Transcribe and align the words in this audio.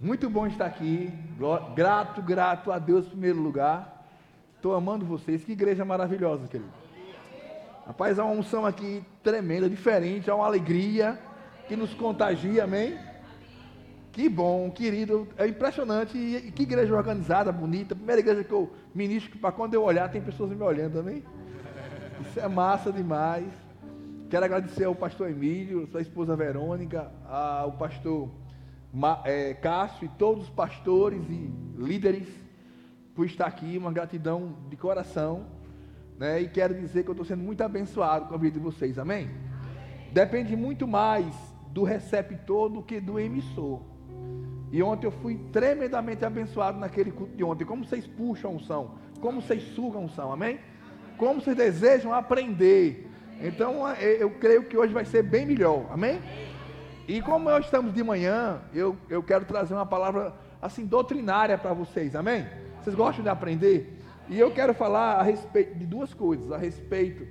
Muito 0.00 0.30
bom 0.30 0.46
estar 0.46 0.64
aqui. 0.66 1.12
Grato, 1.74 2.22
grato 2.22 2.70
a 2.70 2.78
Deus 2.78 3.06
em 3.06 3.10
primeiro 3.10 3.40
lugar. 3.40 4.06
Estou 4.54 4.72
amando 4.72 5.04
vocês. 5.04 5.42
Que 5.42 5.50
igreja 5.50 5.84
maravilhosa, 5.84 6.46
querido. 6.46 6.70
Rapaz, 7.84 8.16
há 8.16 8.24
uma 8.24 8.34
unção 8.34 8.64
aqui 8.64 9.02
tremenda, 9.24 9.68
diferente, 9.68 10.30
há 10.30 10.36
uma 10.36 10.46
alegria 10.46 11.18
que 11.66 11.74
nos 11.74 11.94
contagia, 11.94 12.62
amém? 12.62 12.96
Que 14.12 14.28
bom, 14.28 14.70
querido, 14.70 15.26
é 15.36 15.48
impressionante. 15.48 16.16
E 16.16 16.52
que 16.52 16.62
igreja 16.62 16.94
organizada, 16.94 17.50
bonita. 17.50 17.96
Primeira 17.96 18.20
igreja 18.20 18.44
que 18.44 18.52
eu 18.52 18.72
ministro, 18.94 19.36
para 19.40 19.50
quando 19.50 19.74
eu 19.74 19.82
olhar, 19.82 20.08
tem 20.12 20.22
pessoas 20.22 20.50
me 20.50 20.62
olhando, 20.62 21.00
amém? 21.00 21.24
Isso 22.20 22.38
é 22.38 22.46
massa 22.46 22.92
demais. 22.92 23.48
Quero 24.30 24.44
agradecer 24.44 24.84
ao 24.84 24.94
pastor 24.94 25.28
Emílio, 25.28 25.88
sua 25.88 26.02
esposa 26.02 26.36
Verônica, 26.36 27.10
ao 27.28 27.72
pastor 27.72 28.30
Cássio 29.60 30.06
e 30.06 30.08
todos 30.08 30.44
os 30.44 30.50
pastores 30.50 31.22
e 31.28 31.50
líderes 31.76 32.28
por 33.14 33.26
estar 33.26 33.46
aqui. 33.46 33.76
Uma 33.78 33.92
gratidão 33.92 34.56
de 34.68 34.76
coração. 34.76 35.46
Né? 36.18 36.42
E 36.42 36.48
quero 36.48 36.74
dizer 36.74 37.04
que 37.04 37.10
eu 37.10 37.12
estou 37.12 37.24
sendo 37.24 37.42
muito 37.42 37.62
abençoado 37.62 38.26
com 38.26 38.34
a 38.34 38.38
vida 38.38 38.58
de 38.58 38.64
vocês, 38.64 38.98
amém? 38.98 39.30
Depende 40.12 40.56
muito 40.56 40.86
mais 40.86 41.26
do 41.70 41.84
receptor 41.84 42.68
do 42.68 42.82
que 42.82 43.00
do 43.00 43.18
emissor. 43.18 43.80
E 44.72 44.82
ontem 44.82 45.06
eu 45.06 45.12
fui 45.12 45.38
tremendamente 45.52 46.24
abençoado 46.24 46.78
naquele 46.78 47.10
culto 47.10 47.36
de 47.36 47.44
ontem. 47.44 47.64
Como 47.64 47.84
vocês 47.84 48.06
puxam 48.06 48.56
unção, 48.56 48.96
como 49.20 49.40
vocês 49.40 49.62
sugam 49.74 50.04
unção, 50.04 50.32
amém? 50.32 50.58
Como 51.16 51.40
vocês 51.40 51.56
desejam 51.56 52.12
aprender 52.12 53.08
então 53.40 53.88
é, 53.88 54.22
eu 54.22 54.30
creio 54.30 54.64
que 54.64 54.76
hoje 54.76 54.92
vai 54.92 55.04
ser 55.04 55.22
bem 55.22 55.46
melhor, 55.46 55.86
amém? 55.90 56.20
E 57.08 57.22
como 57.22 57.46
nós 57.46 57.64
estamos 57.64 57.94
de 57.94 58.04
manhã, 58.04 58.60
eu, 58.74 58.94
eu 59.08 59.22
quero 59.22 59.46
trazer 59.46 59.72
uma 59.72 59.86
palavra 59.86 60.34
assim 60.60 60.84
doutrinária 60.84 61.56
para 61.56 61.72
vocês, 61.72 62.14
amém? 62.14 62.46
Vocês 62.82 62.94
gostam 62.94 63.22
de 63.22 63.30
aprender? 63.30 63.98
E 64.28 64.38
eu 64.38 64.50
quero 64.50 64.74
falar 64.74 65.14
a 65.14 65.22
respeito 65.22 65.74
de 65.74 65.86
duas 65.86 66.12
coisas, 66.12 66.52
a 66.52 66.58
respeito 66.58 67.26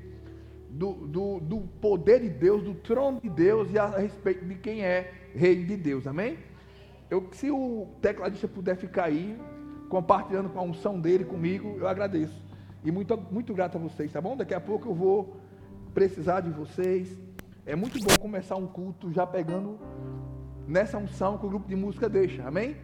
do, 0.67 0.93
do, 0.93 1.39
do 1.39 1.59
poder 1.79 2.21
de 2.21 2.29
Deus, 2.29 2.63
do 2.63 2.73
trono 2.73 3.21
de 3.21 3.29
Deus 3.29 3.71
e 3.71 3.77
a 3.77 3.85
respeito 3.85 4.43
de 4.45 4.55
quem 4.55 4.83
é 4.83 5.13
rei 5.35 5.63
de 5.63 5.77
Deus, 5.77 6.07
amém? 6.07 6.39
Eu, 7.07 7.29
se 7.33 7.51
o 7.51 7.87
tecladista 8.01 8.47
puder 8.47 8.77
ficar 8.77 9.03
aí, 9.03 9.39
compartilhando 9.89 10.49
com 10.49 10.57
a 10.57 10.63
unção 10.63 10.99
dele 10.99 11.23
comigo, 11.23 11.77
eu 11.77 11.87
agradeço. 11.87 12.41
E 12.83 12.91
muito, 12.91 13.15
muito 13.31 13.53
grato 13.53 13.77
a 13.77 13.79
vocês, 13.79 14.11
tá 14.11 14.19
bom? 14.19 14.35
Daqui 14.35 14.55
a 14.55 14.59
pouco 14.59 14.89
eu 14.89 14.95
vou 14.95 15.37
precisar 15.93 16.41
de 16.41 16.49
vocês. 16.49 17.15
É 17.67 17.75
muito 17.75 17.99
bom 17.99 18.17
começar 18.21 18.55
um 18.55 18.65
culto 18.65 19.11
já 19.11 19.27
pegando 19.27 19.77
nessa 20.65 20.97
unção 20.97 21.37
que 21.37 21.45
o 21.45 21.49
grupo 21.49 21.67
de 21.67 21.75
música 21.75 22.07
deixa. 22.07 22.47
Amém? 22.47 22.77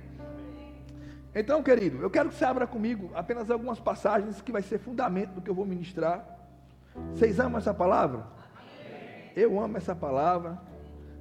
Então, 1.33 1.63
querido, 1.63 2.01
eu 2.01 2.09
quero 2.09 2.27
que 2.27 2.35
você 2.35 2.43
abra 2.43 2.67
comigo 2.67 3.09
apenas 3.15 3.49
algumas 3.49 3.79
passagens 3.79 4.41
que 4.41 4.51
vai 4.51 4.61
ser 4.61 4.79
fundamento 4.79 5.35
do 5.35 5.41
que 5.41 5.49
eu 5.49 5.55
vou 5.55 5.65
ministrar. 5.65 6.27
Vocês 7.13 7.39
amam 7.39 7.59
essa 7.59 7.73
palavra? 7.73 8.27
Eu 9.33 9.57
amo 9.57 9.77
essa 9.77 9.95
palavra. 9.95 10.59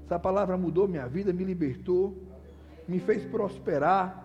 Essa 0.06 0.18
palavra 0.18 0.58
mudou 0.58 0.88
minha 0.88 1.06
vida, 1.06 1.32
me 1.32 1.44
libertou, 1.44 2.20
me 2.88 2.98
fez 2.98 3.24
prosperar. 3.24 4.24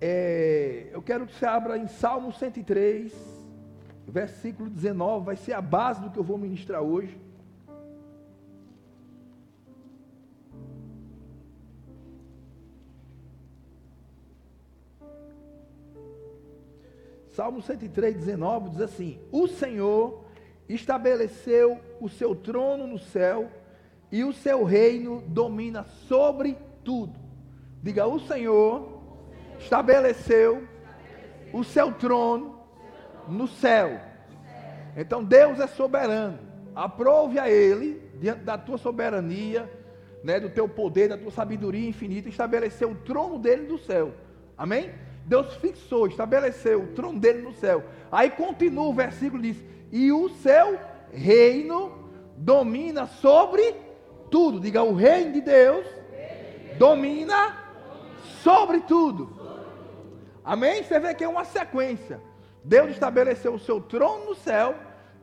É, 0.00 0.88
eu 0.92 1.02
quero 1.02 1.26
que 1.26 1.34
você 1.34 1.46
abra 1.46 1.76
em 1.76 1.88
Salmo 1.88 2.32
103 2.32 3.33
versículo 4.12 4.68
19 4.68 5.24
vai 5.24 5.36
ser 5.36 5.52
a 5.52 5.60
base 5.60 6.00
do 6.00 6.10
que 6.10 6.18
eu 6.18 6.24
vou 6.24 6.38
ministrar 6.38 6.82
hoje. 6.82 7.18
Salmo 17.34 17.60
103, 17.60 18.16
19 18.16 18.70
diz 18.70 18.80
assim: 18.80 19.18
O 19.32 19.48
Senhor 19.48 20.24
estabeleceu 20.68 21.80
o 22.00 22.08
seu 22.08 22.34
trono 22.34 22.86
no 22.86 22.98
céu 22.98 23.50
e 24.12 24.22
o 24.22 24.32
seu 24.32 24.62
reino 24.62 25.20
domina 25.26 25.84
sobre 26.06 26.56
tudo. 26.84 27.18
Diga: 27.82 28.06
O 28.06 28.20
Senhor 28.20 29.02
estabeleceu 29.58 30.68
o 31.52 31.64
seu 31.64 31.92
trono 31.92 32.63
no 33.28 33.46
céu. 33.46 34.00
Então 34.96 35.22
Deus 35.24 35.58
é 35.60 35.66
soberano. 35.66 36.38
Aprove 36.74 37.38
a 37.38 37.48
Ele, 37.48 38.02
diante 38.20 38.40
da 38.40 38.58
tua 38.58 38.78
soberania, 38.78 39.70
né, 40.22 40.40
do 40.40 40.48
teu 40.48 40.68
poder, 40.68 41.08
da 41.08 41.18
tua 41.18 41.30
sabedoria 41.30 41.88
infinita, 41.88 42.28
estabeleceu 42.28 42.90
o 42.90 42.94
trono 42.94 43.38
dele 43.38 43.66
no 43.66 43.78
céu. 43.78 44.12
Amém? 44.56 44.90
Deus 45.26 45.54
fixou, 45.56 46.06
estabeleceu 46.06 46.82
o 46.82 46.86
trono 46.88 47.18
dele 47.18 47.42
no 47.42 47.52
céu. 47.52 47.84
Aí 48.10 48.30
continua 48.30 48.86
o 48.86 48.92
versículo 48.92 49.42
diz: 49.42 49.56
"E 49.90 50.12
o 50.12 50.28
seu 50.28 50.78
reino 51.12 52.10
domina 52.36 53.06
sobre 53.06 53.74
tudo". 54.30 54.60
Diga: 54.60 54.82
"O 54.82 54.94
reino 54.94 55.32
de 55.32 55.40
Deus 55.40 55.86
domina 56.78 57.56
sobre 58.42 58.80
tudo". 58.80 59.30
Amém? 60.44 60.82
Você 60.82 60.98
vê 60.98 61.14
que 61.14 61.24
é 61.24 61.28
uma 61.28 61.44
sequência. 61.44 62.20
Deus 62.64 62.90
estabeleceu 62.90 63.54
o 63.54 63.58
seu 63.58 63.80
trono 63.80 64.24
no 64.26 64.34
céu 64.34 64.74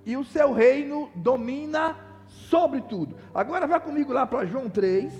e 0.05 0.15
o 0.15 0.23
seu 0.23 0.53
reino 0.53 1.09
domina 1.15 1.97
sobre 2.27 2.81
tudo. 2.81 3.15
Agora 3.33 3.65
vá 3.65 3.79
comigo 3.79 4.13
lá 4.13 4.27
para 4.27 4.45
João 4.45 4.69
3. 4.69 5.11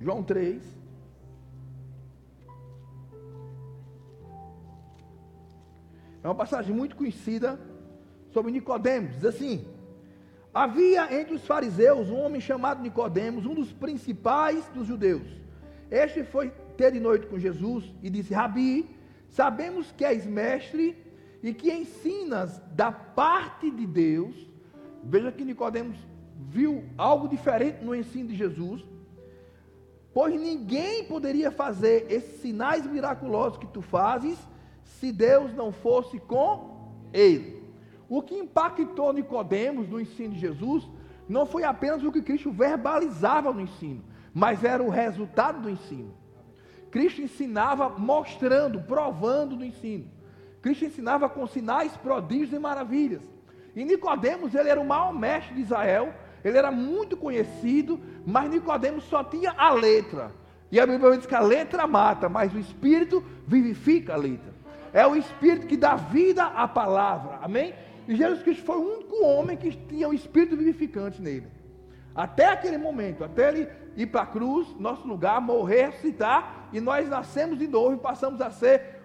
João 0.00 0.22
3. 0.22 0.62
É 6.22 6.28
uma 6.28 6.34
passagem 6.34 6.74
muito 6.74 6.96
conhecida 6.96 7.58
sobre 8.32 8.52
Nicodemos. 8.52 9.14
Diz 9.14 9.24
assim: 9.24 9.66
Havia 10.54 11.12
entre 11.20 11.34
os 11.34 11.44
fariseus 11.44 12.08
um 12.08 12.18
homem 12.18 12.40
chamado 12.40 12.82
Nicodemos, 12.82 13.46
um 13.46 13.54
dos 13.54 13.72
principais 13.72 14.64
dos 14.68 14.86
judeus. 14.86 15.28
Este 15.90 16.24
foi 16.24 16.50
ter 16.76 16.92
de 16.92 17.00
noite 17.00 17.26
com 17.26 17.38
Jesus 17.38 17.84
e 18.02 18.10
disse: 18.10 18.34
Rabi, 18.34 18.95
Sabemos 19.36 19.92
que 19.92 20.02
és 20.02 20.24
mestre 20.24 20.96
e 21.42 21.52
que 21.52 21.70
ensinas 21.70 22.58
da 22.74 22.90
parte 22.90 23.70
de 23.70 23.86
Deus. 23.86 24.34
Veja 25.04 25.30
que 25.30 25.44
Nicodemos 25.44 25.98
viu 26.48 26.84
algo 26.96 27.28
diferente 27.28 27.84
no 27.84 27.94
ensino 27.94 28.30
de 28.30 28.34
Jesus. 28.34 28.82
Pois 30.14 30.40
ninguém 30.40 31.04
poderia 31.04 31.50
fazer 31.50 32.06
esses 32.10 32.40
sinais 32.40 32.86
miraculosos 32.86 33.58
que 33.58 33.66
tu 33.66 33.82
fazes 33.82 34.38
se 34.82 35.12
Deus 35.12 35.52
não 35.52 35.70
fosse 35.70 36.18
com 36.18 36.94
ele. 37.12 37.62
O 38.08 38.22
que 38.22 38.34
impactou 38.34 39.12
Nicodemos 39.12 39.86
no 39.86 40.00
ensino 40.00 40.32
de 40.32 40.40
Jesus 40.40 40.88
não 41.28 41.44
foi 41.44 41.62
apenas 41.62 42.02
o 42.02 42.10
que 42.10 42.22
Cristo 42.22 42.50
verbalizava 42.50 43.52
no 43.52 43.60
ensino, 43.60 44.02
mas 44.32 44.64
era 44.64 44.82
o 44.82 44.88
resultado 44.88 45.60
do 45.60 45.68
ensino. 45.68 46.14
Cristo 46.96 47.20
ensinava 47.20 47.90
mostrando, 47.90 48.80
provando 48.80 49.54
no 49.54 49.62
ensino. 49.62 50.10
Cristo 50.62 50.86
ensinava 50.86 51.28
com 51.28 51.46
sinais, 51.46 51.94
prodígios 51.94 52.54
e 52.54 52.58
maravilhas. 52.58 53.20
E 53.74 53.84
Nicodemos, 53.84 54.54
ele 54.54 54.70
era 54.70 54.80
o 54.80 54.86
maior 54.86 55.12
mestre 55.12 55.56
de 55.56 55.60
Israel, 55.60 56.14
ele 56.42 56.56
era 56.56 56.70
muito 56.70 57.14
conhecido, 57.14 58.00
mas 58.24 58.48
Nicodemos 58.48 59.04
só 59.04 59.22
tinha 59.22 59.52
a 59.58 59.74
letra. 59.74 60.32
E 60.72 60.80
a 60.80 60.86
Bíblia 60.86 61.18
diz 61.18 61.26
que 61.26 61.34
a 61.34 61.40
letra 61.40 61.86
mata, 61.86 62.30
mas 62.30 62.54
o 62.54 62.58
Espírito 62.58 63.22
vivifica 63.46 64.14
a 64.14 64.16
letra. 64.16 64.54
É 64.90 65.06
o 65.06 65.14
Espírito 65.14 65.66
que 65.66 65.76
dá 65.76 65.96
vida 65.96 66.44
à 66.44 66.66
palavra. 66.66 67.40
Amém? 67.42 67.74
E 68.08 68.16
Jesus 68.16 68.42
Cristo 68.42 68.64
foi 68.64 68.76
o 68.78 68.94
único 68.94 69.22
homem 69.22 69.58
que 69.58 69.70
tinha 69.70 70.08
o 70.08 70.14
Espírito 70.14 70.56
vivificante 70.56 71.20
nele. 71.20 71.48
Até 72.14 72.46
aquele 72.46 72.78
momento, 72.78 73.22
até 73.22 73.48
ele 73.48 73.68
ir 73.96 74.06
para 74.06 74.22
a 74.22 74.26
cruz, 74.26 74.68
nosso 74.78 75.06
lugar, 75.08 75.40
morrer, 75.40 75.86
ressuscitar, 75.86 76.68
e 76.72 76.80
nós 76.80 77.08
nascemos 77.08 77.58
de 77.58 77.66
novo 77.66 77.94
e 77.94 77.98
passamos 77.98 78.40
a 78.40 78.50
ser, 78.50 79.00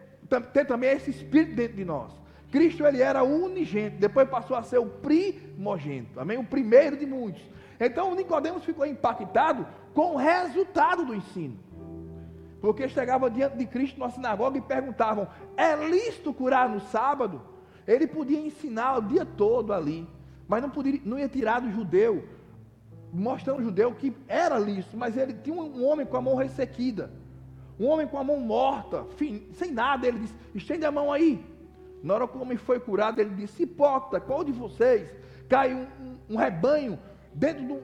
ter 0.54 0.66
também 0.66 0.92
esse 0.92 1.10
Espírito 1.10 1.56
dentro 1.56 1.78
de 1.78 1.86
nós. 1.86 2.12
Cristo 2.52 2.86
ele 2.86 3.02
era 3.02 3.24
unigênito, 3.24 3.98
depois 3.98 4.28
passou 4.28 4.58
a 4.58 4.64
ser 4.64 4.78
o 4.78 4.86
primogênito, 4.86 6.20
amém? 6.20 6.38
O 6.38 6.44
primeiro 6.44 6.98
de 6.98 7.06
muitos. 7.06 7.42
Então 7.80 8.14
Nicodemos 8.14 8.66
ficou 8.66 8.86
impactado 8.86 9.66
com 9.94 10.14
o 10.14 10.18
resultado 10.18 11.06
do 11.06 11.16
ensino. 11.16 11.58
Porque 12.60 12.88
chegava 12.88 13.30
diante 13.30 13.58
de 13.58 13.66
Cristo 13.66 14.00
na 14.00 14.10
sinagoga 14.10 14.58
e 14.58 14.62
perguntavam: 14.62 15.28
é 15.58 15.76
lícito 15.76 16.34
curar 16.34 16.70
no 16.70 16.80
sábado? 16.80 17.42
Ele 17.88 18.06
podia 18.06 18.40
ensinar 18.40 18.98
o 18.98 19.02
dia 19.02 19.26
todo 19.26 19.74
ali, 19.74 20.08
mas 20.48 20.62
não, 20.62 20.70
podia, 20.70 21.02
não 21.04 21.18
ia 21.18 21.28
tirar 21.28 21.60
do 21.60 21.72
judeu 21.72 22.24
mostrando 23.14 23.58
ao 23.58 23.64
judeu 23.64 23.94
que 23.94 24.16
era 24.28 24.58
lícito, 24.58 24.98
mas 24.98 25.18
ele 25.18 25.34
tinha 25.34 25.56
um 25.56 25.86
homem 25.86 26.06
com 26.06 26.18
a 26.18 26.22
mão 26.22 26.36
ressequida, 26.36 27.12
um 27.80 27.88
homem 27.88 28.08
com 28.08 28.18
a 28.18 28.24
mão 28.24 28.40
morta, 28.40 29.06
fim, 29.18 29.48
sem 29.54 29.72
nada. 29.72 30.08
Ele 30.08 30.20
disse: 30.20 30.36
estende 30.54 30.86
a 30.86 30.92
mão 30.92 31.12
aí. 31.12 31.44
Na 32.04 32.16
hora 32.16 32.28
que 32.28 32.38
o 32.38 32.42
homem 32.42 32.58
foi 32.58 32.80
curado, 32.80 33.20
ele 33.20 33.32
disse: 33.36 33.64
Hipócrita, 33.64 34.20
qual 34.20 34.44
de 34.44 34.52
vocês 34.52 35.10
cai 35.50 35.74
um, 35.74 35.82
um, 35.82 36.18
um 36.30 36.36
rebanho 36.38 36.98
dentro 37.34 37.64
do, 37.66 37.82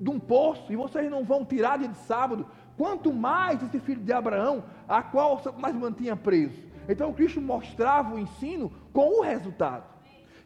de 0.00 0.10
um 0.10 0.18
poço 0.18 0.72
e 0.72 0.76
vocês 0.76 1.10
não 1.10 1.24
vão 1.24 1.44
tirar 1.44 1.78
dia 1.78 1.88
de 1.88 1.96
sábado, 1.98 2.46
quanto 2.76 3.12
mais 3.12 3.62
esse 3.62 3.80
filho 3.80 4.02
de 4.02 4.12
Abraão, 4.12 4.64
a 4.88 5.02
qual 5.02 5.40
mais 5.58 5.74
mantinha 5.74 6.16
preso. 6.16 6.62
Então 6.88 7.12
Cristo 7.12 7.40
mostrava 7.40 8.14
o 8.14 8.18
ensino 8.18 8.72
com 8.92 9.18
o 9.18 9.22
resultado. 9.22 9.84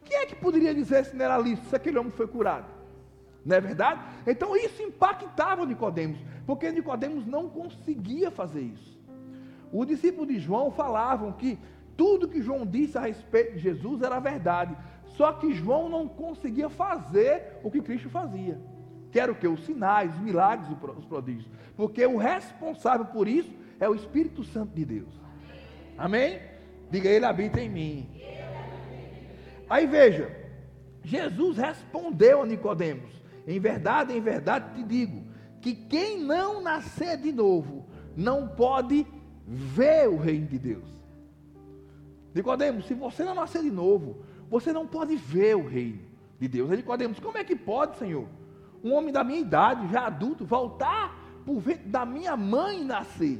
Quem 0.03 0.17
é 0.17 0.25
que 0.25 0.35
poderia 0.35 0.73
dizer 0.73 1.05
se 1.05 1.15
não 1.15 1.25
era 1.25 1.37
lícito, 1.37 1.69
se 1.69 1.75
aquele 1.75 1.97
homem 1.97 2.11
foi 2.11 2.27
curado? 2.27 2.74
Não 3.45 3.55
é 3.55 3.61
verdade? 3.61 4.01
Então 4.25 4.55
isso 4.57 4.81
impactava 4.81 5.65
Nicodemos, 5.65 6.19
porque 6.47 6.71
Nicodemos 6.71 7.25
não 7.27 7.47
conseguia 7.47 8.31
fazer 8.31 8.61
isso. 8.61 8.99
Os 9.71 9.85
discípulos 9.85 10.27
de 10.27 10.39
João 10.39 10.71
falavam 10.71 11.31
que 11.33 11.59
tudo 11.95 12.27
que 12.27 12.41
João 12.41 12.65
disse 12.65 12.97
a 12.97 13.01
respeito 13.01 13.53
de 13.53 13.59
Jesus 13.59 14.01
era 14.01 14.19
verdade, 14.19 14.75
só 15.15 15.31
que 15.33 15.53
João 15.53 15.87
não 15.87 16.07
conseguia 16.07 16.69
fazer 16.69 17.59
o 17.63 17.69
que 17.69 17.81
Cristo 17.81 18.09
fazia. 18.09 18.59
Que 19.11 19.19
era 19.19 19.31
o 19.31 19.35
que? 19.35 19.47
Os 19.47 19.63
sinais, 19.63 20.13
os 20.13 20.19
milagres, 20.19 20.67
os 20.97 21.05
prodígios. 21.05 21.49
Porque 21.77 22.05
o 22.05 22.17
responsável 22.17 23.05
por 23.05 23.27
isso 23.27 23.53
é 23.79 23.87
o 23.87 23.95
Espírito 23.95 24.43
Santo 24.43 24.73
de 24.73 24.83
Deus. 24.83 25.21
Amém? 25.97 26.41
Diga, 26.89 27.09
ele 27.09 27.25
habita 27.25 27.61
em 27.61 27.69
mim. 27.69 28.09
Aí 29.69 29.85
veja, 29.85 30.35
Jesus 31.03 31.57
respondeu 31.57 32.41
a 32.41 32.45
Nicodemos: 32.45 33.09
Em 33.47 33.59
verdade, 33.59 34.13
em 34.13 34.21
verdade 34.21 34.75
te 34.75 34.83
digo, 34.83 35.23
que 35.61 35.73
quem 35.73 36.21
não 36.21 36.61
nascer 36.61 37.17
de 37.17 37.31
novo 37.31 37.85
não 38.15 38.47
pode 38.47 39.05
ver 39.45 40.07
o 40.07 40.17
reino 40.17 40.47
de 40.47 40.57
Deus. 40.57 40.89
Nicodemos, 42.33 42.85
se 42.85 42.93
você 42.93 43.23
não 43.23 43.35
nascer 43.35 43.61
de 43.61 43.71
novo, 43.71 44.23
você 44.49 44.73
não 44.73 44.85
pode 44.85 45.15
ver 45.15 45.55
o 45.55 45.67
reino 45.67 46.01
de 46.39 46.47
Deus. 46.47 46.69
Nicodemos, 46.69 47.19
como 47.19 47.37
é 47.37 47.43
que 47.43 47.55
pode, 47.55 47.97
Senhor? 47.97 48.27
Um 48.83 48.93
homem 48.93 49.11
da 49.11 49.23
minha 49.23 49.39
idade, 49.39 49.87
já 49.87 50.05
adulto, 50.05 50.45
voltar 50.45 51.17
por 51.45 51.59
ver 51.59 51.77
da 51.77 52.05
minha 52.05 52.35
mãe 52.35 52.83
nascer. 52.83 53.39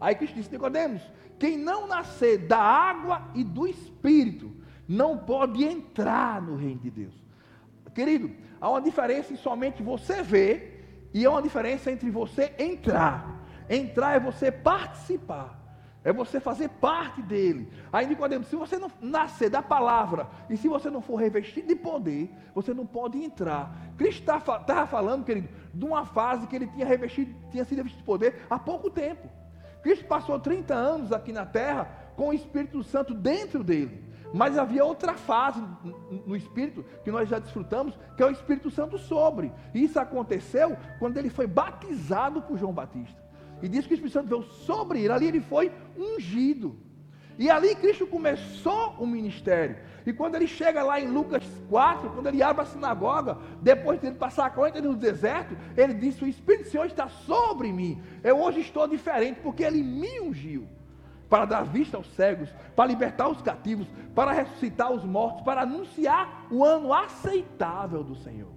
Aí 0.00 0.14
Cristo 0.14 0.34
disse, 0.34 0.50
Nicodemos, 0.50 1.02
quem 1.38 1.56
não 1.56 1.86
nascer 1.86 2.38
da 2.38 2.58
água 2.58 3.30
e 3.34 3.42
do 3.42 3.66
Espírito, 3.66 4.52
não 4.86 5.16
pode 5.16 5.64
entrar 5.64 6.42
no 6.42 6.56
reino 6.56 6.80
de 6.80 6.90
Deus. 6.90 7.14
Querido, 7.94 8.30
há 8.62 8.70
uma 8.70 8.80
diferença 8.80 9.32
em 9.32 9.36
somente 9.36 9.82
você 9.82 10.22
ver, 10.22 11.10
e 11.12 11.26
há 11.26 11.30
uma 11.30 11.42
diferença 11.42 11.90
entre 11.90 12.08
você 12.10 12.54
entrar. 12.56 13.44
Entrar 13.68 14.14
é 14.14 14.20
você 14.20 14.52
participar. 14.52 15.58
É 16.04 16.12
você 16.12 16.40
fazer 16.40 16.68
parte 16.68 17.20
dele. 17.22 17.68
Aí 17.92 18.06
Nicodemo, 18.06 18.44
se 18.44 18.56
você 18.56 18.78
não 18.78 18.90
nascer 19.00 19.50
da 19.50 19.62
palavra 19.62 20.28
e 20.48 20.56
se 20.56 20.68
você 20.68 20.90
não 20.90 21.00
for 21.00 21.16
revestido 21.16 21.68
de 21.68 21.76
poder, 21.76 22.30
você 22.54 22.72
não 22.72 22.86
pode 22.86 23.22
entrar. 23.22 23.76
Cristo 23.96 24.20
estava 24.20 24.60
tá, 24.60 24.86
falando, 24.86 25.24
querido, 25.24 25.48
de 25.74 25.84
uma 25.84 26.04
fase 26.04 26.46
que 26.46 26.56
ele 26.56 26.66
tinha 26.68 26.86
revestido, 26.86 27.34
tinha 27.50 27.64
sido 27.64 27.78
revestido 27.78 28.00
de 28.00 28.06
poder 28.06 28.46
há 28.48 28.58
pouco 28.58 28.90
tempo. 28.90 29.28
Cristo 29.82 30.04
passou 30.06 30.38
30 30.40 30.74
anos 30.74 31.12
aqui 31.12 31.32
na 31.32 31.46
terra 31.46 31.88
com 32.16 32.28
o 32.28 32.32
Espírito 32.32 32.82
Santo 32.82 33.14
dentro 33.14 33.62
dele. 33.62 34.11
Mas 34.32 34.56
havia 34.56 34.84
outra 34.84 35.14
fase 35.14 35.62
no 36.26 36.34
Espírito 36.34 36.84
que 37.04 37.10
nós 37.10 37.28
já 37.28 37.38
desfrutamos, 37.38 37.98
que 38.16 38.22
é 38.22 38.26
o 38.26 38.30
Espírito 38.30 38.70
Santo 38.70 38.98
sobre. 38.98 39.52
E 39.74 39.84
isso 39.84 39.98
aconteceu 40.00 40.76
quando 40.98 41.18
ele 41.18 41.28
foi 41.28 41.46
batizado 41.46 42.40
por 42.42 42.58
João 42.58 42.72
Batista. 42.72 43.20
E 43.62 43.68
diz 43.68 43.86
que 43.86 43.92
o 43.92 43.94
Espírito 43.94 44.14
Santo 44.14 44.28
veio 44.28 44.42
sobre 44.42 45.00
ele. 45.00 45.12
Ali 45.12 45.26
ele 45.26 45.40
foi 45.40 45.70
ungido. 45.96 46.76
E 47.38 47.50
ali 47.50 47.74
Cristo 47.74 48.06
começou 48.06 48.94
o 48.98 49.06
ministério. 49.06 49.76
E 50.04 50.12
quando 50.12 50.34
ele 50.34 50.46
chega 50.46 50.82
lá 50.82 51.00
em 51.00 51.08
Lucas 51.08 51.44
4, 51.68 52.10
quando 52.10 52.26
ele 52.26 52.42
abre 52.42 52.62
a 52.62 52.66
sinagoga, 52.66 53.38
depois 53.60 54.00
de 54.00 54.06
ele 54.06 54.16
passar 54.16 54.50
40 54.50 54.78
anos 54.78 54.90
no 54.92 54.96
deserto, 54.96 55.56
ele 55.76 55.94
disse: 55.94 56.24
O 56.24 56.28
Espírito 56.28 56.64
do 56.64 56.70
Senhor 56.70 56.86
está 56.86 57.08
sobre 57.08 57.72
mim. 57.72 58.02
Eu 58.22 58.40
hoje 58.40 58.60
estou 58.60 58.86
diferente, 58.88 59.40
porque 59.40 59.62
ele 59.62 59.82
me 59.82 60.20
ungiu 60.20 60.66
para 61.32 61.46
dar 61.46 61.64
vista 61.64 61.96
aos 61.96 62.06
cegos, 62.08 62.50
para 62.76 62.88
libertar 62.88 63.26
os 63.26 63.40
cativos, 63.40 63.86
para 64.14 64.32
ressuscitar 64.32 64.92
os 64.92 65.02
mortos, 65.02 65.40
para 65.40 65.62
anunciar 65.62 66.46
o 66.50 66.62
ano 66.62 66.92
aceitável 66.92 68.04
do 68.04 68.14
Senhor. 68.14 68.50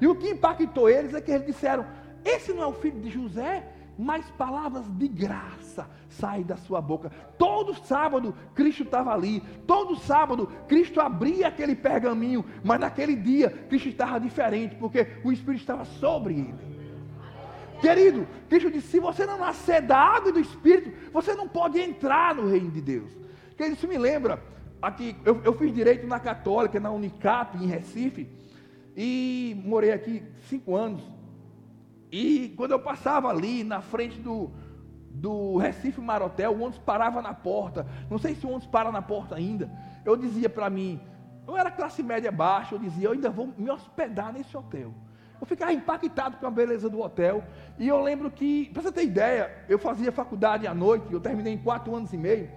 E 0.00 0.06
o 0.06 0.14
que 0.14 0.30
impactou 0.30 0.88
eles 0.88 1.12
é 1.12 1.20
que 1.20 1.30
eles 1.30 1.46
disseram: 1.46 1.84
Esse 2.24 2.54
não 2.54 2.62
é 2.62 2.66
o 2.66 2.72
filho 2.72 2.98
de 3.02 3.10
José? 3.10 3.68
Mas 3.98 4.30
palavras 4.30 4.88
de 4.96 5.08
graça 5.08 5.86
saem 6.08 6.42
da 6.42 6.56
sua 6.56 6.80
boca. 6.80 7.10
Todo 7.36 7.74
sábado 7.84 8.34
Cristo 8.54 8.84
estava 8.84 9.12
ali. 9.12 9.42
Todo 9.66 9.94
sábado 9.94 10.46
Cristo 10.66 11.02
abria 11.02 11.48
aquele 11.48 11.74
pergaminho. 11.74 12.42
Mas 12.64 12.80
naquele 12.80 13.14
dia 13.14 13.50
Cristo 13.68 13.90
estava 13.90 14.18
diferente, 14.18 14.74
porque 14.76 15.06
o 15.22 15.30
Espírito 15.30 15.60
estava 15.60 15.84
sobre 15.84 16.32
ele. 16.32 16.81
Querido, 17.82 18.28
Cristo 18.48 18.70
disse: 18.70 18.86
se 18.86 19.00
você 19.00 19.26
não 19.26 19.38
nascer 19.38 19.82
da 19.82 19.98
água 19.98 20.30
e 20.30 20.32
do 20.32 20.38
Espírito, 20.38 20.92
você 21.12 21.34
não 21.34 21.48
pode 21.48 21.80
entrar 21.80 22.32
no 22.32 22.46
reino 22.46 22.70
de 22.70 22.80
Deus. 22.80 23.10
Querido, 23.56 23.74
isso 23.74 23.88
me 23.88 23.98
lembra, 23.98 24.40
aqui, 24.80 25.16
eu, 25.24 25.42
eu 25.42 25.52
fiz 25.58 25.74
direito 25.74 26.06
na 26.06 26.20
Católica, 26.20 26.78
na 26.78 26.92
Unicap, 26.92 27.58
em 27.58 27.66
Recife, 27.66 28.30
e 28.96 29.60
morei 29.64 29.90
aqui 29.90 30.22
cinco 30.48 30.76
anos. 30.76 31.02
E 32.10 32.54
quando 32.56 32.70
eu 32.70 32.78
passava 32.78 33.28
ali 33.28 33.64
na 33.64 33.80
frente 33.80 34.20
do, 34.20 34.52
do 35.10 35.56
Recife 35.56 36.00
Marotel, 36.00 36.52
o 36.52 36.60
ônibus 36.60 36.78
parava 36.78 37.20
na 37.20 37.34
porta. 37.34 37.84
Não 38.08 38.18
sei 38.18 38.36
se 38.36 38.46
o 38.46 38.50
ônibus 38.50 38.68
para 38.68 38.92
na 38.92 39.02
porta 39.02 39.34
ainda. 39.34 39.68
Eu 40.04 40.16
dizia 40.16 40.48
para 40.48 40.70
mim, 40.70 41.00
eu 41.48 41.56
era 41.56 41.70
classe 41.70 42.00
média 42.00 42.30
baixa, 42.30 42.76
eu 42.76 42.78
dizia, 42.78 43.08
eu 43.08 43.12
ainda 43.12 43.28
vou 43.28 43.52
me 43.58 43.70
hospedar 43.70 44.32
nesse 44.32 44.56
hotel. 44.56 44.94
Eu 45.42 45.46
ficava 45.46 45.72
impactado 45.72 46.36
com 46.36 46.46
a 46.46 46.50
beleza 46.52 46.88
do 46.88 47.00
hotel. 47.00 47.42
E 47.76 47.88
eu 47.88 48.00
lembro 48.00 48.30
que, 48.30 48.70
para 48.72 48.80
você 48.80 48.92
ter 48.92 49.02
ideia, 49.02 49.50
eu 49.68 49.76
fazia 49.76 50.12
faculdade 50.12 50.68
à 50.68 50.72
noite, 50.72 51.12
eu 51.12 51.18
terminei 51.18 51.52
em 51.54 51.58
quatro 51.58 51.92
anos 51.96 52.12
e 52.12 52.16
meio. 52.16 52.48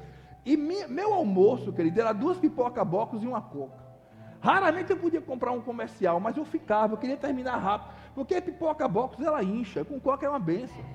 E 0.46 0.56
meu 0.56 1.12
almoço, 1.12 1.74
querido, 1.74 2.00
era 2.00 2.14
duas 2.14 2.38
pipoca 2.38 2.86
bocos 2.86 3.24
e 3.24 3.28
uma 3.28 3.42
coca. 3.42 3.84
Raramente 4.40 4.92
eu 4.92 4.98
podia 4.98 5.20
comprar 5.20 5.52
um 5.52 5.62
comercial, 5.62 6.20
mas 6.20 6.38
eu 6.38 6.46
ficava, 6.46 6.94
eu 6.94 6.98
queria 7.00 7.18
terminar 7.18 7.58
rápido. 7.58 7.92
Porque 8.14 8.40
pipoca 8.40 8.88
box 8.88 9.20
ela 9.20 9.44
incha, 9.44 9.84
com 9.84 10.00
coca 10.00 10.24
é 10.24 10.30
uma 10.30 10.38
benção. 10.38 10.86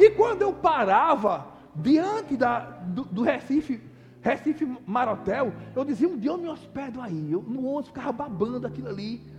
E 0.00 0.10
quando 0.10 0.42
eu 0.42 0.52
parava 0.52 1.46
diante 1.76 2.36
da, 2.36 2.58
do, 2.58 3.04
do 3.04 3.22
Recife, 3.22 3.80
Recife 4.20 4.66
Marotel, 4.84 5.52
eu 5.76 5.84
dizia, 5.84 6.08
um 6.08 6.18
dia 6.18 6.32
eu 6.32 6.38
me 6.38 6.48
hospedo 6.48 7.00
aí. 7.00 7.30
Eu, 7.30 7.40
no 7.40 7.64
ônibus 7.66 7.86
ficava 7.86 8.10
babando 8.10 8.66
aquilo 8.66 8.88
ali. 8.88 9.38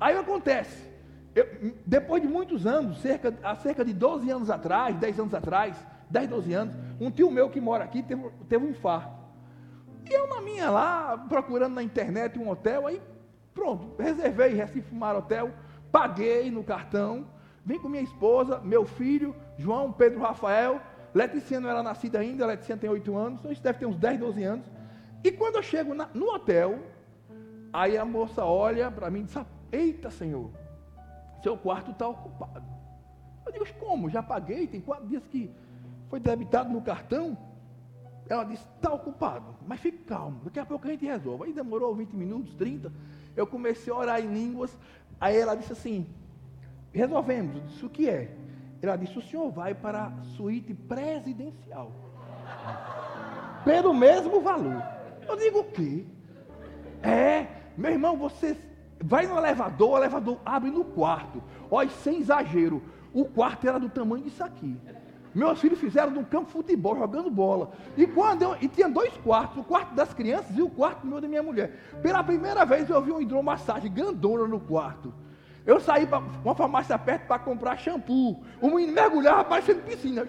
Aí 0.00 0.16
acontece, 0.16 0.90
eu, 1.34 1.46
depois 1.84 2.22
de 2.22 2.28
muitos 2.28 2.66
anos, 2.66 3.00
cerca, 3.00 3.34
há 3.42 3.56
cerca 3.56 3.84
de 3.84 3.92
12 3.92 4.30
anos 4.30 4.50
atrás, 4.50 4.96
10 4.96 5.20
anos 5.20 5.34
atrás, 5.34 5.76
10, 6.10 6.28
12 6.28 6.52
anos, 6.52 6.74
um 7.00 7.10
tio 7.10 7.30
meu 7.30 7.50
que 7.50 7.60
mora 7.60 7.84
aqui 7.84 8.02
teve, 8.02 8.30
teve 8.48 8.64
um 8.64 8.70
infarto. 8.70 9.24
E 10.08 10.12
eu 10.12 10.28
na 10.28 10.40
minha 10.40 10.70
lá, 10.70 11.24
procurando 11.28 11.74
na 11.74 11.82
internet 11.82 12.38
um 12.38 12.48
hotel, 12.48 12.86
aí 12.86 13.00
pronto, 13.52 13.94
reservei 13.98 14.52
Recife 14.54 14.94
Mar 14.94 15.16
Hotel, 15.16 15.50
paguei 15.90 16.50
no 16.50 16.62
cartão, 16.62 17.26
vim 17.64 17.78
com 17.78 17.88
minha 17.88 18.02
esposa, 18.02 18.60
meu 18.60 18.84
filho, 18.84 19.34
João, 19.56 19.92
Pedro, 19.92 20.20
Rafael, 20.20 20.80
Letícia 21.14 21.60
não 21.60 21.70
era 21.70 21.82
nascida 21.82 22.18
ainda, 22.18 22.44
Letícia 22.44 22.76
tem 22.76 22.90
8 22.90 23.16
anos, 23.16 23.38
então 23.38 23.52
isso 23.52 23.62
deve 23.62 23.78
ter 23.78 23.86
uns 23.86 23.96
10, 23.96 24.18
12 24.18 24.42
anos. 24.42 24.66
E 25.22 25.30
quando 25.30 25.56
eu 25.56 25.62
chego 25.62 25.94
na, 25.94 26.08
no 26.12 26.34
hotel, 26.34 26.80
aí 27.72 27.96
a 27.96 28.04
moça 28.04 28.44
olha 28.44 28.90
para 28.90 29.10
mim 29.10 29.20
e 29.20 29.22
diz, 29.22 29.36
Eita, 29.74 30.10
Senhor, 30.10 30.50
seu 31.42 31.56
quarto 31.56 31.90
está 31.90 32.06
ocupado. 32.06 32.64
Eu 33.44 33.52
digo, 33.52 33.66
como? 33.74 34.08
Já 34.08 34.22
paguei, 34.22 34.66
tem 34.68 34.80
quatro 34.80 35.06
dias 35.06 35.26
que 35.26 35.50
foi 36.08 36.20
debitado 36.20 36.72
no 36.72 36.80
cartão. 36.80 37.36
Ela 38.28 38.44
disse, 38.44 38.64
está 38.76 38.92
ocupado, 38.92 39.54
mas 39.66 39.80
fique 39.80 39.98
calmo, 40.04 40.40
daqui 40.44 40.58
a 40.58 40.64
pouco 40.64 40.86
a 40.86 40.90
gente 40.90 41.04
resolve. 41.04 41.44
Aí 41.44 41.52
demorou 41.52 41.94
20 41.94 42.12
minutos, 42.12 42.54
30. 42.54 42.90
Eu 43.36 43.46
comecei 43.46 43.92
a 43.92 43.96
orar 43.96 44.20
em 44.20 44.32
línguas. 44.32 44.78
Aí 45.20 45.36
ela 45.36 45.54
disse 45.54 45.72
assim: 45.72 46.06
resolvemos. 46.92 47.56
Eu 47.56 47.62
disse, 47.62 47.84
o 47.84 47.90
que 47.90 48.08
é? 48.08 48.34
Ela 48.80 48.96
disse, 48.96 49.18
o 49.18 49.22
senhor 49.22 49.50
vai 49.50 49.74
para 49.74 50.06
a 50.06 50.24
suíte 50.36 50.72
presidencial. 50.72 51.90
Pelo 53.64 53.92
mesmo 53.92 54.40
valor. 54.40 54.82
Eu 55.26 55.36
digo 55.36 55.60
o 55.60 55.64
quê? 55.64 56.06
É, 57.02 57.46
meu 57.76 57.90
irmão, 57.90 58.16
você 58.16 58.56
Vai 59.02 59.26
no 59.26 59.36
elevador, 59.36 59.90
o 59.90 59.96
elevador 59.98 60.38
abre 60.44 60.70
no 60.70 60.84
quarto. 60.84 61.42
Olha, 61.70 61.90
sem 61.90 62.20
exagero, 62.20 62.82
o 63.12 63.24
quarto 63.24 63.68
era 63.68 63.78
do 63.78 63.88
tamanho 63.88 64.24
disso 64.24 64.42
aqui. 64.42 64.76
Meus 65.34 65.60
filhos 65.60 65.80
fizeram 65.80 66.12
no 66.12 66.24
campo 66.24 66.46
de 66.46 66.52
futebol, 66.52 66.96
jogando 66.96 67.28
bola. 67.28 67.72
E 67.96 68.06
quando 68.06 68.42
eu, 68.42 68.56
e 68.60 68.68
tinha 68.68 68.88
dois 68.88 69.12
quartos, 69.18 69.58
o 69.58 69.64
quarto 69.64 69.92
das 69.94 70.14
crianças 70.14 70.56
e 70.56 70.62
o 70.62 70.70
quarto 70.70 71.04
meu 71.06 71.20
da 71.20 71.26
minha 71.26 71.42
mulher. 71.42 71.76
Pela 72.00 72.22
primeira 72.22 72.64
vez 72.64 72.88
eu 72.88 73.02
vi 73.02 73.10
um 73.10 73.20
hidromassagem 73.20 73.92
grandona 73.92 74.46
no 74.46 74.60
quarto. 74.60 75.12
Eu 75.66 75.80
saí 75.80 76.06
para 76.06 76.22
uma 76.44 76.54
farmácia 76.54 76.96
perto 76.96 77.26
para 77.26 77.38
comprar 77.40 77.76
shampoo. 77.78 78.44
O 78.60 78.68
menino 78.68 78.92
mergulhava 78.92 79.42
parecendo 79.42 79.82
piscina. 79.82 80.28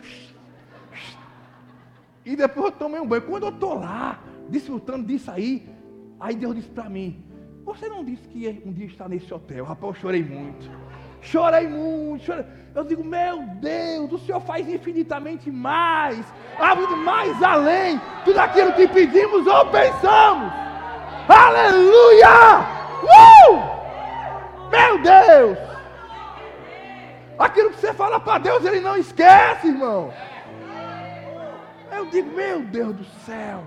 E 2.25 2.35
depois 2.35 2.67
eu 2.67 2.71
tomei 2.71 2.99
um 2.99 3.05
banho. 3.05 3.21
Quando 3.21 3.43
eu 3.43 3.49
estou 3.49 3.75
lá, 3.75 4.19
desfrutando 4.49 5.05
disso 5.05 5.29
aí, 5.29 5.69
aí 6.19 6.35
Deus 6.35 6.55
disse 6.55 6.69
para 6.69 6.89
mim: 6.89 7.23
Você 7.65 7.89
não 7.89 8.05
disse 8.05 8.27
que 8.27 8.61
um 8.63 8.71
dia 8.71 8.85
estar 8.85 9.09
nesse 9.09 9.33
hotel. 9.33 9.65
Rapaz, 9.65 9.95
eu 9.95 10.01
chorei 10.01 10.23
muito. 10.23 10.69
Chorei 11.19 11.67
muito. 11.67 12.23
Chorei. 12.23 12.45
Eu 12.75 12.83
digo, 12.83 13.03
meu 13.03 13.41
Deus, 13.59 14.11
o 14.11 14.19
Senhor 14.19 14.39
faz 14.41 14.69
infinitamente 14.69 15.49
mais. 15.49 16.23
Abre 16.59 16.85
mais 16.97 17.41
além. 17.41 17.99
Tudo 18.23 18.37
aquilo 18.37 18.71
que 18.73 18.87
pedimos 18.87 19.47
ou 19.47 19.65
pensamos. 19.67 20.53
Aleluia! 21.27 22.61
Uh! 23.49 24.69
Meu 24.69 25.01
Deus! 25.01 25.57
Aquilo 27.39 27.71
que 27.71 27.79
você 27.79 27.93
fala 27.93 28.19
para 28.19 28.37
Deus, 28.37 28.63
Ele 28.63 28.79
não 28.79 28.95
esquece, 28.95 29.67
irmão. 29.67 30.13
Eu 31.91 32.05
digo, 32.05 32.29
meu 32.31 32.61
Deus 32.61 32.95
do 32.95 33.05
céu. 33.25 33.63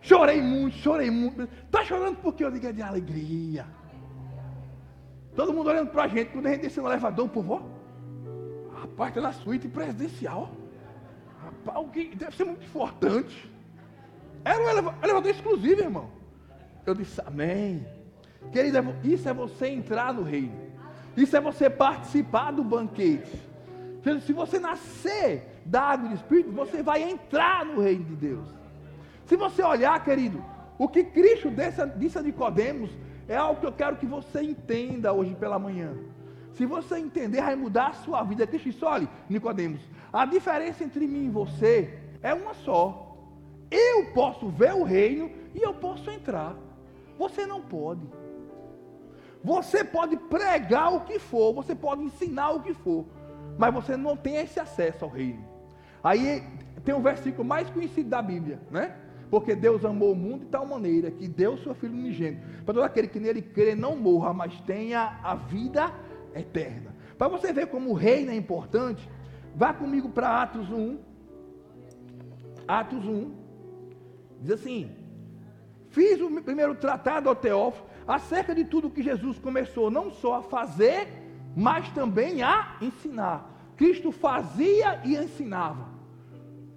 Chorei 0.00 0.40
muito, 0.40 0.76
chorei 0.76 1.10
muito. 1.10 1.42
Está 1.64 1.84
chorando 1.84 2.16
porque 2.16 2.44
eu 2.44 2.50
digo 2.50 2.66
é 2.66 2.72
de 2.72 2.82
alegria. 2.82 3.66
Todo 5.34 5.52
mundo 5.52 5.70
olhando 5.70 5.90
para 5.90 6.04
a 6.04 6.08
gente, 6.08 6.30
quando 6.32 6.46
a 6.46 6.50
gente 6.50 6.62
desceu 6.62 6.82
no 6.82 6.88
elevador, 6.88 7.28
povo, 7.28 7.54
ó, 7.54 8.80
rapaz, 8.80 9.10
está 9.10 9.20
na 9.20 9.32
suíte 9.32 9.68
presidencial. 9.68 10.50
Rapaz, 11.44 11.86
o 11.86 11.90
que 11.90 12.14
deve 12.16 12.36
ser 12.36 12.44
muito 12.44 12.64
importante. 12.64 13.50
Era 14.44 14.62
um 14.62 14.68
elevador 14.68 15.30
exclusivo, 15.30 15.80
irmão. 15.80 16.10
Eu 16.86 16.94
disse, 16.94 17.20
amém. 17.24 17.86
Querido, 18.52 18.78
isso 19.04 19.28
é 19.28 19.34
você 19.34 19.68
entrar 19.68 20.14
no 20.14 20.22
reino. 20.22 20.56
Isso 21.16 21.36
é 21.36 21.40
você 21.40 21.68
participar 21.68 22.52
do 22.52 22.64
banquete. 22.64 23.46
Se 24.24 24.32
você 24.32 24.58
nascer 24.58 25.60
da 25.64 25.82
água 25.82 26.08
do 26.08 26.14
Espírito, 26.14 26.50
você 26.52 26.82
vai 26.82 27.02
entrar 27.02 27.66
no 27.66 27.80
reino 27.80 28.04
de 28.04 28.16
Deus. 28.16 28.48
Se 29.28 29.36
você 29.36 29.62
olhar, 29.62 30.02
querido, 30.02 30.42
o 30.78 30.88
que 30.88 31.04
Cristo 31.04 31.52
disse 31.96 32.18
a 32.18 32.22
Nicodemos 32.22 32.90
é 33.28 33.36
algo 33.36 33.60
que 33.60 33.66
eu 33.66 33.72
quero 33.72 33.96
que 33.96 34.06
você 34.06 34.40
entenda 34.40 35.12
hoje 35.12 35.34
pela 35.34 35.58
manhã. 35.58 35.92
Se 36.54 36.64
você 36.64 36.96
entender, 36.98 37.42
vai 37.42 37.54
mudar 37.54 37.88
a 37.88 37.92
sua 37.92 38.22
vida. 38.22 38.46
Cristo 38.46 38.70
disse, 38.70 38.84
olha, 38.86 39.06
Nicodemos, 39.28 39.82
a 40.10 40.24
diferença 40.24 40.82
entre 40.82 41.06
mim 41.06 41.26
e 41.26 41.28
você 41.28 42.00
é 42.22 42.32
uma 42.32 42.54
só. 42.54 43.18
Eu 43.70 44.06
posso 44.14 44.48
ver 44.48 44.72
o 44.72 44.82
reino 44.82 45.30
e 45.54 45.60
eu 45.60 45.74
posso 45.74 46.10
entrar. 46.10 46.56
Você 47.18 47.44
não 47.44 47.60
pode. 47.60 48.00
Você 49.44 49.84
pode 49.84 50.16
pregar 50.16 50.94
o 50.94 51.00
que 51.02 51.18
for, 51.18 51.52
você 51.52 51.74
pode 51.74 52.02
ensinar 52.02 52.52
o 52.52 52.62
que 52.62 52.72
for, 52.72 53.04
mas 53.58 53.74
você 53.74 53.94
não 53.94 54.16
tem 54.16 54.36
esse 54.36 54.58
acesso 54.58 55.04
ao 55.04 55.10
reino. 55.10 55.44
Aí 56.02 56.42
tem 56.82 56.94
um 56.94 57.02
versículo 57.02 57.46
mais 57.46 57.68
conhecido 57.68 58.08
da 58.08 58.22
Bíblia, 58.22 58.58
né? 58.70 58.96
Porque 59.30 59.54
Deus 59.54 59.84
amou 59.84 60.12
o 60.12 60.16
mundo 60.16 60.40
de 60.40 60.46
tal 60.46 60.66
maneira 60.66 61.10
que 61.10 61.28
deu 61.28 61.54
o 61.54 61.58
seu 61.58 61.74
Filho 61.74 61.94
unigênito, 61.94 62.42
para 62.64 62.74
todo 62.74 62.84
aquele 62.84 63.08
que 63.08 63.20
nele 63.20 63.42
crê 63.42 63.74
não 63.74 63.96
morra, 63.96 64.32
mas 64.32 64.58
tenha 64.62 65.18
a 65.22 65.34
vida 65.34 65.92
eterna. 66.34 66.94
Para 67.16 67.28
você 67.28 67.52
ver 67.52 67.66
como 67.66 67.90
o 67.90 67.94
reino 67.94 68.30
é 68.30 68.36
importante, 68.36 69.08
vá 69.54 69.72
comigo 69.74 70.08
para 70.08 70.42
Atos 70.42 70.70
1. 70.70 70.98
Atos 72.66 73.04
1. 73.04 73.32
Diz 74.40 74.52
assim: 74.52 74.90
Fiz 75.90 76.20
o 76.20 76.30
primeiro 76.40 76.74
tratado 76.74 77.28
ao 77.28 77.34
Teófilo 77.34 77.86
acerca 78.06 78.54
de 78.54 78.64
tudo 78.64 78.88
que 78.90 79.02
Jesus 79.02 79.38
começou 79.38 79.90
não 79.90 80.10
só 80.10 80.36
a 80.36 80.42
fazer, 80.42 81.08
mas 81.56 81.88
também 81.90 82.42
a 82.42 82.76
ensinar. 82.80 83.72
Cristo 83.76 84.10
fazia 84.10 85.00
e 85.04 85.16
ensinava. 85.16 85.88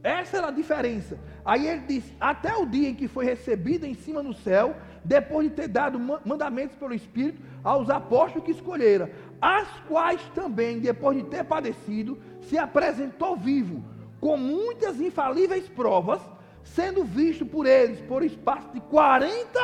Essa 0.03 0.37
era 0.37 0.47
a 0.47 0.51
diferença. 0.51 1.19
Aí 1.43 1.67
ele 1.67 1.81
diz: 1.87 2.03
até 2.19 2.55
o 2.55 2.65
dia 2.65 2.89
em 2.89 2.95
que 2.95 3.07
foi 3.07 3.25
recebido 3.25 3.85
em 3.85 3.93
cima 3.93 4.21
no 4.21 4.33
céu, 4.33 4.75
depois 5.03 5.49
de 5.49 5.55
ter 5.55 5.67
dado 5.67 5.99
mandamentos 6.25 6.77
pelo 6.77 6.93
Espírito 6.93 7.41
aos 7.63 7.89
apóstolos 7.89 8.45
que 8.45 8.51
escolheram, 8.51 9.09
as 9.41 9.67
quais 9.87 10.21
também, 10.35 10.79
depois 10.79 11.17
de 11.17 11.23
ter 11.23 11.43
padecido, 11.43 12.17
se 12.43 12.57
apresentou 12.57 13.35
vivo, 13.35 13.83
com 14.19 14.37
muitas 14.37 14.99
infalíveis 15.01 15.67
provas, 15.67 16.21
sendo 16.63 17.03
visto 17.03 17.45
por 17.45 17.65
eles 17.65 17.99
por 18.01 18.23
espaço 18.23 18.69
de 18.73 18.79
40 18.81 19.59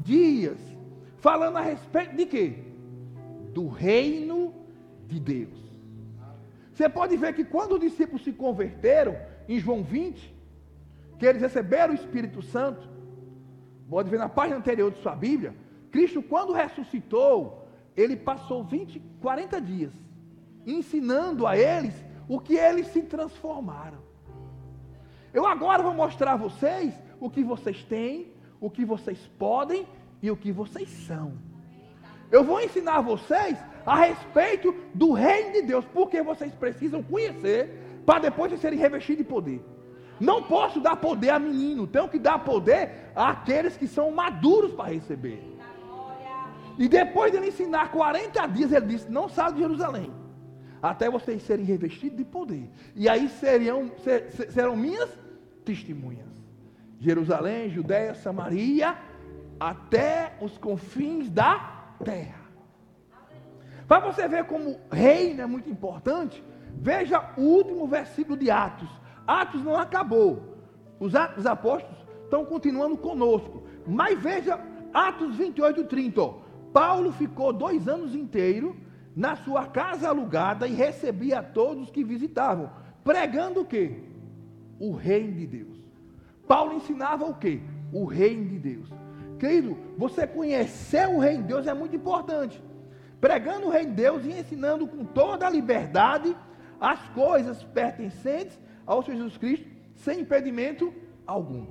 dias, 0.00 0.58
falando 1.18 1.58
a 1.58 1.60
respeito 1.60 2.16
de 2.16 2.26
quê? 2.26 2.54
Do 3.54 3.68
reino 3.68 4.52
de 5.06 5.20
Deus. 5.20 5.62
Você 6.72 6.88
pode 6.88 7.16
ver 7.16 7.34
que 7.34 7.44
quando 7.44 7.74
os 7.74 7.80
discípulos 7.80 8.24
se 8.24 8.32
converteram, 8.32 9.16
em 9.48 9.58
João 9.58 9.82
20, 9.82 10.31
que 11.22 11.26
eles 11.26 11.40
receberam 11.40 11.92
o 11.92 11.94
Espírito 11.94 12.42
Santo, 12.42 12.88
pode 13.88 14.10
ver 14.10 14.18
na 14.18 14.28
página 14.28 14.56
anterior 14.56 14.90
de 14.90 15.00
sua 15.00 15.14
Bíblia, 15.14 15.54
Cristo, 15.88 16.20
quando 16.20 16.52
ressuscitou, 16.52 17.68
ele 17.96 18.16
passou 18.16 18.64
20, 18.64 18.98
40 19.20 19.60
dias 19.60 19.92
ensinando 20.66 21.46
a 21.46 21.56
eles 21.56 21.94
o 22.28 22.40
que 22.40 22.56
eles 22.56 22.88
se 22.88 23.02
transformaram. 23.02 23.98
Eu 25.32 25.46
agora 25.46 25.80
vou 25.80 25.94
mostrar 25.94 26.32
a 26.32 26.36
vocês 26.36 26.92
o 27.20 27.30
que 27.30 27.44
vocês 27.44 27.84
têm, 27.84 28.32
o 28.60 28.68
que 28.68 28.84
vocês 28.84 29.18
podem 29.38 29.86
e 30.20 30.28
o 30.28 30.36
que 30.36 30.50
vocês 30.50 30.88
são. 30.88 31.34
Eu 32.32 32.42
vou 32.42 32.60
ensinar 32.60 32.96
a 32.96 33.00
vocês 33.00 33.56
a 33.86 33.94
respeito 33.94 34.74
do 34.92 35.12
reino 35.12 35.52
de 35.52 35.62
Deus, 35.62 35.84
porque 35.84 36.20
vocês 36.20 36.52
precisam 36.52 37.00
conhecer 37.00 38.02
para 38.04 38.18
depois 38.18 38.50
de 38.50 38.58
serem 38.58 38.76
revestidos 38.76 39.24
de 39.24 39.30
poder. 39.30 39.64
Não 40.22 40.40
posso 40.40 40.80
dar 40.80 40.94
poder 40.94 41.30
a 41.30 41.38
menino, 41.40 41.84
tenho 41.84 42.08
que 42.08 42.16
dar 42.16 42.38
poder 42.38 43.10
àqueles 43.12 43.76
que 43.76 43.88
são 43.88 44.12
maduros 44.12 44.72
para 44.72 44.92
receber. 44.92 45.42
E 46.78 46.88
depois 46.88 47.32
de 47.32 47.38
ele 47.38 47.48
ensinar 47.48 47.90
40 47.90 48.46
dias, 48.46 48.70
ele 48.70 48.86
disse: 48.86 49.10
Não 49.10 49.28
saia 49.28 49.52
de 49.52 49.58
Jerusalém, 49.58 50.12
até 50.80 51.10
vocês 51.10 51.42
serem 51.42 51.64
revestidos 51.64 52.16
de 52.16 52.24
poder. 52.24 52.70
E 52.94 53.08
aí 53.08 53.28
seriam, 53.28 53.90
ser, 54.04 54.30
serão 54.30 54.76
minhas 54.76 55.10
testemunhas. 55.64 56.30
Jerusalém, 57.00 57.68
Judéia, 57.68 58.14
Samaria, 58.14 58.96
até 59.58 60.34
os 60.40 60.56
confins 60.56 61.28
da 61.28 61.84
terra. 62.04 62.42
Para 63.88 63.98
você 63.98 64.28
ver 64.28 64.44
como 64.44 64.78
reino 64.88 65.42
é 65.42 65.46
muito 65.46 65.68
importante, 65.68 66.44
veja 66.76 67.32
o 67.36 67.40
último 67.40 67.88
versículo 67.88 68.36
de 68.36 68.52
Atos. 68.52 69.01
Atos 69.26 69.62
não 69.62 69.76
acabou. 69.76 70.56
Os 70.98 71.14
Atos 71.14 71.46
Apóstolos 71.46 71.98
estão 72.24 72.44
continuando 72.44 72.96
conosco. 72.96 73.62
Mas 73.86 74.20
veja 74.20 74.58
Atos 74.92 75.36
28, 75.36 75.84
30. 75.84 76.22
Ó. 76.22 76.34
Paulo 76.72 77.12
ficou 77.12 77.52
dois 77.52 77.86
anos 77.88 78.14
inteiros 78.14 78.74
na 79.14 79.36
sua 79.36 79.66
casa 79.66 80.08
alugada 80.08 80.66
e 80.66 80.72
recebia 80.72 81.40
a 81.40 81.42
todos 81.42 81.90
que 81.90 82.02
visitavam, 82.02 82.70
pregando 83.04 83.60
o 83.60 83.64
quê? 83.64 84.02
O 84.78 84.92
reino 84.92 85.34
de 85.34 85.46
Deus. 85.46 85.76
Paulo 86.48 86.74
ensinava 86.74 87.24
o 87.26 87.34
quê? 87.34 87.60
O 87.92 88.04
reino 88.04 88.48
de 88.48 88.58
Deus. 88.58 88.88
Querido, 89.38 89.76
você 89.98 90.26
conhecer 90.26 91.08
o 91.08 91.18
reino 91.18 91.42
de 91.42 91.48
Deus 91.48 91.66
é 91.66 91.74
muito 91.74 91.94
importante. 91.94 92.62
Pregando 93.20 93.66
o 93.66 93.70
reino 93.70 93.90
de 93.90 93.96
Deus 93.96 94.24
e 94.24 94.32
ensinando 94.32 94.86
com 94.86 95.04
toda 95.04 95.46
a 95.46 95.50
liberdade 95.50 96.34
as 96.80 97.00
coisas 97.10 97.62
pertencentes 97.62 98.58
ao 98.86 99.02
Senhor 99.02 99.16
Jesus 99.16 99.36
Cristo, 99.36 99.66
sem 99.94 100.20
impedimento 100.20 100.92
algum. 101.26 101.66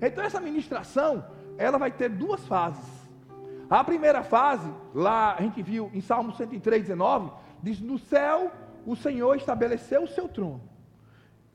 Então 0.00 0.24
essa 0.24 0.40
ministração, 0.40 1.24
ela 1.56 1.78
vai 1.78 1.90
ter 1.90 2.08
duas 2.08 2.44
fases. 2.46 2.84
A 3.70 3.82
primeira 3.82 4.22
fase, 4.22 4.70
lá 4.94 5.34
a 5.34 5.40
gente 5.40 5.62
viu 5.62 5.90
em 5.92 6.00
Salmo 6.00 6.34
103, 6.34 6.82
19, 6.82 7.30
diz: 7.62 7.80
No 7.80 7.98
céu 7.98 8.52
o 8.86 8.94
Senhor 8.94 9.36
estabeleceu 9.36 10.02
o 10.02 10.08
seu 10.08 10.28
trono. 10.28 10.62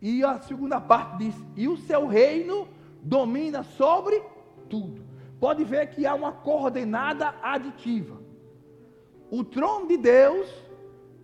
E 0.02 0.24
a 0.24 0.40
segunda 0.40 0.80
parte 0.82 1.18
diz: 1.18 1.36
E 1.56 1.68
o 1.68 1.78
seu 1.78 2.08
reino 2.08 2.68
domina 3.02 3.64
sobre 3.64 4.22
tudo. 4.70 5.04
Pode 5.40 5.64
ver 5.64 5.88
que 5.90 6.06
há 6.06 6.14
uma 6.14 6.32
coordenada 6.32 7.34
aditiva. 7.42 8.20
O 9.32 9.44
trono 9.44 9.88
de 9.88 9.98
Deus 9.98 10.50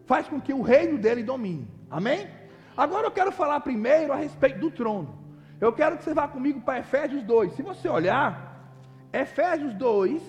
faz 0.06 0.28
com 0.28 0.40
que 0.40 0.54
o 0.54 0.62
reino 0.62 0.98
dele 0.98 1.24
domine. 1.24 1.68
Amém? 1.90 2.28
Agora 2.76 3.08
eu 3.08 3.12
quero 3.12 3.32
falar 3.32 3.60
primeiro 3.62 4.12
a 4.12 4.16
respeito 4.16 4.60
do 4.60 4.70
trono. 4.70 5.18
Eu 5.62 5.72
quero 5.72 5.98
que 5.98 6.04
você 6.04 6.14
vá 6.14 6.28
comigo 6.28 6.60
para 6.62 6.80
Efésios 6.80 7.24
2. 7.24 7.54
Se 7.54 7.62
você 7.62 7.88
olhar, 7.88 8.74
Efésios 9.14 9.74
2 9.76 10.22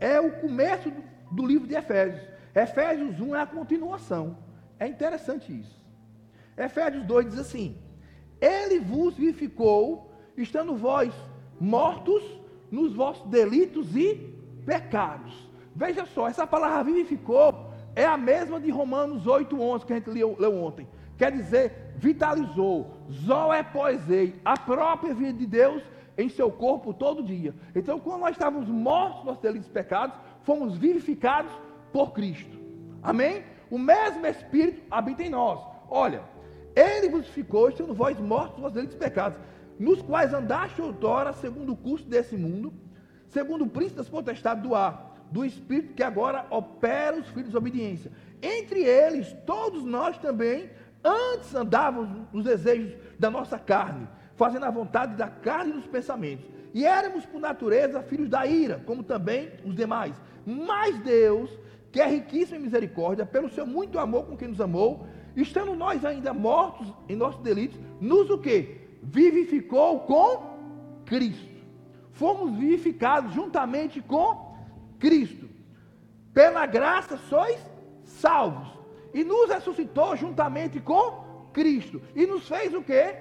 é 0.00 0.18
o 0.18 0.32
começo 0.40 0.90
do 1.30 1.46
livro 1.46 1.68
de 1.68 1.74
Efésios. 1.74 2.22
Efésios 2.54 3.20
1 3.20 3.36
é 3.36 3.40
a 3.40 3.46
continuação. 3.46 4.38
É 4.78 4.86
interessante 4.86 5.52
isso. 5.52 5.84
Efésios 6.56 7.04
2 7.04 7.26
diz 7.26 7.38
assim: 7.38 7.76
Ele 8.40 8.80
vos 8.80 9.14
vivificou, 9.14 10.10
estando 10.36 10.74
vós 10.74 11.12
mortos 11.60 12.22
nos 12.70 12.94
vossos 12.94 13.28
delitos 13.28 13.94
e 13.94 14.14
pecados. 14.64 15.50
Veja 15.76 16.06
só, 16.06 16.28
essa 16.28 16.46
palavra 16.46 16.84
vivificou 16.84 17.72
é 17.96 18.04
a 18.04 18.16
mesma 18.16 18.58
de 18.58 18.70
Romanos 18.70 19.24
8,11 19.24 19.84
que 19.84 19.92
a 19.92 19.96
gente 19.96 20.10
leu, 20.10 20.36
leu 20.38 20.54
ontem. 20.56 20.88
Quer 21.16 21.32
dizer, 21.32 21.94
vitalizou, 21.96 22.90
zoepoesei, 23.10 24.40
a 24.44 24.56
própria 24.58 25.14
vida 25.14 25.32
de 25.32 25.46
Deus 25.46 25.82
em 26.16 26.28
seu 26.28 26.50
corpo 26.50 26.92
todo 26.92 27.22
dia. 27.22 27.54
Então, 27.74 27.98
quando 28.00 28.20
nós 28.20 28.32
estávamos 28.32 28.68
mortos 28.68 29.24
nos 29.24 29.38
delitos 29.38 29.68
e 29.68 29.72
pecados, 29.72 30.16
fomos 30.42 30.76
vivificados 30.76 31.52
por 31.92 32.12
Cristo. 32.12 32.58
Amém? 33.02 33.44
O 33.70 33.78
mesmo 33.78 34.26
Espírito 34.26 34.82
habita 34.90 35.22
em 35.22 35.30
nós. 35.30 35.60
Olha, 35.88 36.22
Ele 36.74 37.08
vos 37.08 37.26
ficou, 37.28 37.68
estando 37.68 37.94
vós 37.94 38.18
mortos 38.18 38.60
nos 38.60 38.72
delitos 38.72 38.96
e 38.96 38.98
pecados, 38.98 39.38
nos 39.78 40.02
quais 40.02 40.32
andaste 40.32 40.80
outrora, 40.80 41.32
segundo 41.32 41.72
o 41.72 41.76
curso 41.76 42.06
desse 42.06 42.36
mundo, 42.36 42.72
segundo 43.28 43.64
o 43.64 43.68
príncipe 43.68 43.96
das 43.96 44.08
potestades 44.08 44.62
do 44.62 44.74
ar, 44.74 45.14
do 45.30 45.44
Espírito 45.44 45.94
que 45.94 46.02
agora 46.02 46.46
opera 46.50 47.16
os 47.16 47.26
filhos 47.28 47.50
de 47.50 47.56
obediência. 47.56 48.12
Entre 48.40 48.82
eles, 48.84 49.34
todos 49.44 49.84
nós 49.84 50.18
também, 50.18 50.70
antes 51.04 51.54
andávamos 51.54 52.08
nos 52.32 52.44
desejos 52.44 52.94
da 53.18 53.30
nossa 53.30 53.58
carne, 53.58 54.08
fazendo 54.36 54.64
a 54.64 54.70
vontade 54.70 55.14
da 55.16 55.28
carne 55.28 55.72
e 55.72 55.74
dos 55.74 55.86
pensamentos. 55.86 56.46
E 56.72 56.84
éramos, 56.84 57.24
por 57.24 57.40
natureza, 57.40 58.02
filhos 58.02 58.28
da 58.28 58.46
ira, 58.46 58.82
como 58.84 59.02
também 59.02 59.52
os 59.64 59.74
demais. 59.74 60.20
Mas 60.44 60.98
Deus, 60.98 61.50
que 61.92 62.00
é 62.00 62.06
riquíssimo 62.06 62.58
em 62.58 62.62
misericórdia, 62.62 63.24
pelo 63.24 63.48
seu 63.48 63.66
muito 63.66 63.98
amor 63.98 64.26
com 64.26 64.36
quem 64.36 64.48
nos 64.48 64.60
amou, 64.60 65.06
estando 65.36 65.74
nós 65.74 66.04
ainda 66.04 66.32
mortos 66.32 66.92
em 67.08 67.14
nossos 67.14 67.40
delitos, 67.42 67.78
nos 68.00 68.28
o 68.30 68.38
que? 68.38 68.80
Vivificou 69.02 70.00
com 70.00 71.02
Cristo. 71.04 71.54
Fomos 72.12 72.58
vivificados 72.58 73.32
juntamente 73.32 74.00
com 74.00 74.56
Cristo. 74.98 75.48
Pela 76.32 76.66
graça 76.66 77.16
sois 77.28 77.58
salvos. 78.02 78.73
E 79.14 79.22
nos 79.22 79.48
ressuscitou 79.48 80.16
juntamente 80.16 80.80
com 80.80 81.48
Cristo. 81.52 82.02
E 82.16 82.26
nos 82.26 82.48
fez 82.48 82.74
o 82.74 82.82
que? 82.82 83.14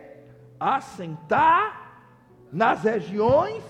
Assentar 0.59 2.01
nas 2.51 2.83
regiões 2.83 3.63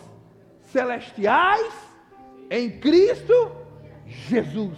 celestiais 0.61 1.73
em 2.49 2.79
Cristo 2.79 3.51
Jesus. 4.07 4.77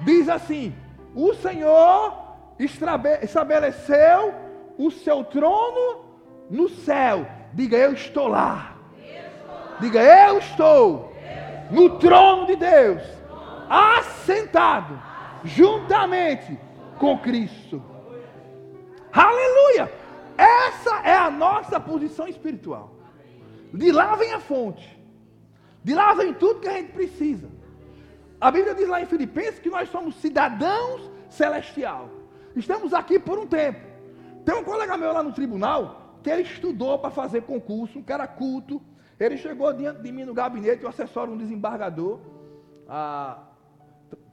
Diz 0.00 0.30
assim: 0.30 0.74
o 1.14 1.34
Senhor 1.34 2.14
estabeleceu 2.58 4.34
o 4.78 4.90
seu 4.90 5.24
trono 5.24 6.06
no 6.48 6.70
céu. 6.70 7.26
Diga, 7.52 7.76
eu 7.76 7.92
estou 7.92 8.28
lá. 8.28 8.76
Diga, 9.78 10.02
eu 10.02 10.38
estou 10.38 11.12
no 11.70 11.98
trono 11.98 12.46
de 12.46 12.56
Deus, 12.56 13.02
assentado 13.68 15.07
juntamente 15.44 16.58
com 16.98 17.18
Cristo. 17.18 17.82
Aleluia! 19.12 19.92
Essa 20.36 21.00
é 21.04 21.16
a 21.16 21.30
nossa 21.30 21.80
posição 21.80 22.28
espiritual. 22.28 22.94
De 23.72 23.90
lá 23.90 24.14
vem 24.14 24.32
a 24.32 24.40
fonte. 24.40 24.98
De 25.82 25.94
lá 25.94 26.14
vem 26.14 26.32
tudo 26.34 26.60
que 26.60 26.68
a 26.68 26.74
gente 26.74 26.92
precisa. 26.92 27.48
A 28.40 28.50
Bíblia 28.50 28.74
diz 28.74 28.88
lá 28.88 29.02
em 29.02 29.06
Filipenses 29.06 29.58
que 29.58 29.68
nós 29.68 29.88
somos 29.88 30.14
cidadãos 30.16 31.10
celestial. 31.28 32.08
Estamos 32.54 32.94
aqui 32.94 33.18
por 33.18 33.38
um 33.38 33.46
tempo. 33.46 33.80
Tem 34.44 34.54
um 34.54 34.64
colega 34.64 34.96
meu 34.96 35.12
lá 35.12 35.22
no 35.22 35.32
tribunal 35.32 36.20
que 36.22 36.30
ele 36.30 36.42
estudou 36.42 36.98
para 36.98 37.10
fazer 37.10 37.42
concurso, 37.42 37.98
um 37.98 38.02
cara 38.02 38.26
culto. 38.26 38.80
Ele 39.18 39.36
chegou 39.36 39.72
diante 39.72 40.00
de 40.02 40.12
mim 40.12 40.24
no 40.24 40.32
gabinete, 40.32 40.82
eu 40.82 40.88
assessoro 40.88 41.32
um 41.32 41.36
desembargador. 41.36 42.20
Ah, 42.88 43.47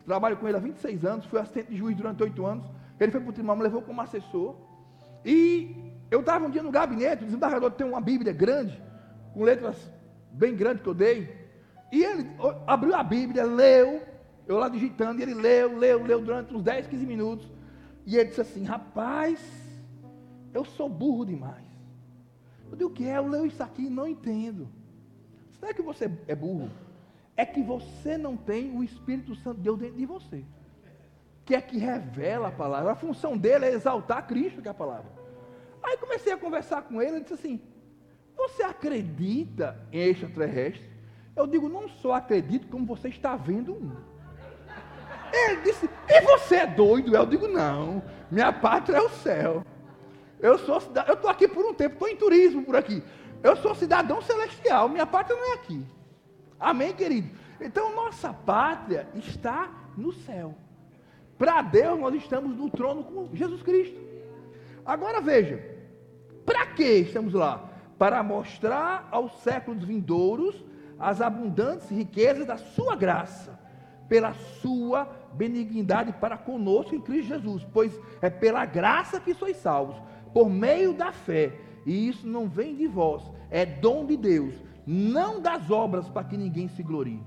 trabalho 0.06 0.38
com 0.38 0.48
ele 0.48 0.58
há 0.58 0.60
26 0.60 1.06
anos, 1.06 1.26
fui 1.26 1.40
assistente 1.40 1.70
de 1.70 1.78
juiz 1.78 1.96
durante 1.96 2.22
8 2.22 2.46
anos. 2.46 2.66
Ele 3.00 3.12
foi 3.12 3.22
para 3.22 3.30
o 3.30 3.34
tribunal, 3.34 3.58
me 3.58 3.64
levou 3.64 3.82
como 3.82 4.02
assessor. 4.02 4.56
E 5.26 5.76
eu 6.10 6.20
estava 6.20 6.46
um 6.46 6.50
dia 6.50 6.64
no 6.64 6.72
gabinete, 6.72 7.24
o 7.24 7.26
desembargador 7.26 7.72
tem 7.72 7.86
uma 7.88 8.00
Bíblia 8.00 8.32
grande, 8.32 8.82
com 9.34 9.44
letras 9.44 9.76
bem 10.32 10.56
grandes 10.56 10.84
que 10.84 10.90
eu 10.90 10.94
dei. 10.94 11.46
E 11.92 12.04
ele 12.04 12.30
abriu 12.68 12.96
a 12.96 13.04
Bíblia, 13.04 13.44
leu, 13.44 14.02
eu 14.48 14.58
lá 14.58 14.70
digitando, 14.70 15.20
e 15.20 15.24
ele 15.24 15.34
leu, 15.34 15.78
leu, 15.78 16.04
leu 16.04 16.22
durante 16.22 16.54
uns 16.54 16.64
10, 16.64 16.88
15 16.88 17.06
minutos. 17.06 17.52
E 18.06 18.16
ele 18.16 18.30
disse 18.30 18.42
assim: 18.42 18.64
Rapaz, 18.64 19.40
eu 20.54 20.64
sou 20.64 20.88
burro 20.88 21.26
demais. 21.26 21.66
Eu 22.70 22.78
digo: 22.78 22.90
O 22.90 22.94
que 22.94 23.08
é? 23.08 23.18
Eu 23.18 23.28
leio 23.28 23.48
isso 23.48 23.64
aqui 23.64 23.84
e 23.84 23.90
não 23.90 24.08
entendo. 24.08 24.68
É 25.62 25.74
que 25.74 25.82
você 25.82 26.12
é 26.28 26.36
burro, 26.36 26.70
é 27.38 27.46
que 27.46 27.62
você 27.62 28.18
não 28.18 28.38
tem 28.38 28.76
o 28.78 28.84
Espírito 28.84 29.36
Santo 29.36 29.58
de 29.58 29.64
Deus 29.64 29.80
dentro 29.80 29.98
de 29.98 30.06
você, 30.06 30.44
que 31.44 31.56
é 31.56 31.62
que 31.62 31.78
revela 31.78 32.48
a 32.48 32.52
palavra. 32.52 32.92
A 32.92 32.96
função 32.96 33.38
dele 33.38 33.66
é 33.66 33.74
exaltar 33.74 34.26
Cristo, 34.28 34.62
que 34.62 34.68
é 34.68 34.72
a 34.72 34.76
palavra. 34.76 35.12
Aí 35.84 35.98
comecei 35.98 36.34
a 36.34 36.38
conversar 36.38 36.82
com 36.84 37.02
ele, 37.02 37.18
ele 37.18 37.22
disse 37.22 37.34
assim: 37.34 37.62
Você 38.36 38.64
acredita 38.64 39.78
em 39.92 40.00
extraterrestre? 40.10 40.96
Eu 41.36 41.46
digo, 41.46 41.68
não 41.68 41.90
só 41.90 42.14
acredito, 42.14 42.68
como 42.68 42.86
você 42.86 43.10
está 43.10 43.36
vendo 43.36 43.74
um. 43.74 43.92
Ele 45.34 45.62
disse, 45.62 45.90
e 46.08 46.22
você 46.22 46.56
é 46.58 46.68
doido? 46.68 47.14
Eu 47.14 47.26
digo, 47.26 47.48
não, 47.48 48.02
minha 48.32 48.54
pátria 48.54 48.98
é 48.98 49.02
o 49.02 49.10
céu. 49.10 49.66
Eu 50.40 50.58
sou 50.60 50.82
eu 51.08 51.14
estou 51.14 51.30
aqui 51.30 51.48
por 51.48 51.66
um 51.66 51.74
tempo, 51.74 51.96
estou 51.96 52.08
em 52.08 52.16
turismo 52.16 52.64
por 52.64 52.76
aqui. 52.76 53.04
Eu 53.44 53.58
sou 53.58 53.76
cidadão 53.76 54.22
celestial, 54.22 54.88
minha 54.88 55.06
pátria 55.06 55.38
não 55.38 55.52
é 55.52 55.54
aqui. 55.56 55.86
Amém, 56.60 56.94
querido? 56.94 57.30
Então, 57.60 57.96
nossa 57.96 58.34
pátria 58.34 59.08
está 59.16 59.70
no 59.98 60.12
céu. 60.12 60.56
Para 61.38 61.62
Deus, 61.62 62.00
nós 62.00 62.16
estamos 62.16 62.56
no 62.56 62.70
trono 62.70 63.04
com 63.04 63.30
Jesus 63.34 63.62
Cristo. 63.62 64.00
Agora 64.86 65.20
veja, 65.20 65.60
para 66.46 66.66
que 66.68 66.84
estamos 66.84 67.34
lá? 67.34 67.70
Para 67.98 68.22
mostrar 68.24 69.08
aos 69.12 69.34
séculos 69.40 69.84
vindouros 69.84 70.64
as 71.00 71.22
abundantes 71.22 71.90
riquezas 71.90 72.46
da 72.46 72.58
sua 72.58 72.96
graça, 72.96 73.60
pela 74.08 74.34
sua 74.34 75.06
benignidade 75.34 76.14
para 76.14 76.38
conosco 76.38 76.96
em 76.96 77.02
Cristo 77.02 77.30
Jesus, 77.30 77.66
pois 77.74 78.00
é 78.22 78.30
pela 78.30 78.66
graça 78.66 79.20
que 79.20 79.34
sois 79.34 79.58
salvos, 79.58 79.98
por 80.34 80.50
meio 80.50 80.94
da 80.94 81.12
fé, 81.12 81.54
e 81.86 82.08
isso 82.08 82.28
não 82.28 82.48
vem 82.48 82.76
de 82.76 82.88
vós, 82.88 83.24
é 83.50 83.66
dom 83.66 84.06
de 84.06 84.16
Deus, 84.16 84.54
não 84.86 85.42
das 85.42 85.70
obras 85.72 86.10
para 86.10 86.24
que 86.24 86.38
ninguém 86.38 86.68
se 86.68 86.84
glorie. 86.84 87.24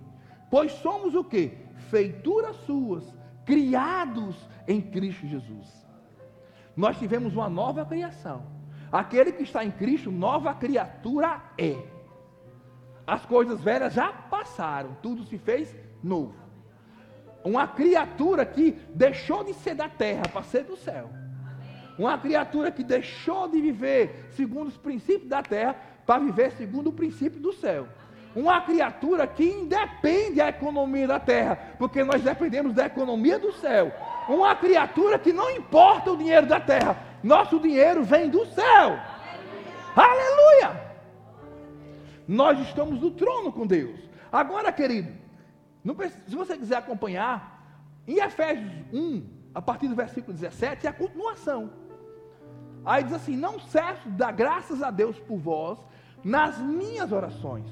Pois 0.50 0.72
somos 0.72 1.14
o 1.14 1.24
que? 1.24 1.58
Feituras 1.90 2.56
suas, 2.64 3.04
criados 3.44 4.36
em 4.66 4.80
Cristo 4.80 5.26
Jesus. 5.26 5.86
Nós 6.76 6.98
tivemos 6.98 7.34
uma 7.34 7.48
nova 7.48 7.84
criação. 7.84 8.42
Aquele 8.90 9.32
que 9.32 9.42
está 9.42 9.64
em 9.64 9.70
Cristo, 9.70 10.10
nova 10.10 10.54
criatura 10.54 11.42
é. 11.58 11.76
As 13.06 13.24
coisas 13.26 13.60
velhas 13.60 13.94
já 13.94 14.12
passaram, 14.12 14.96
tudo 15.02 15.24
se 15.24 15.38
fez 15.38 15.74
novo. 16.02 16.34
Uma 17.44 17.66
criatura 17.66 18.44
que 18.44 18.72
deixou 18.94 19.42
de 19.44 19.54
ser 19.54 19.74
da 19.74 19.88
terra 19.88 20.22
para 20.30 20.42
ser 20.42 20.64
do 20.64 20.76
céu. 20.76 21.10
Uma 21.98 22.16
criatura 22.16 22.70
que 22.70 22.84
deixou 22.84 23.48
de 23.48 23.60
viver 23.60 24.28
segundo 24.30 24.68
os 24.68 24.76
princípios 24.76 25.28
da 25.28 25.42
terra 25.42 25.76
para 26.08 26.24
viver 26.24 26.52
segundo 26.52 26.86
o 26.86 26.92
princípio 26.92 27.38
do 27.38 27.52
céu. 27.52 27.86
Uma 28.34 28.62
criatura 28.62 29.26
que 29.26 29.44
independe 29.44 30.36
da 30.36 30.48
economia 30.48 31.06
da 31.06 31.20
terra, 31.20 31.74
porque 31.78 32.02
nós 32.02 32.22
dependemos 32.22 32.72
da 32.72 32.86
economia 32.86 33.38
do 33.38 33.52
céu. 33.52 33.92
Uma 34.26 34.56
criatura 34.56 35.18
que 35.18 35.34
não 35.34 35.50
importa 35.50 36.10
o 36.10 36.16
dinheiro 36.16 36.46
da 36.46 36.58
terra, 36.58 36.96
nosso 37.22 37.60
dinheiro 37.60 38.04
vem 38.04 38.30
do 38.30 38.46
céu. 38.46 38.98
Aleluia! 39.94 40.38
Aleluia. 40.64 40.88
Nós 42.26 42.58
estamos 42.60 42.98
no 43.02 43.10
trono 43.10 43.52
com 43.52 43.66
Deus. 43.66 44.00
Agora, 44.32 44.72
querido, 44.72 45.12
se 46.26 46.34
você 46.34 46.56
quiser 46.56 46.76
acompanhar, 46.76 47.82
em 48.06 48.18
Efésios 48.18 48.72
1, 48.94 49.26
a 49.54 49.60
partir 49.60 49.88
do 49.88 49.94
versículo 49.94 50.32
17, 50.32 50.86
é 50.86 50.90
a 50.90 50.92
continuação. 50.92 51.70
Aí 52.82 53.04
diz 53.04 53.12
assim: 53.12 53.36
Não 53.36 53.60
cesso 53.60 54.08
dar 54.08 54.32
graças 54.32 54.82
a 54.82 54.90
Deus 54.90 55.18
por 55.18 55.36
vós 55.36 55.78
nas 56.28 56.58
minhas 56.58 57.10
orações, 57.10 57.66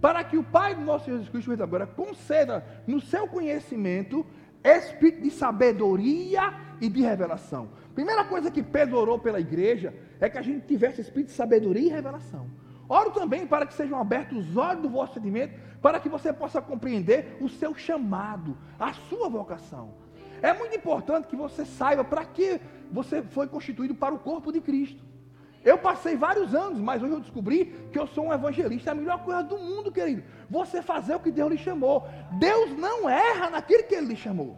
para 0.00 0.24
que 0.24 0.38
o 0.38 0.42
Pai 0.42 0.74
do 0.74 0.80
nosso 0.80 1.04
Jesus 1.04 1.28
Cristo 1.28 1.62
agora 1.62 1.86
conceda 1.86 2.64
no 2.86 3.00
seu 3.00 3.28
conhecimento 3.28 4.24
espírito 4.64 5.22
de 5.22 5.30
sabedoria 5.30 6.54
e 6.80 6.88
de 6.88 7.02
revelação. 7.02 7.68
Primeira 7.94 8.24
coisa 8.24 8.50
que 8.50 8.62
Pedro 8.62 8.96
orou 8.96 9.18
pela 9.18 9.38
igreja 9.38 9.94
é 10.18 10.28
que 10.30 10.38
a 10.38 10.42
gente 10.42 10.66
tivesse 10.66 11.02
espírito 11.02 11.28
de 11.28 11.34
sabedoria 11.34 11.86
e 11.86 11.90
revelação. 11.90 12.46
Oro 12.88 13.10
também 13.10 13.46
para 13.46 13.66
que 13.66 13.74
sejam 13.74 14.00
abertos 14.00 14.38
os 14.38 14.56
olhos 14.56 14.82
do 14.82 14.88
vosso 14.88 15.12
entendimento, 15.12 15.60
para 15.82 16.00
que 16.00 16.08
você 16.08 16.32
possa 16.32 16.62
compreender 16.62 17.36
o 17.40 17.48
seu 17.48 17.74
chamado, 17.74 18.56
a 18.78 18.94
sua 18.94 19.28
vocação. 19.28 19.92
É 20.40 20.54
muito 20.54 20.74
importante 20.74 21.28
que 21.28 21.36
você 21.36 21.66
saiba 21.66 22.02
para 22.02 22.24
que 22.24 22.58
você 22.90 23.22
foi 23.22 23.46
constituído 23.48 23.94
para 23.94 24.14
o 24.14 24.18
corpo 24.18 24.50
de 24.50 24.60
Cristo. 24.62 25.04
Eu 25.64 25.76
passei 25.76 26.16
vários 26.16 26.54
anos, 26.54 26.78
mas 26.78 27.02
hoje 27.02 27.12
eu 27.12 27.20
descobri 27.20 27.66
que 27.92 27.98
eu 27.98 28.06
sou 28.06 28.26
um 28.26 28.32
evangelista. 28.32 28.90
É 28.90 28.92
a 28.92 28.94
melhor 28.94 29.24
coisa 29.24 29.42
do 29.42 29.58
mundo, 29.58 29.90
querido. 29.90 30.22
Você 30.48 30.82
fazer 30.82 31.14
o 31.16 31.20
que 31.20 31.30
Deus 31.30 31.50
lhe 31.50 31.58
chamou. 31.58 32.06
Deus 32.32 32.76
não 32.76 33.08
erra 33.08 33.50
naquilo 33.50 33.84
que 33.84 33.94
Ele 33.94 34.08
lhe 34.08 34.16
chamou. 34.16 34.56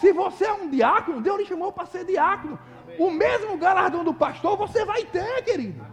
Se 0.00 0.12
você 0.12 0.44
é 0.44 0.52
um 0.52 0.68
diácono, 0.68 1.20
Deus 1.20 1.38
lhe 1.38 1.46
chamou 1.46 1.72
para 1.72 1.86
ser 1.86 2.04
diácono. 2.04 2.58
O 2.98 3.10
mesmo 3.10 3.56
galardão 3.56 4.04
do 4.04 4.12
pastor 4.12 4.56
você 4.56 4.84
vai 4.84 5.04
ter, 5.04 5.42
querido. 5.42 5.84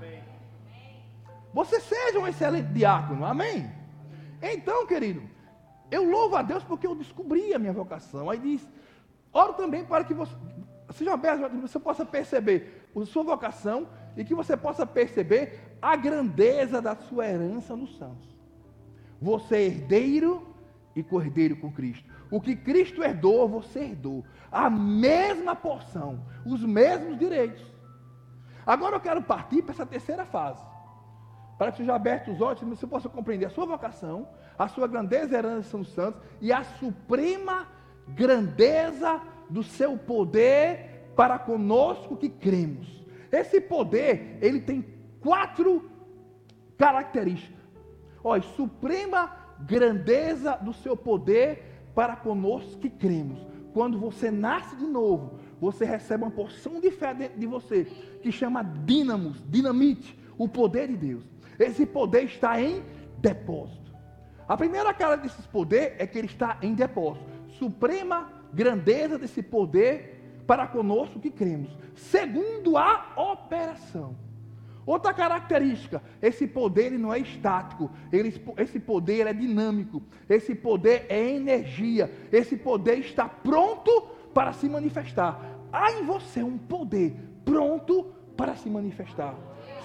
você 1.53 1.79
seja 1.79 2.19
um 2.19 2.27
excelente 2.27 2.67
diácono. 2.67 3.25
Amém? 3.25 3.71
Então, 4.41 4.85
querido, 4.85 5.23
eu 5.89 6.03
louvo 6.03 6.35
a 6.35 6.41
Deus 6.41 6.63
porque 6.63 6.85
eu 6.85 6.95
descobri 6.95 7.53
a 7.53 7.59
minha 7.59 7.71
vocação. 7.71 8.29
Aí 8.29 8.39
diz, 8.39 8.67
oro 9.31 9.53
também 9.53 9.85
para 9.85 10.03
que 10.03 10.13
você, 10.13 10.35
seja 10.91 11.13
aberto, 11.13 11.49
você 11.61 11.79
possa 11.79 12.05
perceber 12.05 12.89
a 12.95 13.05
sua 13.05 13.23
vocação 13.23 13.87
e 14.15 14.23
que 14.23 14.35
você 14.35 14.55
possa 14.55 14.85
perceber 14.85 15.77
a 15.81 15.95
grandeza 15.95 16.81
da 16.81 16.95
sua 16.95 17.27
herança 17.27 17.75
nos 17.75 17.97
santos. 17.97 18.33
Você 19.21 19.55
é 19.55 19.65
herdeiro 19.65 20.55
e 20.95 21.01
cordeiro 21.01 21.55
com 21.57 21.71
Cristo. 21.71 22.07
O 22.29 22.41
que 22.41 22.55
Cristo 22.55 23.03
herdou, 23.03 23.47
você 23.47 23.79
herdou. 23.79 24.23
A 24.51 24.69
mesma 24.69 25.55
porção, 25.55 26.25
os 26.45 26.63
mesmos 26.63 27.17
direitos. 27.17 27.63
Agora 28.65 28.95
eu 28.95 28.99
quero 28.99 29.21
partir 29.21 29.61
para 29.61 29.73
essa 29.73 29.85
terceira 29.85 30.25
fase. 30.25 30.63
Para 31.57 31.71
que 31.71 31.77
seja 31.77 31.93
aberto 31.93 32.31
os 32.31 32.41
olhos, 32.41 32.61
você 32.61 32.87
possa 32.87 33.07
compreender 33.09 33.45
a 33.45 33.49
sua 33.49 33.65
vocação, 33.65 34.27
a 34.57 34.67
sua 34.67 34.87
grandeza 34.87 35.37
herança 35.37 35.77
nos 35.77 35.93
santos 35.93 36.21
e 36.41 36.51
a 36.51 36.63
suprema 36.63 37.67
grandeza 38.07 39.21
do 39.49 39.63
seu 39.63 39.97
poder 39.97 41.11
para 41.15 41.37
conosco 41.37 42.17
que 42.17 42.29
cremos. 42.29 43.02
Esse 43.33 43.59
poder, 43.59 44.37
ele 44.39 44.61
tem 44.61 44.85
quatro 45.19 45.89
características. 46.77 47.63
Olha, 48.23 48.43
suprema 48.55 49.35
grandeza 49.59 50.55
do 50.61 50.71
seu 50.71 50.95
poder 50.95 51.63
para 51.95 52.15
conosco 52.15 52.79
que 52.79 52.91
cremos. 52.91 53.39
Quando 53.73 53.97
você 53.97 54.29
nasce 54.29 54.75
de 54.75 54.85
novo, 54.85 55.39
você 55.59 55.83
recebe 55.83 56.23
uma 56.23 56.29
porção 56.29 56.79
de 56.79 56.91
fé 56.91 57.11
dentro 57.11 57.39
de 57.39 57.47
você, 57.47 57.85
que 58.21 58.31
chama 58.31 58.61
dínamos, 58.61 59.43
dinamite, 59.49 60.15
o 60.37 60.47
poder 60.47 60.87
de 60.89 60.95
Deus. 60.95 61.23
Esse 61.57 61.87
poder 61.87 62.25
está 62.25 62.61
em 62.61 62.83
depósito. 63.17 63.91
A 64.47 64.55
primeira 64.55 64.93
cara 64.93 65.15
desse 65.15 65.41
poder 65.47 65.95
é 65.97 66.05
que 66.05 66.19
ele 66.19 66.27
está 66.27 66.59
em 66.61 66.75
depósito. 66.75 67.25
Suprema 67.57 68.31
grandeza 68.53 69.17
desse 69.17 69.41
poder 69.41 70.22
para 70.45 70.67
conosco 70.67 71.19
que 71.19 71.29
cremos. 71.29 71.77
Segundo 71.95 72.77
a 72.77 73.13
operação. 73.15 74.15
Outra 74.85 75.13
característica, 75.13 76.01
esse 76.21 76.45
poder 76.45 76.91
não 76.91 77.13
é 77.13 77.19
estático, 77.19 77.89
ele, 78.11 78.33
esse 78.57 78.79
poder 78.79 79.27
é 79.27 79.33
dinâmico, 79.33 80.03
esse 80.27 80.53
poder 80.53 81.05
é 81.07 81.29
energia, 81.29 82.11
esse 82.31 82.57
poder 82.57 82.99
está 82.99 83.29
pronto 83.29 84.09
para 84.33 84.51
se 84.51 84.67
manifestar. 84.67 85.39
Há 85.71 85.93
em 85.93 86.03
você 86.03 86.43
um 86.43 86.57
poder 86.57 87.15
pronto 87.45 88.07
para 88.35 88.55
se 88.55 88.69
manifestar. 88.69 89.35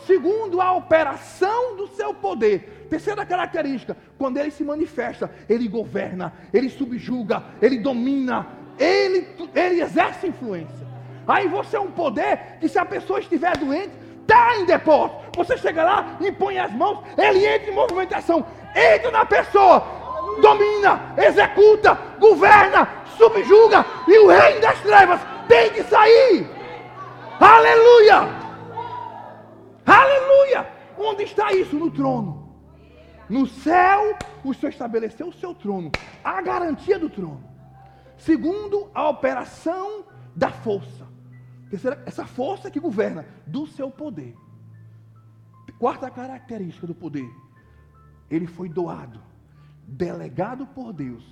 Segundo 0.05 0.61
a 0.61 0.73
operação 0.73 1.77
do 1.77 1.87
seu 1.88 2.14
poder. 2.14 2.87
Terceira 2.88 3.27
característica, 3.27 3.97
quando 4.16 4.38
ele 4.38 4.51
se 4.51 4.64
manifesta, 4.64 5.31
ele 5.49 5.68
governa, 5.68 6.33
ele 6.53 6.71
subjuga, 6.71 7.44
ele 7.61 7.79
domina, 7.79 8.58
ele, 8.79 9.29
ele 9.55 9.83
exerce 9.83 10.27
influência. 10.27 10.87
Aí 11.27 11.47
você 11.49 11.77
é 11.77 11.81
um 11.81 11.91
poder 11.91 12.59
que 12.61 12.69
se 12.69 12.79
a 12.79 12.85
pessoa 12.85 13.21
estiver 13.21 13.57
doente, 13.57 13.93
está 14.23 14.57
em 14.57 14.64
depósito. 14.64 15.19
Você 15.37 15.57
chega 15.57 15.85
lá, 15.85 16.17
impõe 16.21 16.59
as 16.59 16.73
mãos, 16.73 17.03
ele 17.17 17.47
entra 17.47 17.71
em 17.71 17.75
movimentação, 17.75 18.47
entra 18.75 19.11
na 19.11 19.27
pessoa, 19.27 19.85
domina, 20.41 21.14
executa, 21.17 21.99
governa, 22.19 22.88
subjuga, 23.17 23.85
e 24.07 24.19
o 24.19 24.29
reino 24.29 24.61
das 24.61 24.81
trevas 24.81 25.21
tem 25.49 25.71
que 25.71 25.83
sair. 25.85 26.49
Aleluia! 27.41 28.29
Aleluia! 29.87 30.67
Onde 30.99 31.25
está 31.25 31.53
isso? 31.53 31.77
No 31.77 31.91
trono. 31.91 32.49
No 33.29 33.47
céu, 33.47 34.17
o 34.43 34.55
Senhor 34.55 34.71
estabeleceu 34.71 35.29
o 35.29 35.33
seu 35.33 35.55
trono, 35.55 35.91
a 36.25 36.41
garantia 36.41 36.99
do 36.99 37.11
trono. 37.11 37.58
Segundo, 38.18 38.90
a 38.92 39.09
operação 39.09 40.04
da 40.35 40.50
força. 40.50 41.07
Terceira, 41.70 42.02
essa 42.04 42.26
força 42.26 42.70
que 42.70 42.81
governa 42.81 43.24
do 43.46 43.66
seu 43.66 43.90
poder. 43.90 44.37
Quarta 45.78 46.11
característica 46.11 46.87
do 46.87 46.94
poder. 46.94 47.31
Ele 48.28 48.46
foi 48.46 48.68
doado, 48.68 49.20
delegado 49.87 50.66
por 50.66 50.92
Deus 50.92 51.24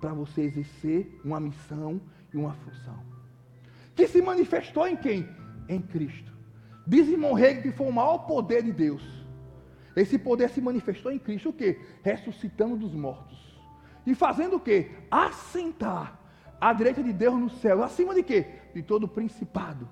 para 0.00 0.14
você 0.14 0.42
exercer 0.42 1.20
uma 1.22 1.38
missão 1.38 2.00
e 2.32 2.36
uma 2.36 2.54
função. 2.54 2.98
Que 3.94 4.08
se 4.08 4.22
manifestou 4.22 4.88
em 4.88 4.96
quem? 4.96 5.28
Em 5.68 5.82
Cristo. 5.82 6.32
Diz 6.86 7.06
irmão 7.08 7.34
que 7.62 7.70
foi 7.70 7.86
o 7.86 7.92
maior 7.92 8.18
poder 8.26 8.62
de 8.62 8.72
Deus. 8.72 9.02
Esse 9.94 10.18
poder 10.18 10.48
se 10.48 10.60
manifestou 10.62 11.12
em 11.12 11.18
Cristo 11.18 11.50
o 11.50 11.52
quê? 11.52 11.78
Ressuscitando 12.02 12.76
dos 12.76 12.94
mortos. 12.94 13.60
E 14.06 14.14
fazendo 14.14 14.56
o 14.56 14.60
quê? 14.60 14.90
Assentar 15.10 16.19
à 16.60 16.72
direita 16.72 17.02
de 17.02 17.12
Deus 17.12 17.38
no 17.38 17.50
céu. 17.50 17.82
Acima 17.82 18.14
de 18.14 18.22
quê? 18.22 18.60
de 18.74 18.82
todo 18.82 19.08
principado, 19.08 19.88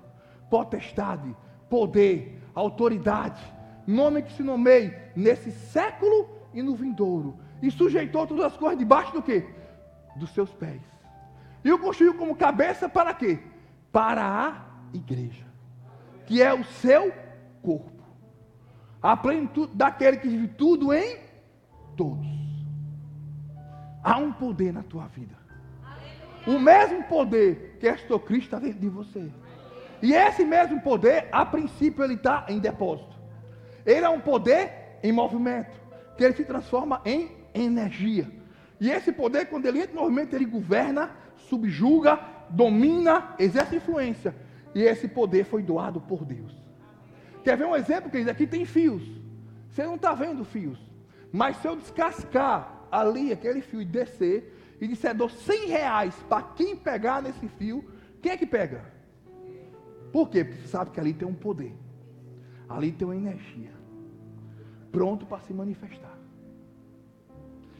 potestade, 0.49 1.35
poder, 1.69 2.41
autoridade, 2.53 3.41
nome 3.85 4.21
que 4.21 4.33
se 4.33 4.43
nomeie 4.43 4.95
nesse 5.15 5.51
século 5.51 6.29
e 6.53 6.61
no 6.61 6.75
vindouro. 6.75 7.37
E 7.61 7.69
sujeitou 7.69 8.25
todas 8.25 8.45
as 8.45 8.57
coisas 8.57 8.79
debaixo 8.79 9.13
do 9.13 9.21
quê? 9.21 9.47
Dos 10.15 10.29
seus 10.31 10.51
pés. 10.53 10.81
E 11.63 11.71
o 11.71 11.79
construiu 11.79 12.13
como 12.15 12.35
cabeça 12.35 12.87
para 12.87 13.13
quê? 13.13 13.39
Para 13.91 14.23
a 14.23 14.65
igreja, 14.93 15.45
que 16.25 16.41
é 16.41 16.53
o 16.53 16.63
seu 16.63 17.11
corpo. 17.61 17.99
A 19.01 19.15
plenitude 19.15 19.75
daquele 19.75 20.17
que 20.17 20.27
vive 20.27 20.47
tudo 20.49 20.93
em 20.93 21.17
todos. 21.97 22.27
Há 24.01 24.17
um 24.17 24.31
poder 24.31 24.73
na 24.73 24.83
tua 24.83 25.07
vida. 25.07 25.38
O 26.49 26.57
mesmo 26.57 27.03
poder 27.03 27.77
que 27.79 27.85
estou 27.85 28.19
Cristo 28.19 28.45
está 28.45 28.57
dentro 28.57 28.79
de 28.79 28.89
você. 28.89 29.29
E 30.01 30.13
esse 30.13 30.43
mesmo 30.43 30.81
poder, 30.81 31.27
a 31.31 31.45
princípio, 31.45 32.03
ele 32.03 32.15
está 32.15 32.47
em 32.49 32.57
depósito. 32.57 33.15
Ele 33.85 34.03
é 34.03 34.09
um 34.09 34.19
poder 34.19 34.97
em 35.03 35.11
movimento, 35.11 35.79
que 36.17 36.23
ele 36.23 36.33
se 36.33 36.43
transforma 36.43 37.03
em 37.05 37.29
energia. 37.53 38.27
E 38.81 38.89
esse 38.89 39.11
poder, 39.11 39.45
quando 39.45 39.67
ele 39.67 39.81
entra 39.81 39.91
em 39.95 39.99
movimento, 39.99 40.35
ele 40.35 40.45
governa, 40.45 41.11
subjuga, 41.35 42.19
domina, 42.49 43.35
exerce 43.37 43.75
influência. 43.75 44.33
E 44.73 44.81
esse 44.81 45.07
poder 45.07 45.43
foi 45.43 45.61
doado 45.61 46.01
por 46.01 46.25
Deus. 46.25 46.55
Quer 47.43 47.57
ver 47.57 47.65
um 47.65 47.75
exemplo, 47.75 48.09
querido? 48.09 48.31
Aqui 48.31 48.47
tem 48.47 48.65
fios. 48.65 49.03
Você 49.69 49.83
não 49.83 49.95
está 49.95 50.15
vendo 50.15 50.43
fios. 50.43 50.79
Mas 51.31 51.57
se 51.57 51.67
eu 51.67 51.75
descascar 51.75 52.87
ali 52.91 53.31
aquele 53.31 53.61
fio 53.61 53.83
e 53.83 53.85
descer, 53.85 54.58
e 54.79 54.87
disser, 54.87 55.15
dou 55.15 55.29
100 55.29 55.67
reais 55.67 56.15
para 56.27 56.41
quem 56.41 56.75
pegar 56.75 57.21
nesse 57.21 57.47
fio, 57.47 57.83
quem 58.21 58.31
é 58.31 58.37
que 58.37 58.45
pega? 58.45 58.83
Por 60.11 60.29
quê? 60.29 60.43
Porque 60.43 60.67
sabe 60.67 60.91
que 60.91 60.99
ali 60.99 61.13
tem 61.13 61.27
um 61.27 61.33
poder, 61.33 61.75
ali 62.67 62.91
tem 62.91 63.07
uma 63.07 63.15
energia, 63.15 63.71
pronto 64.91 65.25
para 65.25 65.39
se 65.39 65.53
manifestar. 65.53 66.17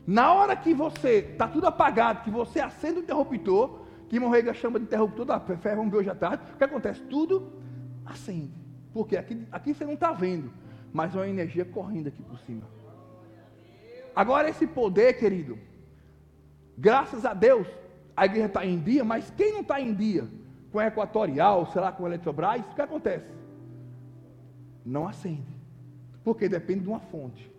Na 0.05 0.33
hora 0.33 0.55
que 0.55 0.73
você 0.73 1.19
está 1.19 1.47
tudo 1.47 1.67
apagado, 1.67 2.23
que 2.23 2.31
você 2.31 2.59
acende 2.59 2.99
o 2.99 3.03
interruptor, 3.03 3.81
que 4.07 4.19
Morrega 4.19 4.53
chama 4.53 4.79
de 4.79 4.85
interruptor 4.85 5.23
da 5.23 5.39
ferro 5.39 5.83
um 5.83 5.95
hoje 5.95 6.09
à 6.09 6.15
tarde, 6.15 6.43
o 6.53 6.57
que 6.57 6.63
acontece? 6.63 7.01
Tudo 7.01 7.53
acende. 8.05 8.51
Porque 8.91 9.15
aqui, 9.15 9.47
aqui 9.51 9.73
você 9.73 9.85
não 9.85 9.93
está 9.93 10.11
vendo, 10.11 10.51
mas 10.91 11.13
uma 11.13 11.27
energia 11.27 11.63
correndo 11.63 12.07
aqui 12.07 12.23
por 12.23 12.39
cima. 12.39 12.63
Agora 14.15 14.49
esse 14.49 14.65
poder, 14.65 15.13
querido, 15.13 15.59
Graças 16.79 17.25
a 17.25 17.33
Deus, 17.33 17.67
a 18.15 18.25
igreja 18.25 18.45
está 18.45 18.65
em 18.65 18.79
dia, 18.79 19.03
mas 19.03 19.29
quem 19.35 19.51
não 19.51 19.59
está 19.59 19.81
em 19.81 19.93
dia 19.93 20.25
com 20.71 20.79
a 20.79 20.87
Equatorial, 20.87 21.65
sei 21.73 21.81
lá, 21.81 21.91
com 21.91 22.05
a 22.05 22.07
Eletrobras, 22.07 22.61
o 22.61 22.73
que 22.73 22.81
acontece? 22.81 23.25
Não 24.85 25.05
acende. 25.05 25.59
Porque 26.23 26.47
depende 26.47 26.81
de 26.81 26.87
uma 26.87 27.01
fonte. 27.01 27.51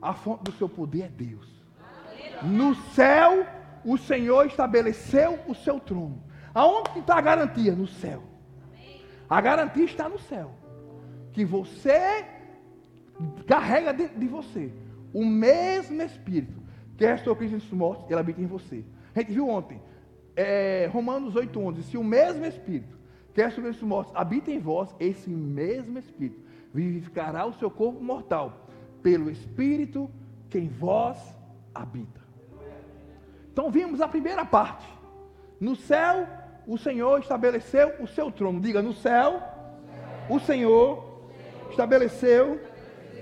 A 0.00 0.14
fonte 0.14 0.44
do 0.44 0.52
seu 0.52 0.70
poder 0.70 1.02
é 1.02 1.08
Deus. 1.08 1.46
No 2.42 2.74
céu, 2.74 3.46
o 3.84 3.98
Senhor 3.98 4.46
estabeleceu 4.46 5.38
o 5.46 5.54
seu 5.54 5.78
trono. 5.78 6.22
Aonde 6.54 7.00
está 7.00 7.18
a 7.18 7.20
garantia? 7.20 7.74
No 7.74 7.86
céu. 7.86 8.22
A 9.28 9.38
garantia 9.38 9.84
está 9.84 10.08
no 10.08 10.18
céu. 10.18 10.52
Que 11.32 11.44
você 11.44 12.24
carrega 13.46 13.92
dentro 13.92 14.18
de 14.18 14.26
você 14.26 14.72
o 15.12 15.26
mesmo 15.26 16.00
Espírito 16.00 16.59
restou 17.06 17.34
Cristo 17.36 17.56
entre 17.56 17.66
os 17.66 17.72
mortos, 17.72 18.10
ele 18.10 18.20
habita 18.20 18.40
em 18.40 18.46
você. 18.46 18.84
A 19.14 19.20
gente 19.20 19.32
viu 19.32 19.48
ontem, 19.48 19.80
é, 20.36 20.88
Romanos 20.92 21.34
8,11, 21.34 21.82
se 21.82 21.96
o 21.96 22.04
mesmo 22.04 22.44
Espírito 22.46 22.98
que 23.32 23.42
restou 23.42 23.64
Cristo 23.64 23.82
os 23.82 23.88
mortos 23.88 24.14
habita 24.16 24.50
em 24.50 24.58
vós, 24.58 24.94
esse 24.98 25.30
mesmo 25.30 25.98
Espírito 25.98 26.40
vivificará 26.72 27.46
o 27.46 27.52
seu 27.54 27.70
corpo 27.70 28.02
mortal, 28.02 28.66
pelo 29.02 29.30
Espírito 29.30 30.10
que 30.48 30.58
em 30.58 30.68
vós 30.68 31.16
habita. 31.74 32.20
Então 33.52 33.70
vimos 33.70 34.00
a 34.00 34.08
primeira 34.08 34.44
parte. 34.44 34.86
No 35.60 35.76
céu, 35.76 36.26
o 36.66 36.78
Senhor 36.78 37.20
estabeleceu 37.20 37.94
o 38.00 38.06
seu 38.06 38.30
trono. 38.30 38.60
Diga, 38.60 38.80
no 38.82 38.92
céu, 38.92 39.42
o 40.28 40.38
Senhor 40.38 41.04
estabeleceu 41.70 42.60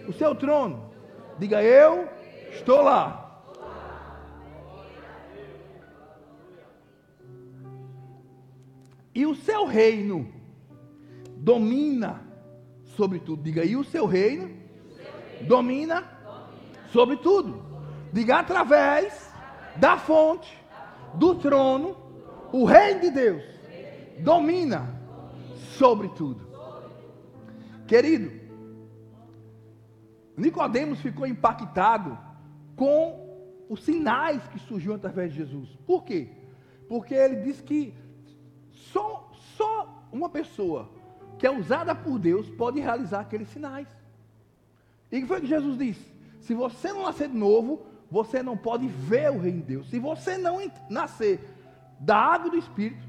O 0.07 0.13
seu 0.13 0.35
trono. 0.35 0.91
Diga 1.39 1.63
eu 1.63 2.09
estou 2.51 2.83
lá. 2.83 3.28
E 9.19 9.27
o 9.27 9.35
seu 9.35 9.67
reino 9.67 10.33
domina 11.39 12.23
sobre 12.85 13.19
tudo. 13.19 13.43
Diga, 13.43 13.65
e 13.65 13.75
o 13.75 13.83
seu 13.83 14.07
reino 14.07 14.49
domina 15.41 16.05
sobre 16.93 17.17
tudo. 17.17 17.61
Diga, 18.13 18.39
através 18.39 19.29
da 19.75 19.97
fonte, 19.97 20.57
do 21.15 21.35
trono, 21.35 21.97
o 22.53 22.65
reino 22.65 23.01
de 23.01 23.11
Deus 23.11 23.43
domina 24.21 24.89
sobre 25.77 26.11
tudo. 26.11 26.47
Querido, 27.89 28.31
Nicodemos 30.37 31.01
ficou 31.01 31.27
impactado 31.27 32.17
com 32.77 33.67
os 33.69 33.83
sinais 33.83 34.47
que 34.47 34.61
surgiu 34.61 34.95
através 34.95 35.33
de 35.33 35.39
Jesus. 35.39 35.77
Por 35.85 36.05
quê? 36.05 36.29
Porque 36.89 37.15
ele 37.15 37.43
disse 37.43 37.65
que 37.65 37.93
só, 38.93 39.31
só 39.57 40.09
uma 40.13 40.29
pessoa 40.29 40.89
que 41.39 41.47
é 41.47 41.51
usada 41.51 41.95
por 41.95 42.19
Deus 42.19 42.49
pode 42.51 42.81
realizar 42.81 43.21
aqueles 43.21 43.49
sinais. 43.49 43.89
E 45.11 45.19
o 45.19 45.21
que 45.21 45.27
foi 45.27 45.45
Jesus 45.47 45.79
disse? 45.79 46.13
Se 46.41 46.55
você 46.55 46.93
não 46.93 47.03
nascer 47.03 47.29
de 47.29 47.37
novo, 47.37 47.87
você 48.11 48.43
não 48.43 48.57
pode 48.57 48.87
ver 48.89 49.31
o 49.31 49.39
reino 49.39 49.61
de 49.61 49.67
Deus. 49.67 49.91
Se 49.91 49.99
você 49.99 50.37
não 50.37 50.61
nascer 50.89 51.41
da 52.01 52.17
água 52.17 52.51
do 52.51 52.57
Espírito, 52.57 53.07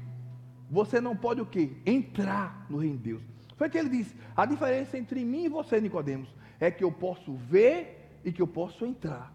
você 0.70 1.00
não 1.00 1.16
pode 1.16 1.40
o 1.40 1.46
quê? 1.46 1.72
Entrar 1.84 2.66
no 2.68 2.78
reino 2.78 2.96
de 2.96 3.04
Deus. 3.04 3.22
Foi 3.56 3.68
que 3.68 3.78
ele 3.78 3.88
disse. 3.88 4.14
A 4.36 4.46
diferença 4.46 4.96
entre 4.96 5.24
mim 5.24 5.44
e 5.44 5.48
você, 5.48 5.80
Nicodemos, 5.80 6.28
é 6.58 6.70
que 6.70 6.84
eu 6.84 6.92
posso 6.92 7.34
ver 7.34 8.20
e 8.24 8.32
que 8.32 8.40
eu 8.40 8.46
posso 8.46 8.86
entrar. 8.86 9.34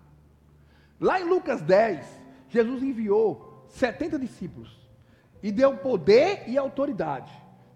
Lá 0.99 1.19
em 1.19 1.25
Lucas 1.25 1.61
10, 1.61 2.05
Jesus 2.49 2.81
enviou 2.81 3.65
70 3.69 4.17
discípulos 4.17 4.84
e 5.45 5.51
deu 5.51 5.77
poder 5.77 6.45
e 6.47 6.57
autoridade 6.57 7.31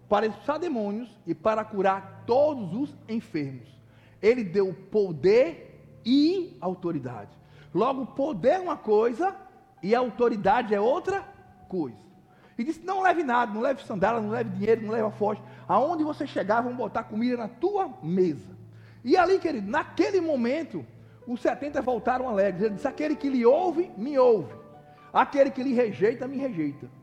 para 0.08 0.26
expulsar 0.26 0.58
demônios 0.58 1.08
e 1.24 1.32
para 1.32 1.64
curar 1.64 2.24
todos 2.26 2.74
os 2.74 2.96
enfermos. 3.08 3.68
Ele 4.20 4.42
deu 4.42 4.74
poder 4.90 5.80
e 6.04 6.58
autoridade. 6.60 7.30
Logo, 7.72 8.06
poder 8.06 8.54
é 8.54 8.58
uma 8.58 8.76
coisa 8.76 9.36
e 9.80 9.94
autoridade 9.94 10.74
é 10.74 10.80
outra 10.80 11.24
coisa. 11.68 11.96
E 12.58 12.64
disse: 12.64 12.84
Não 12.84 13.02
leve 13.02 13.22
nada, 13.22 13.54
não 13.54 13.60
leve 13.60 13.84
sandália, 13.84 14.20
não 14.20 14.30
leve 14.30 14.50
dinheiro, 14.50 14.82
não 14.84 14.90
leve 14.92 15.08
forte. 15.12 15.40
Aonde 15.68 16.02
você 16.02 16.26
chegar, 16.26 16.62
vão 16.62 16.74
botar 16.74 17.04
comida 17.04 17.36
na 17.36 17.46
tua 17.46 17.88
mesa. 18.02 18.50
E 19.04 19.16
ali, 19.16 19.38
querido, 19.38 19.70
naquele 19.70 20.20
momento, 20.20 20.84
os 21.24 21.40
70 21.40 21.80
voltaram 21.82 22.28
alegres. 22.28 22.64
Ele 22.64 22.74
disse: 22.74 22.88
Aquele 22.88 23.14
que 23.14 23.28
lhe 23.28 23.46
ouve, 23.46 23.92
me 23.96 24.18
ouve. 24.18 24.52
Aquele 25.12 25.52
que 25.52 25.62
lhe 25.62 25.72
rejeita, 25.72 26.26
me 26.26 26.36
rejeita. 26.36 26.98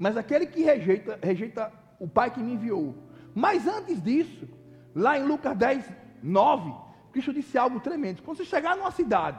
Mas 0.00 0.16
aquele 0.16 0.46
que 0.46 0.62
rejeita, 0.62 1.18
rejeita 1.22 1.70
o 1.98 2.08
Pai 2.08 2.30
que 2.30 2.40
me 2.40 2.54
enviou. 2.54 2.94
Mas 3.34 3.68
antes 3.68 4.02
disso, 4.02 4.48
lá 4.94 5.18
em 5.18 5.24
Lucas 5.24 5.54
10, 5.54 5.92
9, 6.22 6.72
Cristo 7.12 7.34
disse 7.34 7.58
algo 7.58 7.80
tremendo. 7.80 8.22
Quando 8.22 8.38
você 8.38 8.46
chegar 8.46 8.74
numa 8.78 8.90
cidade 8.90 9.36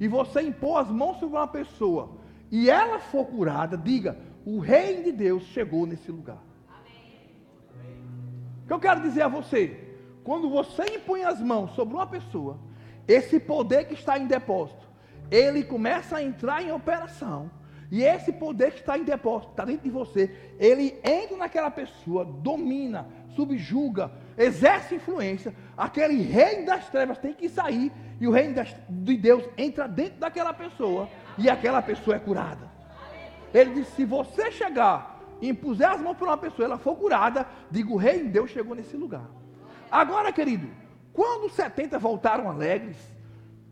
e 0.00 0.08
você 0.08 0.40
impor 0.40 0.80
as 0.80 0.88
mãos 0.88 1.18
sobre 1.20 1.36
uma 1.36 1.46
pessoa 1.46 2.16
e 2.50 2.70
ela 2.70 3.00
for 3.00 3.26
curada, 3.26 3.76
diga: 3.76 4.18
o 4.46 4.58
reino 4.58 5.04
de 5.04 5.12
Deus 5.12 5.42
chegou 5.42 5.84
nesse 5.86 6.10
lugar. 6.10 6.42
O 8.64 8.66
que 8.66 8.72
eu 8.72 8.80
quero 8.80 9.02
dizer 9.02 9.22
a 9.22 9.28
você? 9.28 9.92
Quando 10.24 10.48
você 10.48 10.84
impõe 10.96 11.22
as 11.22 11.38
mãos 11.38 11.74
sobre 11.74 11.92
uma 11.92 12.06
pessoa, 12.06 12.58
esse 13.06 13.38
poder 13.38 13.88
que 13.88 13.92
está 13.92 14.18
em 14.18 14.26
depósito, 14.26 14.88
ele 15.30 15.62
começa 15.62 16.16
a 16.16 16.22
entrar 16.22 16.62
em 16.62 16.72
operação 16.72 17.50
e 17.92 18.02
esse 18.02 18.32
poder 18.32 18.72
que 18.72 18.80
está 18.80 18.96
em 18.96 19.04
depósito, 19.04 19.50
está 19.50 19.66
dentro 19.66 19.82
de 19.82 19.90
você, 19.90 20.34
ele 20.58 20.98
entra 21.04 21.36
naquela 21.36 21.70
pessoa, 21.70 22.24
domina, 22.24 23.06
subjuga, 23.36 24.10
exerce 24.38 24.94
influência. 24.94 25.54
Aquele 25.76 26.22
reino 26.22 26.64
das 26.64 26.88
trevas 26.88 27.18
tem 27.18 27.34
que 27.34 27.50
sair 27.50 27.92
e 28.18 28.26
o 28.26 28.30
reino 28.30 28.54
das, 28.54 28.74
de 28.88 29.14
Deus 29.18 29.44
entra 29.58 29.86
dentro 29.86 30.20
daquela 30.20 30.54
pessoa 30.54 31.06
e 31.36 31.50
aquela 31.50 31.82
pessoa 31.82 32.16
é 32.16 32.18
curada. 32.18 32.66
Ele 33.52 33.74
disse: 33.74 33.96
se 33.96 34.04
você 34.06 34.50
chegar 34.50 35.20
e 35.38 35.50
impuser 35.50 35.90
as 35.90 36.00
mãos 36.00 36.16
para 36.16 36.28
uma 36.28 36.38
pessoa, 36.38 36.64
ela 36.64 36.78
for 36.78 36.96
curada, 36.96 37.46
digo: 37.70 37.92
o 37.92 37.98
reino 37.98 38.24
de 38.24 38.30
Deus 38.30 38.50
chegou 38.50 38.74
nesse 38.74 38.96
lugar. 38.96 39.28
Agora, 39.90 40.32
querido, 40.32 40.66
quando 41.12 41.44
os 41.44 41.52
70 41.52 41.98
voltaram 41.98 42.48
alegres, 42.48 42.96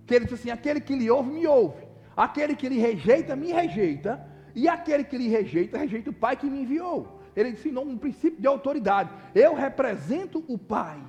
que 0.06 0.14
ele 0.14 0.26
disse 0.26 0.34
assim: 0.34 0.50
aquele 0.50 0.78
que 0.78 0.94
lhe 0.94 1.10
ouve, 1.10 1.30
me 1.30 1.46
ouve. 1.46 1.88
Aquele 2.16 2.54
que 2.54 2.68
lhe 2.68 2.78
rejeita, 2.78 3.36
me 3.36 3.52
rejeita. 3.52 4.26
E 4.54 4.68
aquele 4.68 5.04
que 5.04 5.16
lhe 5.16 5.28
rejeita, 5.28 5.78
rejeita 5.78 6.10
o 6.10 6.14
Pai 6.14 6.36
que 6.36 6.46
me 6.46 6.62
enviou. 6.62 7.20
Ele 7.36 7.50
ensinou 7.50 7.84
um 7.84 7.96
princípio 7.96 8.40
de 8.40 8.46
autoridade. 8.46 9.10
Eu 9.34 9.54
represento 9.54 10.44
o 10.48 10.58
Pai. 10.58 11.00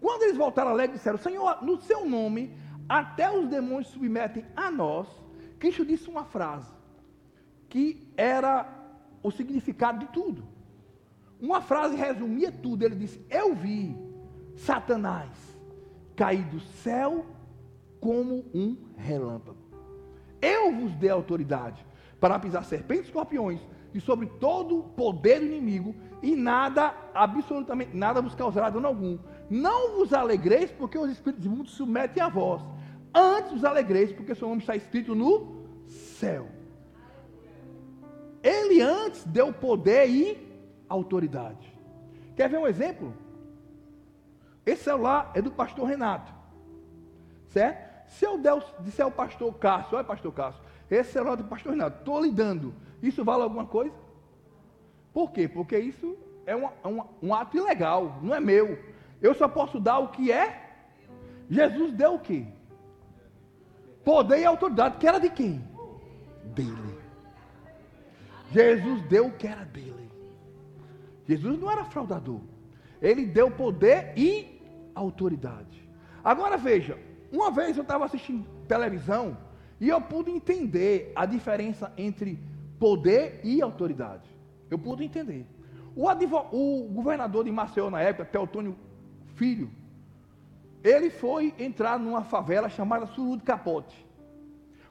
Quando 0.00 0.22
eles 0.22 0.36
voltaram 0.36 0.70
alegres, 0.70 0.98
disseram: 0.98 1.18
Senhor, 1.18 1.62
no 1.62 1.80
seu 1.80 2.08
nome, 2.08 2.54
até 2.88 3.30
os 3.30 3.48
demônios 3.48 3.88
submetem 3.88 4.44
a 4.56 4.70
nós. 4.70 5.08
Cristo 5.58 5.84
disse 5.84 6.08
uma 6.08 6.24
frase 6.24 6.72
que 7.68 8.12
era 8.16 8.68
o 9.22 9.30
significado 9.30 9.98
de 9.98 10.06
tudo. 10.12 10.44
Uma 11.40 11.60
frase 11.60 11.96
resumia 11.96 12.52
tudo. 12.52 12.84
Ele 12.84 12.94
disse: 12.94 13.24
Eu 13.28 13.54
vi 13.54 13.96
Satanás 14.56 15.30
cair 16.14 16.44
do 16.44 16.60
céu 16.60 17.26
como 18.00 18.44
um 18.54 18.76
relâmpago. 18.96 19.63
Eu 20.44 20.72
vos 20.72 20.94
dei 20.96 21.10
autoridade 21.10 21.84
para 22.20 22.38
pisar 22.38 22.64
serpentes 22.64 23.04
e 23.04 23.08
escorpiões 23.08 23.60
e 23.94 24.00
sobre 24.00 24.26
todo 24.26 24.80
o 24.80 24.82
poder 24.82 25.38
do 25.38 25.46
inimigo, 25.46 25.94
e 26.20 26.34
nada, 26.34 26.92
absolutamente 27.14 27.96
nada 27.96 28.20
vos 28.20 28.34
causará 28.34 28.68
dano 28.68 28.88
algum. 28.88 29.16
Não 29.48 29.96
vos 29.96 30.12
alegreis, 30.12 30.70
porque 30.72 30.98
os 30.98 31.10
espíritos 31.10 31.46
imundos 31.46 31.72
submetem 31.72 32.20
a 32.20 32.28
vós. 32.28 32.60
Antes 33.14 33.52
vos 33.52 33.64
alegreis, 33.64 34.10
porque 34.12 34.34
seu 34.34 34.48
nome 34.48 34.60
está 34.60 34.74
escrito 34.74 35.14
no 35.14 35.64
céu. 35.86 36.48
Ele 38.42 38.80
antes 38.80 39.24
deu 39.24 39.52
poder 39.52 40.08
e 40.08 40.44
autoridade. 40.88 41.72
Quer 42.34 42.48
ver 42.48 42.58
um 42.58 42.66
exemplo? 42.66 43.14
Esse 44.66 44.84
celular 44.84 45.30
é 45.34 45.40
do 45.40 45.52
pastor 45.52 45.86
Renato. 45.86 46.32
Certo? 47.46 47.83
Se 48.06 48.24
eu 48.24 48.38
der, 48.38 48.54
disser 48.80 49.04
ao 49.04 49.10
pastor 49.10 49.52
Cássio, 49.54 49.96
olha 49.96 50.04
pastor 50.04 50.32
Cássio, 50.32 50.60
esse 50.90 51.12
celular 51.12 51.36
do 51.36 51.44
pastor 51.44 51.72
Renato, 51.72 51.98
estou 51.98 52.22
lhe 52.22 52.30
dando, 52.30 52.74
isso 53.02 53.24
vale 53.24 53.42
alguma 53.42 53.66
coisa? 53.66 53.94
Por 55.12 55.30
quê? 55.30 55.48
Porque 55.48 55.78
isso 55.78 56.16
é 56.46 56.54
um, 56.54 56.66
um, 56.84 57.04
um 57.22 57.34
ato 57.34 57.56
ilegal, 57.56 58.18
não 58.22 58.34
é 58.34 58.40
meu. 58.40 58.78
Eu 59.20 59.34
só 59.34 59.48
posso 59.48 59.80
dar 59.80 59.98
o 59.98 60.08
que 60.08 60.30
é. 60.30 60.62
Jesus 61.48 61.92
deu 61.92 62.14
o 62.14 62.18
quê? 62.18 62.46
Poder 64.04 64.40
e 64.40 64.44
autoridade, 64.44 64.98
que 64.98 65.06
era 65.06 65.18
de 65.18 65.30
quem? 65.30 65.62
Dele. 66.54 66.98
Jesus 68.50 69.02
deu 69.08 69.26
o 69.26 69.32
que 69.32 69.46
era 69.46 69.64
dele. 69.64 70.10
Jesus 71.26 71.58
não 71.58 71.70
era 71.70 71.84
fraudador. 71.84 72.40
Ele 73.00 73.26
deu 73.26 73.50
poder 73.50 74.12
e 74.16 74.60
autoridade. 74.94 75.88
Agora 76.22 76.56
veja, 76.56 76.98
uma 77.34 77.50
vez 77.50 77.76
eu 77.76 77.82
estava 77.82 78.04
assistindo 78.04 78.46
televisão 78.68 79.36
e 79.80 79.88
eu 79.88 80.00
pude 80.00 80.30
entender 80.30 81.12
a 81.16 81.26
diferença 81.26 81.92
entre 81.96 82.38
poder 82.78 83.40
e 83.42 83.60
autoridade. 83.60 84.28
Eu 84.70 84.78
pude 84.78 85.04
entender. 85.04 85.46
O, 85.96 86.06
o 86.06 86.88
governador 86.88 87.44
de 87.44 87.50
Maceió 87.50 87.90
na 87.90 88.00
época, 88.00 88.24
Teotônio 88.24 88.76
Filho, 89.34 89.70
ele 90.82 91.10
foi 91.10 91.54
entrar 91.58 91.98
numa 91.98 92.22
favela 92.22 92.68
chamada 92.68 93.06
Suru 93.06 93.36
de 93.36 93.42
Capote. 93.42 94.06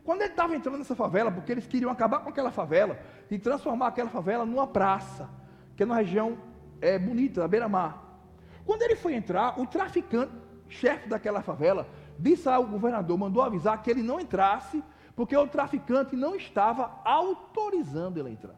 Quando 0.03 0.21
ele 0.21 0.31
estava 0.31 0.55
entrando 0.55 0.79
nessa 0.79 0.95
favela, 0.95 1.31
porque 1.31 1.51
eles 1.51 1.65
queriam 1.65 1.89
acabar 1.89 2.19
com 2.19 2.29
aquela 2.29 2.51
favela 2.51 2.99
e 3.31 3.39
transformar 3.39 3.87
aquela 3.87 4.09
favela 4.09 4.45
numa 4.45 4.67
praça, 4.67 5.29
que 5.77 5.83
é 5.83 5.85
numa 5.85 5.97
região 5.97 6.37
é, 6.81 6.99
bonita, 6.99 7.41
da 7.41 7.47
beira-mar. 7.47 8.19
Quando 8.65 8.81
ele 8.81 8.97
foi 8.97 9.13
entrar, 9.13 9.57
o 9.59 9.65
traficante, 9.65 10.33
chefe 10.67 11.07
daquela 11.07 11.41
favela, 11.41 11.87
disse 12.19 12.47
ao 12.49 12.65
governador, 12.65 13.17
mandou 13.17 13.41
avisar 13.41 13.81
que 13.81 13.89
ele 13.89 14.03
não 14.03 14.19
entrasse, 14.19 14.83
porque 15.15 15.35
o 15.35 15.47
traficante 15.47 16.15
não 16.15 16.35
estava 16.35 16.99
autorizando 17.03 18.17
ele 18.17 18.29
a 18.29 18.31
entrar. 18.31 18.55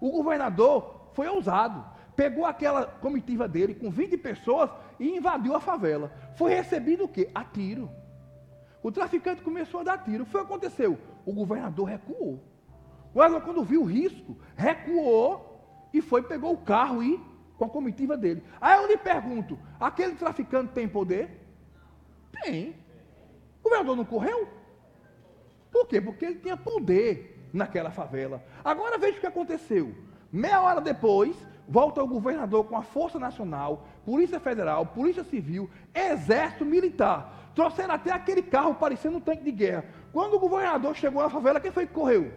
O 0.00 0.10
governador 0.10 1.10
foi 1.12 1.28
ousado, 1.28 1.84
pegou 2.16 2.44
aquela 2.44 2.86
comitiva 2.86 3.48
dele 3.48 3.74
com 3.74 3.90
20 3.90 4.16
pessoas 4.18 4.70
e 4.98 5.16
invadiu 5.16 5.54
a 5.54 5.60
favela. 5.60 6.12
Foi 6.36 6.52
recebido 6.52 7.04
o 7.04 7.08
quê? 7.08 7.30
A 7.34 7.44
tiro. 7.44 7.90
O 8.82 8.90
traficante 8.90 9.42
começou 9.42 9.80
a 9.80 9.84
dar 9.84 9.98
tiro. 9.98 10.24
Foi 10.24 10.40
o 10.40 10.44
que 10.44 10.52
aconteceu? 10.52 10.98
O 11.24 11.32
governador 11.32 11.86
recuou. 11.88 12.42
O 13.14 13.40
quando 13.40 13.62
viu 13.62 13.82
o 13.82 13.86
risco, 13.86 14.36
recuou 14.56 15.88
e 15.92 16.00
foi, 16.00 16.22
pegou 16.22 16.52
o 16.52 16.58
carro 16.58 17.02
e 17.02 17.20
com 17.58 17.66
a 17.66 17.68
comitiva 17.68 18.16
dele. 18.16 18.42
Aí 18.60 18.76
eu 18.82 18.88
lhe 18.88 18.96
pergunto: 18.96 19.58
aquele 19.78 20.14
traficante 20.14 20.72
tem 20.72 20.88
poder? 20.88 21.41
Tem. 22.42 22.74
O 23.60 23.64
governador 23.64 23.96
não 23.96 24.04
correu? 24.04 24.48
Por 25.70 25.86
quê? 25.86 26.00
Porque 26.00 26.24
ele 26.24 26.38
tinha 26.40 26.56
poder 26.56 27.48
naquela 27.52 27.90
favela. 27.90 28.42
Agora 28.64 28.98
veja 28.98 29.18
o 29.18 29.20
que 29.20 29.26
aconteceu. 29.26 29.94
Meia 30.30 30.60
hora 30.60 30.80
depois, 30.80 31.36
volta 31.68 32.02
o 32.02 32.06
governador 32.06 32.64
com 32.64 32.76
a 32.76 32.82
Força 32.82 33.18
Nacional, 33.18 33.86
Polícia 34.04 34.40
Federal, 34.40 34.86
Polícia 34.86 35.22
Civil, 35.24 35.70
Exército 35.94 36.64
Militar. 36.64 37.50
Trouxeram 37.54 37.94
até 37.94 38.10
aquele 38.10 38.42
carro 38.42 38.74
parecendo 38.74 39.18
um 39.18 39.20
tanque 39.20 39.44
de 39.44 39.52
guerra. 39.52 39.84
Quando 40.12 40.34
o 40.34 40.38
governador 40.38 40.94
chegou 40.96 41.22
na 41.22 41.30
favela, 41.30 41.60
quem 41.60 41.70
foi 41.70 41.86
que 41.86 41.92
correu? 41.92 42.32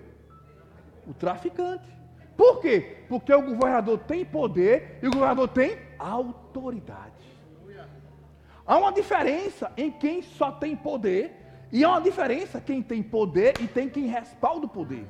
O 1.07 1.13
traficante. 1.13 1.87
Por 2.35 2.59
quê? 2.59 2.97
Porque 3.07 3.33
o 3.33 3.41
governador 3.41 3.99
tem 3.99 4.25
poder 4.25 4.99
e 5.01 5.07
o 5.07 5.11
governador 5.11 5.47
tem 5.47 5.77
autoridade. 5.97 7.14
Há 8.65 8.77
uma 8.77 8.91
diferença 8.91 9.71
em 9.77 9.91
quem 9.91 10.21
só 10.23 10.51
tem 10.51 10.75
poder 10.75 11.45
e 11.71 11.83
há 11.83 11.89
uma 11.89 12.01
diferença 12.01 12.59
quem 12.59 12.81
tem 12.81 13.03
poder 13.03 13.53
e 13.59 13.67
tem 13.67 13.87
quem 13.87 14.07
respalda 14.07 14.65
o 14.65 14.69
poder. 14.69 15.05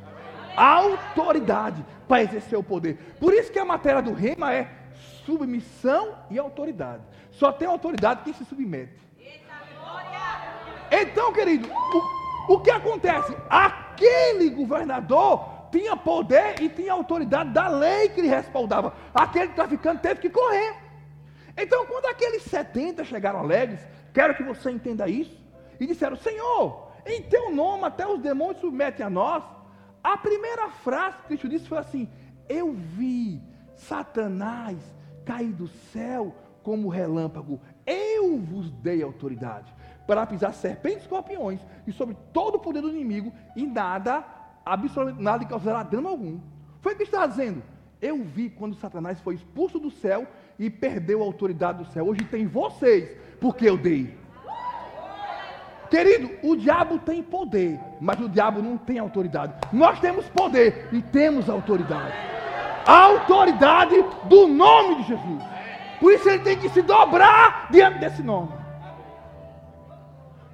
Autoridade 0.57 1.85
para 2.07 2.23
exercer 2.23 2.57
o 2.57 2.63
poder. 2.63 2.97
Por 3.19 3.33
isso 3.33 3.51
que 3.51 3.59
a 3.59 3.65
matéria 3.65 4.01
do 4.01 4.13
rema 4.13 4.53
é 4.53 4.69
submissão 5.25 6.15
e 6.29 6.37
autoridade. 6.37 7.03
Só 7.31 7.51
tem 7.51 7.67
autoridade 7.67 8.23
quem 8.23 8.33
se 8.33 8.45
submete. 8.45 8.93
Então, 10.91 11.33
querido, 11.33 11.67
o, 12.47 12.53
o 12.53 12.59
que 12.59 12.71
acontece? 12.71 13.35
Aquele 13.49 14.49
governador 14.49 15.67
tinha 15.71 15.95
poder 15.97 16.61
e 16.61 16.69
tinha 16.69 16.93
autoridade 16.93 17.49
da 17.49 17.67
lei 17.67 18.09
que 18.09 18.21
lhe 18.21 18.27
respaldava. 18.27 18.93
Aquele 19.13 19.49
traficante 19.49 20.01
teve 20.01 20.21
que 20.21 20.29
correr. 20.29 20.84
Então, 21.57 21.85
quando 21.85 22.05
aqueles 22.07 22.43
70 22.43 23.03
chegaram 23.03 23.39
alegres, 23.39 23.79
quero 24.13 24.35
que 24.35 24.43
você 24.43 24.71
entenda 24.71 25.07
isso, 25.07 25.37
e 25.79 25.85
disseram: 25.85 26.15
Senhor, 26.15 26.91
em 27.05 27.21
teu 27.21 27.51
nome 27.51 27.85
até 27.85 28.05
os 28.07 28.19
demônios 28.19 28.59
submetem 28.59 29.05
a 29.05 29.09
nós. 29.09 29.43
A 30.03 30.17
primeira 30.17 30.69
frase 30.69 31.17
que 31.17 31.27
Cristo 31.27 31.49
disse 31.49 31.67
foi 31.67 31.77
assim: 31.77 32.09
Eu 32.47 32.73
vi 32.73 33.41
Satanás 33.75 34.77
cair 35.25 35.51
do 35.51 35.67
céu 35.67 36.35
como 36.63 36.89
relâmpago. 36.89 37.59
Eu 37.85 38.39
vos 38.39 38.71
dei 38.71 39.01
autoridade 39.01 39.73
para 40.07 40.25
pisar 40.25 40.53
serpentes 40.53 40.99
e 40.99 41.01
escorpiões 41.03 41.59
e 41.87 41.91
sobre 41.91 42.15
todo 42.31 42.55
o 42.55 42.59
poder 42.59 42.81
do 42.81 42.89
inimigo 42.89 43.33
e 43.55 43.65
nada, 43.65 44.23
absolutamente 44.65 45.23
nada 45.23 45.45
causará 45.45 45.83
dano 45.83 46.07
algum. 46.07 46.39
Foi 46.81 46.93
o 46.93 46.97
que 46.97 47.03
está 47.03 47.25
dizendo. 47.25 47.63
Eu 48.01 48.23
vi 48.23 48.49
quando 48.49 48.75
Satanás 48.75 49.19
foi 49.21 49.35
expulso 49.35 49.79
do 49.79 49.89
céu 49.89 50.27
e 50.57 50.69
perdeu 50.69 51.21
a 51.21 51.25
autoridade 51.25 51.83
do 51.83 51.91
céu. 51.91 52.07
Hoje 52.07 52.23
tem 52.23 52.47
vocês, 52.47 53.09
porque 53.39 53.67
eu 53.67 53.77
dei. 53.77 54.17
Querido, 55.89 56.31
o 56.43 56.55
diabo 56.55 56.97
tem 56.99 57.21
poder, 57.21 57.79
mas 58.01 58.19
o 58.19 58.27
diabo 58.27 58.61
não 58.61 58.77
tem 58.77 58.97
autoridade. 58.97 59.53
Nós 59.71 59.99
temos 59.99 60.27
poder 60.29 60.89
e 60.91 61.01
temos 61.01 61.49
autoridade. 61.49 62.13
A 62.85 63.03
autoridade 63.03 63.95
do 64.25 64.47
nome 64.47 64.95
de 64.95 65.03
Jesus. 65.09 65.43
Por 65.99 66.13
isso 66.13 66.27
ele 66.29 66.43
tem 66.43 66.57
que 66.57 66.69
se 66.69 66.81
dobrar 66.81 67.69
diante 67.71 67.99
desse 67.99 68.21
nome. 68.21 68.51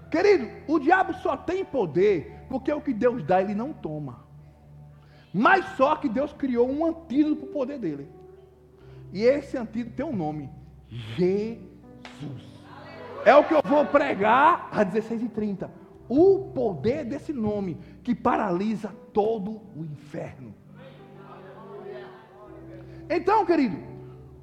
Querido, 0.09 0.49
o 0.67 0.77
diabo 0.77 1.13
só 1.15 1.37
tem 1.37 1.63
poder 1.63 2.45
porque 2.49 2.71
o 2.71 2.81
que 2.81 2.93
Deus 2.93 3.23
dá 3.23 3.41
ele 3.41 3.55
não 3.55 3.71
toma. 3.71 4.25
Mas 5.33 5.65
só 5.77 5.95
que 5.95 6.09
Deus 6.09 6.33
criou 6.33 6.69
um 6.69 6.85
antídoto 6.85 7.37
para 7.37 7.49
o 7.49 7.53
poder 7.53 7.79
dele. 7.79 8.09
E 9.11 9.23
esse 9.23 9.57
antídoto 9.57 9.95
tem 9.95 10.05
um 10.05 10.15
nome: 10.15 10.49
Jesus. 11.15 12.51
É 13.25 13.35
o 13.35 13.43
que 13.43 13.53
eu 13.53 13.61
vou 13.63 13.85
pregar 13.85 14.69
às 14.71 14.87
16h30. 14.87 15.69
O 16.09 16.51
poder 16.53 17.05
desse 17.05 17.31
nome 17.31 17.77
que 18.03 18.13
paralisa 18.13 18.93
todo 19.13 19.61
o 19.75 19.83
inferno. 19.83 20.53
Então, 23.09 23.45
querido, 23.45 23.77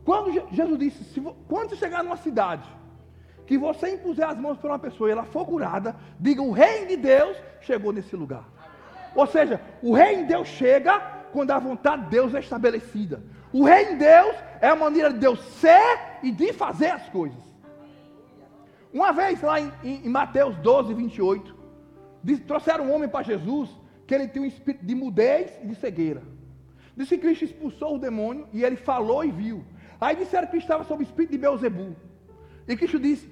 quando 0.05 0.33
Jesus 0.51 0.79
disse, 0.79 1.05
se, 1.05 1.21
quando 1.49 1.71
você 1.71 1.77
chegar 1.77 2.03
numa 2.03 2.17
cidade, 2.17 2.69
que 3.47 3.59
você 3.59 3.95
impuser 3.95 4.29
as 4.29 4.39
mãos 4.39 4.59
para 4.59 4.71
uma 4.71 4.79
pessoa 4.79 5.09
e 5.09 5.13
ela 5.13 5.25
for 5.25 5.45
curada, 5.47 5.97
diga: 6.21 6.43
o 6.43 6.53
reino 6.53 6.89
de 6.89 6.97
Deus 6.97 7.37
chegou 7.61 7.93
nesse 7.93 8.15
lugar. 8.15 8.47
Ou 9.15 9.27
seja, 9.27 9.61
o 9.83 9.93
reino 9.95 10.23
de 10.23 10.29
Deus 10.29 10.49
chega 10.49 10.99
quando 11.33 11.51
a 11.51 11.59
vontade 11.59 12.05
de 12.05 12.11
Deus 12.11 12.35
é 12.35 12.41
estabelecida. 12.41 13.23
O 13.53 13.65
reino 13.65 13.93
de 13.93 13.97
Deus 13.97 14.37
é 14.61 14.69
a 14.69 14.77
maneira 14.77 15.13
de 15.13 15.19
Deus 15.19 15.41
ser 15.61 15.99
e 16.23 16.31
de 16.31 16.53
fazer 16.53 16.89
as 16.89 17.09
coisas. 17.09 17.43
Uma 18.93 19.13
vez 19.13 19.41
lá 19.41 19.61
em, 19.61 19.73
em 19.83 20.09
Mateus 20.09 20.57
12, 20.57 20.95
28, 20.95 21.55
diz, 22.23 22.41
trouxeram 22.41 22.87
um 22.87 22.95
homem 22.95 23.09
para 23.09 23.25
Jesus 23.25 23.71
que 24.07 24.15
ele 24.15 24.29
tinha 24.29 24.43
um 24.43 24.47
espírito 24.47 24.85
de 24.85 24.95
mudez 24.95 25.53
e 25.63 25.67
de 25.67 25.75
cegueira. 25.75 26.23
Disse 26.97 27.17
que 27.17 27.23
Cristo 27.23 27.45
expulsou 27.45 27.97
o 27.97 27.99
demônio 27.99 28.49
e 28.53 28.65
ele 28.65 28.77
falou 28.77 29.25
e 29.25 29.31
viu. 29.31 29.65
Aí 30.01 30.17
disseram 30.17 30.49
que 30.49 30.57
estava 30.57 30.85
sob 30.85 31.03
o 31.03 31.07
espírito 31.07 31.33
de 31.33 31.39
Beuzebu. 31.39 31.95
E 32.67 32.77
Cristo 32.77 32.99
disse: 32.99 33.31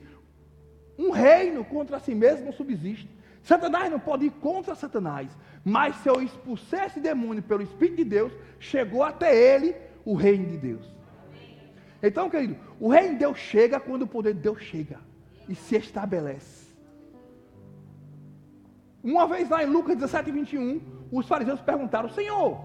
Um 0.98 1.10
reino 1.10 1.64
contra 1.64 1.98
si 1.98 2.14
mesmo 2.14 2.46
não 2.46 2.52
subsiste. 2.52 3.10
Satanás 3.42 3.90
não 3.90 3.98
pode 3.98 4.26
ir 4.26 4.30
contra 4.30 4.74
Satanás. 4.74 5.28
Mas 5.64 5.96
se 5.96 6.08
eu 6.08 6.20
expulsar 6.22 6.86
esse 6.86 7.00
demônio 7.00 7.42
pelo 7.42 7.62
Espírito 7.62 7.96
de 7.96 8.04
Deus, 8.04 8.32
chegou 8.58 9.02
até 9.02 9.36
ele 9.36 9.74
o 10.06 10.14
reino 10.14 10.46
de 10.46 10.56
Deus. 10.56 10.86
Então, 12.02 12.30
querido, 12.30 12.56
o 12.78 12.88
reino 12.88 13.14
de 13.14 13.18
Deus 13.18 13.36
chega 13.36 13.80
quando 13.80 14.02
o 14.02 14.06
poder 14.06 14.32
de 14.32 14.40
Deus 14.40 14.62
chega 14.62 15.00
e 15.48 15.54
se 15.54 15.76
estabelece. 15.76 16.66
Uma 19.02 19.26
vez 19.26 19.50
lá 19.50 19.62
em 19.62 19.66
Lucas 19.66 19.96
17, 19.96 20.30
21, 20.30 20.80
os 21.10 21.26
fariseus 21.26 21.60
perguntaram: 21.60 22.08
Senhor, 22.08 22.58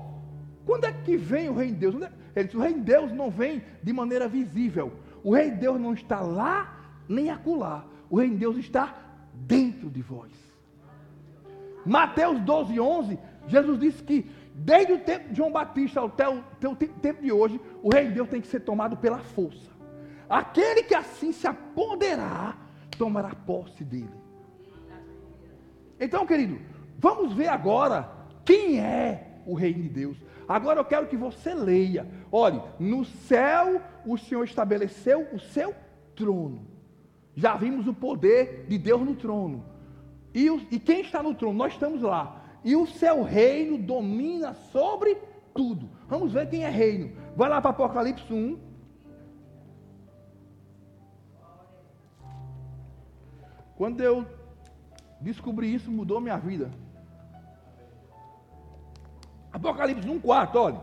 quando 0.66 0.86
é 0.86 0.92
que 0.92 1.18
vem 1.18 1.50
o 1.50 1.56
reino 1.56 1.74
de 1.74 1.80
Deus? 1.80 2.02
É? 2.02 2.12
Ele 2.36 2.46
disse: 2.46 2.58
O 2.58 2.62
reino 2.62 2.80
de 2.80 2.86
Deus 2.86 3.12
não 3.12 3.30
vem 3.30 3.64
de 3.82 3.92
maneira 3.92 4.28
visível. 4.28 4.94
O 5.24 5.34
reino 5.34 5.56
de 5.56 5.62
Deus 5.62 5.80
não 5.82 5.94
está 5.94 6.22
lá 6.22 6.94
nem 7.10 7.30
acolá. 7.30 7.86
O 8.10 8.18
reino 8.18 8.34
de 8.34 8.40
Deus 8.40 8.58
está 8.58 8.96
dentro 9.34 9.90
de 9.90 10.02
vós. 10.02 10.32
Mateus 11.86 12.40
12, 12.42 12.80
11, 12.80 13.20
Jesus 13.48 13.80
disse 13.80 14.04
que 14.04 14.30
desde 14.54 14.94
o 14.94 15.00
tempo 15.00 15.30
de 15.30 15.36
João 15.36 15.52
Batista 15.52 16.04
até 16.04 16.28
o, 16.28 16.40
até 16.40 16.68
o 16.68 16.76
tempo 16.76 17.22
de 17.22 17.32
hoje, 17.32 17.60
o 17.82 17.90
reino 17.90 18.10
de 18.10 18.16
Deus 18.16 18.30
tem 18.30 18.42
que 18.42 18.48
ser 18.48 18.62
tomado 18.62 18.98
pela 18.98 19.20
força. 19.20 19.72
Aquele 20.30 20.84
que 20.84 20.96
assim 20.96 21.32
se 21.32 21.48
apoderar 21.48 22.58
tomará 22.98 23.34
posse 23.36 23.84
dele. 23.84 24.22
Então, 26.00 26.26
querido, 26.26 26.60
vamos 26.98 27.34
ver 27.34 27.48
agora 27.48 28.10
quem 28.46 28.80
é 28.80 29.42
o 29.46 29.54
reino 29.54 29.84
de 29.84 29.90
Deus. 29.90 30.18
Agora 30.48 30.80
eu 30.80 30.86
quero 30.86 31.08
que 31.08 31.16
você 31.16 31.54
leia. 31.54 32.08
Olhe, 32.32 32.62
no 32.80 33.06
céu 33.06 33.82
o 34.06 34.18
Senhor 34.18 34.44
estabeleceu 34.44 35.28
o 35.32 35.40
seu 35.40 35.76
trono. 36.16 36.68
Já 37.36 37.56
vimos 37.56 37.88
o 37.88 37.94
poder 37.94 38.66
de 38.68 38.78
Deus 38.78 39.02
no 39.02 39.16
trono. 39.16 39.64
E, 40.34 40.48
e 40.72 40.80
quem 40.80 41.02
está 41.02 41.22
no 41.22 41.34
trono? 41.34 41.58
Nós 41.58 41.74
estamos 41.74 42.02
lá. 42.02 42.41
E 42.64 42.76
o 42.76 42.86
seu 42.86 43.24
reino 43.24 43.78
domina 43.78 44.54
sobre 44.72 45.18
tudo. 45.54 45.90
Vamos 46.08 46.34
ver 46.34 46.50
quem 46.50 46.64
é 46.64 46.70
reino. 46.70 47.16
Vai 47.36 47.50
lá 47.50 47.62
para 47.62 47.72
Apocalipse 47.72 48.32
1. 48.32 48.60
Quando 53.76 54.02
eu 54.02 54.26
descobri 55.20 55.74
isso, 55.74 55.90
mudou 55.90 56.20
minha 56.20 56.38
vida. 56.38 56.70
Apocalipse 59.52 60.08
1,4, 60.08 60.56
olha. 60.56 60.82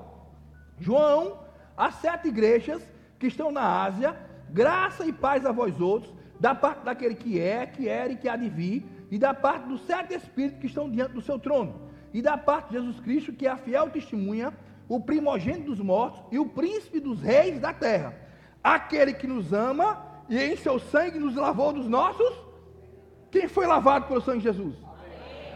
João, 0.78 1.38
as 1.76 1.94
sete 1.96 2.28
igrejas 2.28 2.82
que 3.18 3.26
estão 3.26 3.50
na 3.50 3.84
Ásia, 3.84 4.16
graça 4.50 5.06
e 5.06 5.12
paz 5.12 5.46
a 5.46 5.52
vós 5.52 5.80
outros, 5.80 6.12
da 6.38 6.54
parte 6.54 6.84
daquele 6.84 7.14
que 7.14 7.40
é, 7.40 7.66
que 7.66 7.88
era 7.88 8.12
e 8.12 8.16
que 8.16 8.28
há 8.28 8.36
de 8.36 8.48
vir, 8.48 8.84
e 9.10 9.18
da 9.18 9.32
parte 9.32 9.68
dos 9.68 9.80
sete 9.82 10.14
espíritos 10.14 10.60
que 10.60 10.66
estão 10.66 10.90
diante 10.90 11.12
do 11.12 11.20
seu 11.20 11.38
trono, 11.38 11.88
e 12.12 12.22
da 12.22 12.36
parte 12.36 12.68
de 12.68 12.74
Jesus 12.74 13.00
Cristo, 13.00 13.32
que 13.32 13.46
é 13.46 13.50
a 13.50 13.56
fiel 13.56 13.90
testemunha, 13.90 14.52
o 14.88 15.00
primogênito 15.00 15.66
dos 15.66 15.80
mortos 15.80 16.22
e 16.30 16.38
o 16.38 16.46
príncipe 16.46 17.00
dos 17.00 17.20
reis 17.20 17.60
da 17.60 17.72
terra, 17.72 18.14
aquele 18.62 19.12
que 19.12 19.26
nos 19.26 19.52
ama 19.52 20.02
e 20.28 20.38
em 20.38 20.56
seu 20.56 20.78
sangue 20.78 21.18
nos 21.18 21.34
lavou 21.34 21.72
dos 21.72 21.88
nossos 21.88 22.48
quem 23.30 23.46
foi 23.46 23.66
lavado 23.66 24.06
pelo 24.06 24.20
sangue 24.20 24.38
de 24.38 24.44
Jesus? 24.44 24.74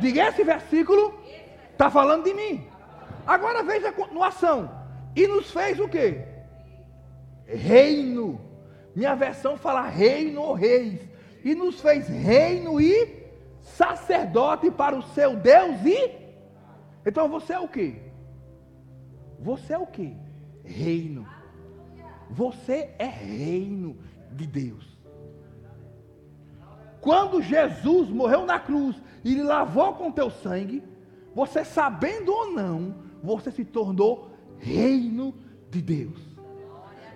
Diga 0.00 0.28
esse 0.28 0.44
versículo 0.44 1.14
está 1.70 1.90
falando 1.90 2.24
de 2.24 2.34
mim. 2.34 2.66
Agora 3.26 3.62
veja 3.62 3.88
a 3.88 3.92
continuação. 3.92 4.70
E 5.16 5.26
nos 5.26 5.50
fez 5.50 5.78
o 5.80 5.88
que? 5.88 6.22
Reino. 7.46 8.40
Minha 8.94 9.14
versão 9.14 9.56
fala 9.56 9.82
reino 9.82 10.42
ou 10.42 10.54
reis. 10.54 11.00
E 11.44 11.54
nos 11.54 11.80
fez 11.80 12.08
reino 12.08 12.80
e 12.80 13.21
sacerdote 13.62 14.70
para 14.70 14.96
o 14.96 15.02
seu 15.02 15.36
Deus 15.36 15.84
e. 15.84 16.22
Então 17.06 17.28
você 17.28 17.54
é 17.54 17.58
o 17.58 17.68
que? 17.68 18.00
Você 19.38 19.72
é 19.72 19.78
o 19.78 19.86
que? 19.86 20.16
Reino. 20.64 21.26
Você 22.30 22.94
é 22.98 23.06
reino 23.06 23.98
de 24.30 24.46
Deus. 24.46 24.92
quando 27.00 27.42
Jesus 27.42 28.08
morreu 28.10 28.46
na 28.46 28.60
cruz 28.60 28.96
e 29.24 29.34
lavou 29.42 29.94
com 29.94 30.12
teu 30.12 30.30
sangue, 30.30 30.84
você 31.34 31.64
sabendo 31.64 32.32
ou 32.32 32.52
não, 32.52 32.94
você 33.20 33.50
se 33.50 33.64
tornou 33.64 34.30
reino 34.58 35.34
de 35.68 35.82
Deus. 35.82 36.20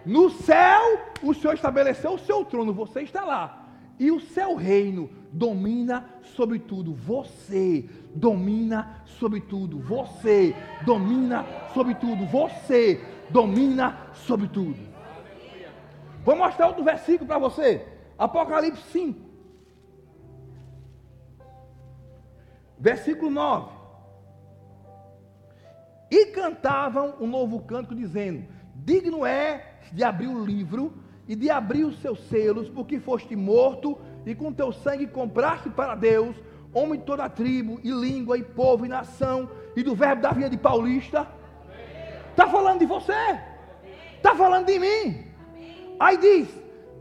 No 0.05 0.28
céu, 0.30 0.82
o 1.22 1.32
Senhor 1.32 1.55
estabeleceu 1.55 2.14
o 2.14 2.18
seu 2.18 2.44
trono, 2.44 2.72
você 2.72 3.03
está 3.03 3.24
lá. 3.24 3.68
E 3.99 4.11
o 4.11 4.20
seu 4.20 4.57
reino 4.57 5.09
domina 5.37 6.05
sobre 6.22 6.59
tudo. 6.59 6.95
Você 6.95 7.89
domina 8.14 9.03
sobre 9.05 9.41
tudo. 9.41 9.78
Você 9.78 10.55
domina 10.84 11.45
sobre 11.74 11.95
tudo. 11.95 12.24
Você 12.26 13.05
domina 13.30 14.11
sobre 14.14 14.49
tudo. 14.49 14.78
Vou 16.24 16.37
mostrar 16.37 16.68
outro 16.68 16.82
versículo 16.82 17.26
para 17.28 17.39
você. 17.39 17.87
Apocalipse 18.18 18.82
5. 18.91 19.20
Versículo 22.78 23.30
9. 23.30 23.76
E 26.11 26.26
cantavam 26.26 27.14
um 27.20 27.26
novo 27.26 27.61
canto 27.61 27.95
dizendo: 27.95 28.45
Digno 28.74 29.26
é 29.26 29.74
de 29.93 30.03
abrir 30.03 30.28
o 30.28 30.45
livro 30.45 30.95
e 31.28 31.34
de 31.34 31.51
abrir 31.51 31.84
os 31.84 32.01
seus 32.01 32.20
selos, 32.28 32.68
porque 32.68 33.01
foste 33.01 33.34
morto 33.34 33.99
e 34.27 34.35
com 34.35 34.53
teu 34.53 34.72
sangue 34.72 35.07
compraste 35.07 35.70
para 35.70 35.95
Deus 35.95 36.37
homem 36.74 36.99
de 36.99 37.07
toda 37.07 37.24
a 37.24 37.29
tribo, 37.29 37.81
e 37.83 37.91
língua, 37.91 38.37
e 38.37 38.43
povo, 38.43 38.85
e 38.85 38.89
nação, 38.89 39.49
e 39.74 39.83
do 39.83 39.95
verbo 39.95 40.20
da 40.20 40.33
vinha 40.33 40.51
de 40.51 40.59
Paulista. 40.59 41.27
Está 42.31 42.47
falando 42.47 42.81
de 42.81 42.87
você? 42.87 43.14
Está 44.16 44.35
falando 44.35 44.66
de 44.66 44.79
mim? 44.79 45.24
Aí 45.99 46.18
diz: 46.18 46.49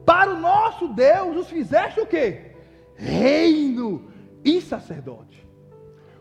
Para 0.06 0.32
o 0.32 0.40
nosso 0.40 0.88
Deus 0.88 1.36
os 1.36 1.50
fizeste 1.50 2.00
o 2.00 2.06
quê? 2.06 2.54
Reino 2.96 4.10
e 4.46 4.62
sacerdote. 4.62 5.46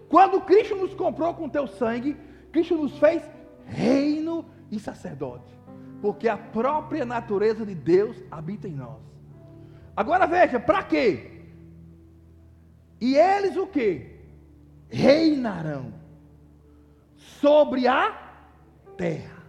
Quando 0.08 0.40
Cristo 0.40 0.74
nos 0.74 0.94
comprou 0.94 1.32
com 1.34 1.48
teu 1.48 1.68
sangue, 1.68 2.16
Cristo 2.50 2.76
nos 2.76 2.98
fez 2.98 3.22
reino 3.66 4.46
e 4.70 4.80
sacerdote 4.80 5.54
porque 6.04 6.28
a 6.28 6.36
própria 6.36 7.02
natureza 7.06 7.64
de 7.64 7.74
Deus 7.74 8.22
habita 8.30 8.68
em 8.68 8.74
nós. 8.74 9.00
Agora 9.96 10.26
veja, 10.26 10.58
para 10.58 10.82
quê? 10.82 11.30
E 13.00 13.16
eles 13.16 13.56
o 13.56 13.66
que? 13.66 14.18
Reinarão 14.88 15.92
sobre 17.16 17.86
a 17.86 18.16
terra. 18.96 19.42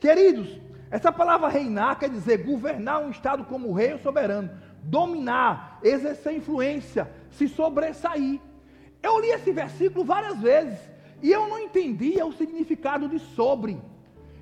Queridos, 0.00 0.60
essa 0.90 1.10
palavra 1.10 1.48
reinar 1.48 1.98
quer 1.98 2.10
dizer 2.10 2.38
governar 2.44 3.02
um 3.02 3.10
estado 3.10 3.44
como 3.44 3.72
rei 3.72 3.92
ou 3.92 3.98
soberano, 3.98 4.50
dominar, 4.82 5.78
exercer 5.82 6.34
influência, 6.34 7.10
se 7.30 7.48
sobressair. 7.48 8.40
Eu 9.02 9.20
li 9.20 9.28
esse 9.28 9.52
versículo 9.52 10.04
várias 10.04 10.38
vezes 10.38 10.78
e 11.22 11.30
eu 11.30 11.48
não 11.48 11.58
entendia 11.58 12.26
o 12.26 12.32
significado 12.32 13.08
de 13.08 13.18
sobre 13.18 13.80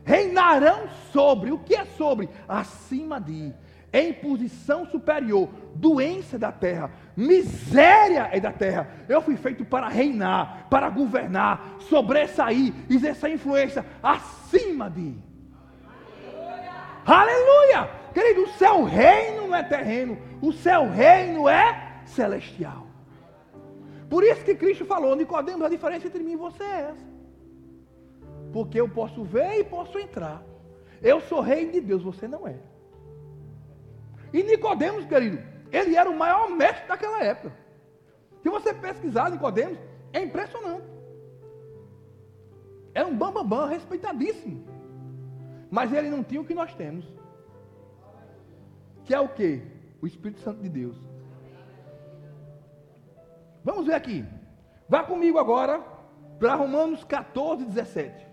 reinarão 0.05 0.89
sobre. 1.13 1.53
O 1.53 1.59
que 1.59 1.75
é 1.75 1.85
sobre? 1.85 2.29
Acima 2.49 3.21
de. 3.21 3.55
Em 3.93 4.13
posição 4.13 4.87
superior, 4.87 5.49
doença 5.75 6.39
da 6.39 6.53
terra, 6.53 6.93
miséria 7.17 8.29
é 8.31 8.39
da 8.39 8.53
terra. 8.53 8.89
Eu 9.09 9.21
fui 9.21 9.37
feito 9.37 9.65
para 9.65 9.89
reinar, 9.89 10.69
para 10.71 10.89
governar, 10.89 11.77
sobressair, 11.81 12.73
exercer 12.89 13.33
influência 13.33 13.85
acima 14.01 14.89
de. 14.89 15.17
Aleluia! 17.05 17.91
Querido, 18.15 18.43
o 18.43 18.49
seu 18.51 18.85
reino 18.85 19.49
não 19.49 19.57
é 19.57 19.63
terreno, 19.65 20.17
o 20.41 20.53
seu 20.53 20.89
reino 20.89 21.49
é 21.49 22.03
celestial. 22.05 22.87
Por 24.09 24.23
isso 24.23 24.45
que 24.45 24.55
Cristo 24.55 24.85
falou, 24.85 25.17
Nicodemos, 25.17 25.63
a 25.63 25.69
diferença 25.69 26.07
entre 26.07 26.23
mim 26.23 26.33
e 26.33 26.37
você 26.37 26.63
é 26.63 26.81
essa. 26.91 27.11
Porque 28.53 28.81
eu 28.81 28.89
posso 28.89 29.25
ver 29.25 29.59
e 29.59 29.65
posso 29.65 29.99
entrar. 29.99 30.43
Eu 31.03 31.21
sou 31.21 31.41
rei 31.41 31.71
de 31.71 31.81
Deus, 31.81 32.03
você 32.03 32.29
não 32.29 32.47
é. 32.47 32.70
E 34.33 34.43
Nicodemos, 34.43 35.05
querido, 35.07 35.39
ele 35.73 35.97
era 35.97 36.09
o 36.09 36.17
maior 36.17 36.51
mestre 36.51 36.87
daquela 36.87 37.23
época. 37.23 37.53
Se 38.43 38.49
você 38.49 38.73
pesquisar 38.73 39.31
Nicodemos, 39.31 39.79
é 40.13 40.23
impressionante. 40.23 40.87
Era 42.95 43.07
um 43.07 43.17
bambambam, 43.17 43.45
bam, 43.47 43.59
bam, 43.59 43.69
respeitadíssimo. 43.69 44.65
Mas 45.71 45.93
ele 45.93 46.11
não 46.11 46.25
tinha 46.25 46.41
o 46.41 46.45
que 46.45 46.55
nós 46.55 46.75
temos. 46.75 47.05
Que 49.05 49.15
é 49.15 49.21
o 49.21 49.29
que? 49.29 49.63
O 50.03 50.07
Espírito 50.07 50.41
Santo 50.41 50.61
de 50.61 50.69
Deus. 50.69 50.97
Vamos 53.63 53.87
ver 53.87 53.95
aqui. 53.95 54.25
Vá 54.89 55.05
comigo 55.05 55.39
agora 55.39 55.81
para 56.39 56.55
Romanos 56.55 57.05
14, 57.05 57.65
17. 57.65 58.30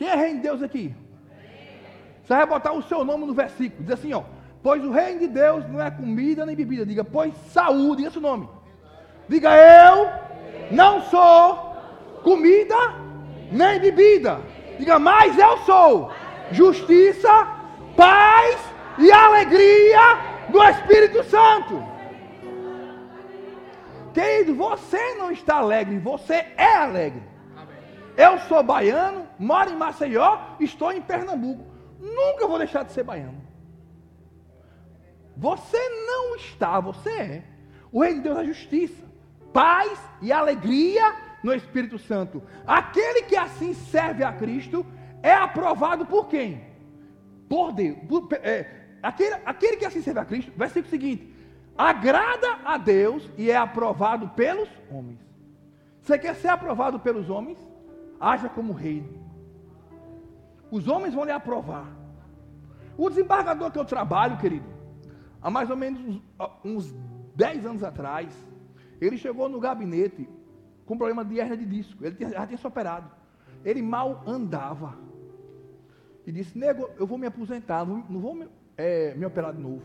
Quem 0.00 0.08
é 0.08 0.14
reino 0.16 0.36
de 0.36 0.44
Deus 0.44 0.62
aqui? 0.62 0.94
Você 2.24 2.34
vai 2.34 2.46
botar 2.46 2.72
o 2.72 2.80
seu 2.80 3.04
nome 3.04 3.26
no 3.26 3.34
versículo. 3.34 3.82
Diz 3.82 3.92
assim, 3.92 4.14
ó. 4.14 4.22
Pois 4.62 4.82
o 4.82 4.90
reino 4.90 5.20
de 5.20 5.28
Deus 5.28 5.68
não 5.68 5.78
é 5.78 5.90
comida 5.90 6.46
nem 6.46 6.56
bebida. 6.56 6.86
Diga, 6.86 7.04
pois 7.04 7.34
saúde. 7.48 7.98
Diga 7.98 8.10
seu 8.10 8.22
nome. 8.22 8.48
Diga, 9.28 9.50
eu 9.54 10.10
não 10.70 11.02
sou 11.02 11.76
comida 12.22 12.74
nem 13.52 13.78
bebida. 13.78 14.40
Diga, 14.78 14.98
mas 14.98 15.38
eu 15.38 15.58
sou 15.58 16.10
justiça, 16.50 17.28
paz 17.94 18.58
e 18.98 19.12
alegria 19.12 20.00
do 20.48 20.62
Espírito 20.64 21.22
Santo. 21.24 21.84
Querido, 24.14 24.54
você 24.54 25.14
não 25.16 25.30
está 25.30 25.56
alegre, 25.56 25.98
você 25.98 26.46
é 26.56 26.76
alegre. 26.76 27.29
Eu 28.26 28.38
sou 28.40 28.62
baiano, 28.62 29.26
moro 29.38 29.70
em 29.70 29.76
Maceió, 29.76 30.38
estou 30.60 30.92
em 30.92 31.00
Pernambuco. 31.00 31.64
Nunca 31.98 32.46
vou 32.46 32.58
deixar 32.58 32.82
de 32.82 32.92
ser 32.92 33.02
baiano. 33.02 33.40
Você 35.34 35.78
não 36.06 36.36
está, 36.36 36.78
você 36.80 37.08
é. 37.10 37.44
O 37.90 38.02
reino 38.02 38.18
de 38.18 38.24
Deus 38.24 38.38
é 38.40 38.44
justiça, 38.44 39.02
paz 39.54 39.98
e 40.20 40.30
alegria 40.30 41.14
no 41.42 41.54
Espírito 41.54 41.98
Santo. 41.98 42.42
Aquele 42.66 43.22
que 43.22 43.36
assim 43.36 43.72
serve 43.72 44.22
a 44.22 44.34
Cristo 44.34 44.84
é 45.22 45.32
aprovado 45.32 46.04
por 46.04 46.28
quem? 46.28 46.62
Por 47.48 47.72
Deus. 47.72 47.96
Por, 48.06 48.28
é, 48.34 48.98
aquele, 49.02 49.36
aquele 49.46 49.76
que 49.78 49.86
assim 49.86 50.02
serve 50.02 50.20
a 50.20 50.26
Cristo, 50.26 50.52
versículo 50.54 50.90
seguinte: 50.90 51.34
agrada 51.76 52.58
a 52.66 52.76
Deus 52.76 53.26
e 53.38 53.50
é 53.50 53.56
aprovado 53.56 54.28
pelos 54.28 54.68
homens. 54.90 55.20
Você 56.02 56.18
quer 56.18 56.34
ser 56.34 56.48
aprovado 56.48 57.00
pelos 57.00 57.30
homens? 57.30 57.69
Haja 58.20 58.48
como 58.48 58.72
rei. 58.72 59.02
Os 60.70 60.86
homens 60.86 61.14
vão 61.14 61.24
lhe 61.24 61.32
aprovar. 61.32 61.86
O 62.96 63.08
desembargador 63.08 63.70
que 63.70 63.78
eu 63.78 63.84
trabalho, 63.84 64.36
querido, 64.36 64.66
há 65.40 65.50
mais 65.50 65.70
ou 65.70 65.76
menos 65.76 66.00
uns, 66.00 66.22
uns 66.64 66.94
10 67.34 67.64
anos 67.64 67.82
atrás, 67.82 68.32
ele 69.00 69.16
chegou 69.16 69.48
no 69.48 69.58
gabinete 69.58 70.28
com 70.84 70.98
problema 70.98 71.24
de 71.24 71.38
hernia 71.38 71.56
de 71.56 71.64
disco. 71.64 72.04
Ele 72.04 72.16
já 72.18 72.46
tinha 72.46 72.58
se 72.58 72.66
operado. 72.66 73.10
Ele 73.64 73.80
mal 73.80 74.22
andava. 74.26 74.98
E 76.26 76.32
disse: 76.32 76.58
Nego, 76.58 76.90
eu 76.98 77.06
vou 77.06 77.16
me 77.16 77.26
aposentar, 77.26 77.84
não 77.86 78.20
vou 78.20 78.34
me, 78.34 78.48
é, 78.76 79.14
me, 79.14 79.24
operar 79.24 79.54
de 79.54 79.60
novo. 79.60 79.82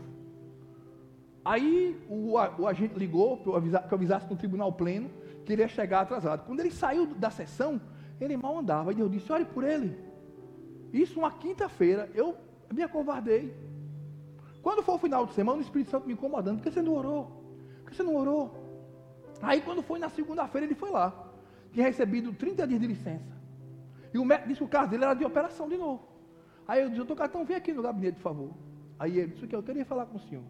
Aí 1.44 1.96
o, 2.08 2.32
o 2.32 2.66
agente 2.66 2.98
ligou 2.98 3.38
para 3.38 3.52
eu, 3.52 3.56
avisar, 3.56 3.86
que 3.86 3.94
eu 3.94 3.96
avisasse 3.96 4.28
no 4.28 4.36
tribunal 4.36 4.72
pleno 4.72 5.08
que 5.44 5.52
ele 5.52 5.62
ia 5.62 5.68
chegar 5.68 6.00
atrasado. 6.00 6.44
Quando 6.44 6.60
ele 6.60 6.70
saiu 6.70 7.06
da 7.06 7.30
sessão, 7.30 7.80
ele 8.20 8.36
mal 8.36 8.58
andava. 8.58 8.92
E 8.92 8.94
Deus 8.94 9.10
disse: 9.10 9.30
olhe 9.32 9.44
por 9.44 9.64
ele. 9.64 9.96
Isso 10.92 11.18
uma 11.18 11.30
quinta-feira, 11.30 12.10
eu 12.14 12.36
me 12.72 12.82
acovardei. 12.82 13.54
Quando 14.62 14.82
foi 14.82 14.94
o 14.94 14.98
final 14.98 15.26
de 15.26 15.32
semana, 15.32 15.58
o 15.58 15.62
Espírito 15.62 15.90
Santo 15.90 16.06
me 16.06 16.14
incomodando. 16.14 16.56
Por 16.58 16.64
que 16.64 16.70
você 16.70 16.82
não 16.82 16.94
orou? 16.94 17.24
Por 17.82 17.90
que 17.90 17.96
você 17.96 18.02
não 18.02 18.16
orou? 18.16 18.54
Aí 19.42 19.60
quando 19.60 19.82
foi 19.82 19.98
na 19.98 20.08
segunda-feira, 20.08 20.66
ele 20.66 20.74
foi 20.74 20.90
lá. 20.90 21.12
Tinha 21.72 21.86
recebido 21.86 22.32
30 22.32 22.66
dias 22.66 22.80
de 22.80 22.86
licença. 22.86 23.36
E 24.12 24.18
o 24.18 24.24
médico 24.24 24.48
disse 24.48 24.58
que 24.60 24.64
o 24.64 24.68
caso 24.68 24.90
dele 24.90 25.04
era 25.04 25.14
de 25.14 25.24
operação 25.24 25.68
de 25.68 25.76
novo. 25.76 26.02
Aí 26.66 26.80
eu 26.80 26.86
disse, 26.88 26.98
doutor 26.98 27.16
Catão, 27.16 27.44
vem 27.44 27.56
aqui 27.56 27.72
no 27.72 27.82
gabinete, 27.82 28.14
por 28.14 28.22
favor. 28.22 28.50
Aí 28.98 29.18
ele 29.18 29.32
disse 29.32 29.46
que 29.46 29.54
eu 29.54 29.62
queria 29.62 29.84
falar 29.84 30.06
com 30.06 30.16
o 30.16 30.20
senhor. 30.20 30.42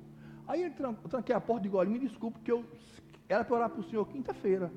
Aí 0.46 0.62
ele 0.62 0.74
tranquei 1.10 1.34
a 1.34 1.40
porta 1.40 1.64
de 1.64 1.68
golinho, 1.68 2.00
me 2.00 2.06
desculpe, 2.06 2.38
que 2.40 2.52
eu 2.52 2.64
era 3.28 3.44
para 3.44 3.56
orar 3.56 3.70
para 3.70 3.80
o 3.80 3.84
senhor 3.84 4.06
quinta-feira. 4.06 4.72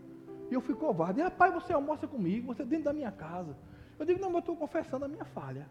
E 0.49 0.53
eu 0.53 0.61
fui 0.61 0.75
covarde. 0.75 1.21
Rapaz, 1.21 1.53
você 1.53 1.73
almoça 1.73 2.07
comigo, 2.07 2.47
você 2.47 2.63
dentro 2.63 2.85
da 2.85 2.93
minha 2.93 3.11
casa. 3.11 3.55
Eu 3.97 4.05
digo, 4.05 4.19
não, 4.19 4.31
eu 4.31 4.39
estou 4.39 4.55
confessando 4.55 5.05
a 5.05 5.07
minha 5.07 5.25
falha. 5.25 5.67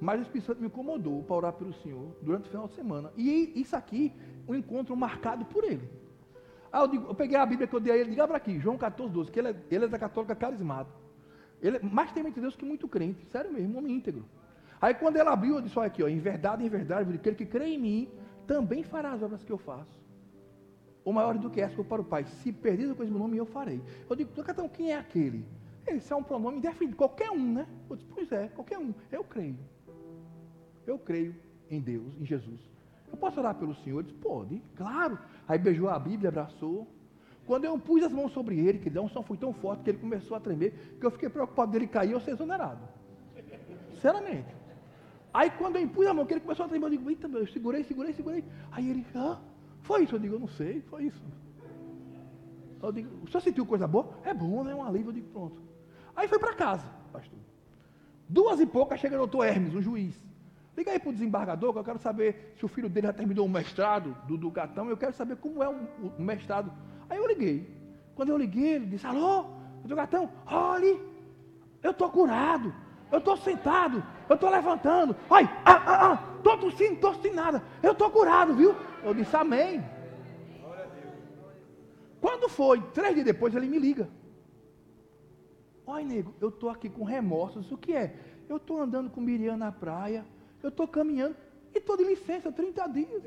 Mas 0.00 0.20
o 0.20 0.22
Espírito 0.22 0.46
Santo 0.46 0.60
me 0.60 0.66
incomodou 0.68 1.22
para 1.22 1.36
orar 1.36 1.52
pelo 1.52 1.72
Senhor 1.74 2.16
durante 2.22 2.46
o 2.46 2.50
final 2.50 2.68
de 2.68 2.74
semana. 2.74 3.12
E 3.16 3.52
isso 3.54 3.76
aqui, 3.76 4.12
um 4.48 4.54
encontro 4.54 4.96
marcado 4.96 5.44
por 5.44 5.64
ele. 5.64 5.90
Aí 6.72 6.80
eu, 6.82 6.88
digo, 6.88 7.06
eu 7.08 7.14
peguei 7.14 7.36
a 7.36 7.44
Bíblia 7.44 7.66
que 7.66 7.74
eu 7.74 7.80
dei 7.80 7.92
a 7.92 7.96
ele, 7.96 8.10
diga 8.10 8.26
para 8.26 8.36
aqui, 8.36 8.58
João 8.58 8.78
14, 8.78 9.12
12, 9.12 9.30
que 9.30 9.38
ele 9.38 9.48
é, 9.48 9.56
ele 9.70 9.84
é 9.86 9.88
da 9.88 9.98
católica 9.98 10.34
carismática. 10.34 10.96
Ele 11.60 11.76
é 11.76 11.82
mais 11.82 12.12
temente 12.12 12.36
de 12.36 12.40
Deus 12.40 12.56
que 12.56 12.64
muito 12.64 12.88
crente, 12.88 13.26
sério 13.26 13.52
mesmo, 13.52 13.76
homem 13.78 13.96
íntegro. 13.96 14.24
Aí 14.80 14.94
quando 14.94 15.16
ele 15.16 15.28
abriu, 15.28 15.56
eu 15.56 15.60
disse, 15.60 15.78
olha 15.78 15.88
aqui, 15.88 16.02
ó, 16.02 16.08
em 16.08 16.18
verdade, 16.18 16.64
em 16.64 16.68
verdade, 16.68 17.12
aquele 17.12 17.36
que 17.36 17.44
crê 17.44 17.66
em 17.66 17.78
mim, 17.78 18.08
também 18.46 18.82
fará 18.82 19.12
as 19.12 19.22
obras 19.22 19.44
que 19.44 19.52
eu 19.52 19.58
faço. 19.58 19.99
Ou 21.04 21.12
maior 21.12 21.36
do 21.38 21.50
que 21.50 21.60
essa 21.60 21.78
eu 21.78 21.84
para 21.84 22.02
o 22.02 22.04
Pai. 22.04 22.24
Se 22.24 22.52
perdido 22.52 22.94
com 22.94 23.02
esse 23.02 23.10
meu 23.10 23.20
nome, 23.20 23.36
eu 23.36 23.46
farei. 23.46 23.80
Eu 24.08 24.16
digo, 24.16 24.30
então 24.36 24.68
quem 24.68 24.92
é 24.92 24.98
aquele? 24.98 25.44
Ele 25.86 25.98
disse, 25.98 26.12
é 26.12 26.16
um 26.16 26.22
pronome 26.22 26.60
definido, 26.60 26.96
qualquer 26.96 27.30
um, 27.30 27.52
né? 27.54 27.66
Eu 27.88 27.96
disse, 27.96 28.08
pois 28.14 28.30
é, 28.32 28.48
qualquer 28.48 28.78
um. 28.78 28.92
Eu 29.10 29.24
creio. 29.24 29.58
Eu 30.86 30.98
creio 30.98 31.34
em 31.70 31.80
Deus, 31.80 32.14
em 32.20 32.24
Jesus. 32.24 32.60
Eu 33.10 33.16
posso 33.16 33.40
orar 33.40 33.54
pelo 33.54 33.74
Senhor? 33.76 34.00
Ele 34.00 34.08
disse, 34.08 34.18
pode, 34.18 34.62
claro. 34.76 35.18
Aí 35.48 35.58
beijou 35.58 35.88
a 35.88 35.98
Bíblia, 35.98 36.28
abraçou. 36.28 36.86
Quando 37.46 37.64
eu 37.64 37.76
pus 37.78 38.02
as 38.04 38.12
mãos 38.12 38.32
sobre 38.32 38.58
ele, 38.58 38.78
que 38.78 38.96
a 38.96 39.02
unção 39.02 39.22
foi 39.22 39.36
tão 39.36 39.52
forte 39.52 39.82
que 39.82 39.90
ele 39.90 39.98
começou 39.98 40.36
a 40.36 40.40
tremer, 40.40 40.96
que 41.00 41.04
eu 41.04 41.10
fiquei 41.10 41.28
preocupado 41.28 41.72
dele 41.72 41.86
cair 41.86 42.14
ou 42.14 42.20
ser 42.20 42.32
exonerado. 42.32 42.80
Sinceramente. 43.94 44.54
Aí 45.32 45.50
quando 45.50 45.76
eu 45.76 45.82
impus 45.82 46.06
a 46.06 46.14
mão, 46.14 46.26
que 46.26 46.34
ele 46.34 46.40
começou 46.40 46.66
a 46.66 46.68
tremer, 46.68 46.86
eu 46.86 46.90
digo, 46.90 47.10
eita, 47.10 47.26
eu 47.26 47.46
segurei, 47.48 47.82
segurei, 47.84 48.12
segurei. 48.12 48.44
Aí 48.70 48.88
ele, 48.90 49.06
ah, 49.14 49.38
foi 49.82 50.04
isso? 50.04 50.14
Eu 50.14 50.18
digo, 50.18 50.34
eu 50.34 50.40
não 50.40 50.48
sei, 50.48 50.82
foi 50.82 51.04
isso. 51.04 51.22
Eu 52.82 52.92
digo, 52.92 53.10
você 53.26 53.40
sentiu 53.40 53.66
coisa 53.66 53.86
boa? 53.86 54.10
É 54.24 54.32
bom, 54.32 54.64
né? 54.64 54.74
Um 54.74 54.82
alívio, 54.82 55.10
eu 55.10 55.14
digo, 55.14 55.28
pronto. 55.28 55.60
Aí 56.16 56.28
foi 56.28 56.38
para 56.38 56.54
casa, 56.54 56.86
pastor. 57.12 57.38
Duas 58.28 58.60
e 58.60 58.66
poucas 58.66 59.00
chega 59.00 59.16
o 59.16 59.18
doutor 59.18 59.44
Hermes, 59.44 59.74
um 59.74 59.82
juiz. 59.82 60.14
Liga 60.76 60.92
aí 60.92 60.98
para 60.98 61.10
o 61.10 61.12
desembargador, 61.12 61.72
que 61.72 61.78
eu 61.78 61.84
quero 61.84 61.98
saber 61.98 62.54
se 62.56 62.64
o 62.64 62.68
filho 62.68 62.88
dele 62.88 63.08
já 63.08 63.12
terminou 63.12 63.44
o 63.44 63.48
mestrado 63.48 64.16
do 64.26 64.36
Ducatão, 64.36 64.88
eu 64.88 64.96
quero 64.96 65.12
saber 65.12 65.36
como 65.36 65.62
é 65.62 65.68
o, 65.68 66.12
o 66.18 66.22
mestrado. 66.22 66.72
Aí 67.08 67.18
eu 67.18 67.26
liguei. 67.26 67.68
Quando 68.14 68.30
eu 68.30 68.38
liguei, 68.38 68.74
ele 68.74 68.86
disse, 68.86 69.06
alô, 69.06 69.46
doutor 69.80 69.96
Gatão, 69.96 70.30
olhe, 70.46 71.00
eu 71.82 71.90
estou 71.90 72.08
curado, 72.10 72.72
eu 73.10 73.18
estou 73.18 73.36
sentado, 73.36 74.02
eu 74.28 74.34
estou 74.34 74.50
levantando, 74.50 75.16
ai, 75.30 75.44
ah, 75.64 75.82
ah, 75.86 76.12
ah, 76.12 76.36
estou 76.36 76.58
tossindo, 76.58 76.94
estou 76.94 77.14
sem 77.14 77.32
nada, 77.32 77.62
eu 77.82 77.92
estou 77.92 78.10
curado, 78.10 78.54
viu? 78.54 78.74
Eu 79.02 79.14
disse, 79.14 79.34
amém. 79.34 79.82
Quando 82.20 82.48
foi, 82.48 82.80
três 82.92 83.14
dias 83.14 83.24
depois, 83.24 83.54
ele 83.54 83.66
me 83.66 83.78
liga. 83.78 84.08
Olha, 85.86 86.04
nego, 86.04 86.34
eu 86.40 86.50
estou 86.50 86.70
aqui 86.70 86.88
com 86.88 87.02
remorsos. 87.02 87.72
O 87.72 87.78
que 87.78 87.94
é? 87.94 88.14
Eu 88.48 88.58
estou 88.58 88.80
andando 88.80 89.10
com 89.10 89.20
Miriam 89.20 89.56
na 89.56 89.72
praia, 89.72 90.24
eu 90.62 90.68
estou 90.68 90.86
caminhando 90.86 91.34
e 91.74 91.78
estou 91.78 91.96
de 91.96 92.04
licença 92.04 92.52
30 92.52 92.86
dias. 92.88 93.22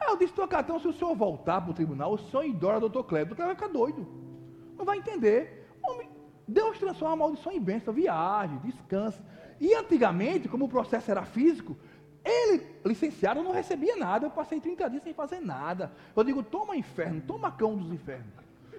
Aí 0.00 0.08
eu 0.08 0.16
disse, 0.16 0.32
Tocatão, 0.32 0.80
se 0.80 0.88
o 0.88 0.92
senhor 0.92 1.14
voltar 1.14 1.60
para 1.60 1.70
o 1.70 1.74
tribunal, 1.74 2.14
o 2.14 2.18
senhor 2.18 2.44
idora 2.44 2.80
doutor 2.80 3.04
Cleber. 3.04 3.32
O 3.32 3.36
doutor 3.36 3.46
vai 3.46 3.54
ficar 3.54 3.68
doido. 3.68 4.06
Não 4.76 4.84
vai 4.84 4.98
entender. 4.98 5.59
Deus 6.50 6.78
transforma 6.78 7.14
a 7.14 7.16
maldição 7.16 7.52
em 7.52 7.60
bênção, 7.60 7.94
viagem, 7.94 8.58
descanso. 8.58 9.22
E 9.60 9.72
antigamente, 9.74 10.48
como 10.48 10.64
o 10.64 10.68
processo 10.68 11.10
era 11.10 11.24
físico, 11.24 11.76
ele, 12.24 12.66
licenciado, 12.84 13.42
não 13.42 13.52
recebia 13.52 13.96
nada. 13.96 14.26
Eu 14.26 14.30
passei 14.30 14.60
30 14.60 14.90
dias 14.90 15.02
sem 15.02 15.14
fazer 15.14 15.40
nada. 15.40 15.92
Eu 16.14 16.24
digo, 16.24 16.42
toma 16.42 16.76
inferno, 16.76 17.22
toma 17.26 17.52
cão 17.52 17.76
dos 17.76 17.92
infernos. 17.92 18.34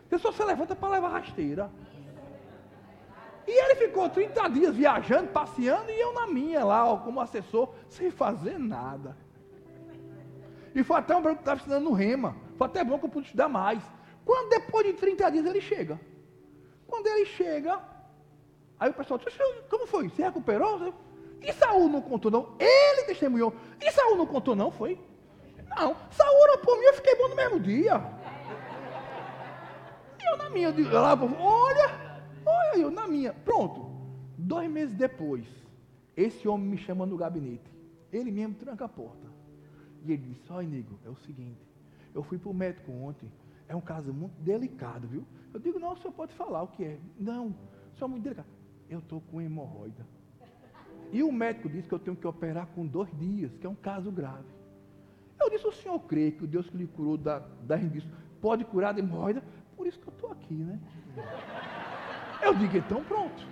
Você 0.07 0.19
só 0.19 0.31
se 0.31 0.43
levanta 0.43 0.75
para 0.75 0.89
levar 0.89 1.09
rasteira. 1.09 1.71
E 3.47 3.51
ele 3.51 3.75
ficou 3.75 4.09
30 4.09 4.49
dias 4.49 4.75
viajando, 4.75 5.29
passeando, 5.29 5.89
e 5.89 5.99
eu 5.99 6.13
na 6.13 6.27
minha 6.27 6.63
lá, 6.63 6.85
ó, 6.85 6.97
como 6.97 7.21
assessor, 7.21 7.73
sem 7.89 8.11
fazer 8.11 8.59
nada. 8.59 9.15
E 10.75 10.83
foi 10.83 10.97
até 10.97 11.15
um 11.15 11.21
branco 11.21 11.37
que 11.37 11.41
estava 11.43 11.57
estudando 11.57 11.85
no 11.85 11.93
Rema. 11.93 12.35
Foi 12.57 12.67
até 12.67 12.83
bom 12.83 12.99
que 12.99 13.05
eu 13.05 13.09
pude 13.09 13.27
estudar 13.27 13.49
mais. 13.49 13.81
Quando 14.25 14.49
depois 14.49 14.85
de 14.85 14.93
30 14.93 15.31
dias 15.31 15.45
ele 15.45 15.61
chega. 15.61 15.99
Quando 16.91 17.07
ele 17.07 17.25
chega, 17.25 17.79
aí 18.77 18.89
o 18.89 18.93
pessoal 18.93 19.17
disse, 19.17 19.39
como 19.69 19.87
foi? 19.87 20.09
Você 20.09 20.23
recuperou? 20.23 20.93
E 21.41 21.53
Saul 21.53 21.87
não 21.87 22.01
contou, 22.01 22.29
não. 22.29 22.55
Ele 22.59 23.03
testemunhou. 23.03 23.55
E 23.79 23.89
Saul 23.91 24.17
não 24.17 24.25
contou, 24.25 24.57
não, 24.57 24.69
foi? 24.69 24.99
Não. 25.69 25.95
Saul 26.11 26.41
orou 26.41 26.57
por 26.57 26.77
mim, 26.77 26.83
eu 26.83 26.93
fiquei 26.95 27.15
bom 27.15 27.29
no 27.29 27.35
mesmo 27.35 27.61
dia. 27.61 27.93
E 30.19 30.29
eu 30.29 30.37
na 30.37 30.49
minha, 30.49 30.67
eu 30.67 30.91
lá, 30.91 31.13
olha, 31.13 32.21
olha, 32.45 32.81
eu 32.81 32.91
na 32.91 33.07
minha. 33.07 33.33
Pronto. 33.33 33.89
Dois 34.37 34.69
meses 34.69 34.93
depois, 34.93 35.45
esse 36.17 36.45
homem 36.45 36.67
me 36.67 36.77
chama 36.77 37.05
no 37.05 37.15
gabinete. 37.15 37.71
Ele 38.11 38.31
mesmo 38.31 38.55
tranca 38.55 38.83
a 38.83 38.89
porta. 38.89 39.27
E 40.03 40.11
ele 40.11 40.33
disse, 40.33 40.51
olha, 40.51 40.67
nego, 40.67 40.99
é 41.05 41.09
o 41.09 41.15
seguinte, 41.15 41.65
eu 42.13 42.21
fui 42.21 42.37
para 42.37 42.49
o 42.49 42.53
médico 42.53 42.91
ontem, 42.91 43.31
é 43.69 43.75
um 43.75 43.81
caso 43.81 44.11
muito 44.13 44.33
delicado, 44.41 45.07
viu? 45.07 45.25
Eu 45.53 45.59
digo, 45.59 45.79
não, 45.79 45.93
o 45.93 45.97
senhor 45.97 46.13
pode 46.13 46.33
falar 46.33 46.63
o 46.63 46.67
que 46.67 46.83
é. 46.83 46.99
Não, 47.17 47.53
senhor 48.01 48.07
é 48.07 48.07
muito 48.07 48.23
delicado. 48.23 48.47
Eu 48.89 48.99
estou 48.99 49.21
com 49.21 49.39
hemorroida. 49.39 50.05
E 51.11 51.23
o 51.23 51.31
médico 51.31 51.69
disse 51.69 51.87
que 51.87 51.93
eu 51.93 51.99
tenho 51.99 52.15
que 52.15 52.25
operar 52.25 52.67
com 52.67 52.85
dois 52.85 53.09
dias, 53.17 53.51
que 53.57 53.65
é 53.65 53.69
um 53.69 53.75
caso 53.75 54.11
grave. 54.11 54.49
Eu 55.39 55.49
disse, 55.49 55.67
o 55.67 55.71
senhor 55.71 55.99
crê 56.01 56.31
que 56.31 56.43
o 56.43 56.47
Deus 56.47 56.69
que 56.69 56.77
lhe 56.77 56.87
curou 56.87 57.17
da, 57.17 57.39
da 57.63 57.75
rendição 57.75 58.11
pode 58.41 58.65
curar 58.65 58.93
da 58.93 58.99
hemorroida? 58.99 59.43
Por 59.75 59.87
isso 59.87 59.99
que 59.99 60.07
eu 60.07 60.13
estou 60.13 60.31
aqui, 60.31 60.53
né? 60.53 60.79
Eu 62.41 62.53
digo, 62.55 62.77
então 62.77 63.03
pronto. 63.03 63.47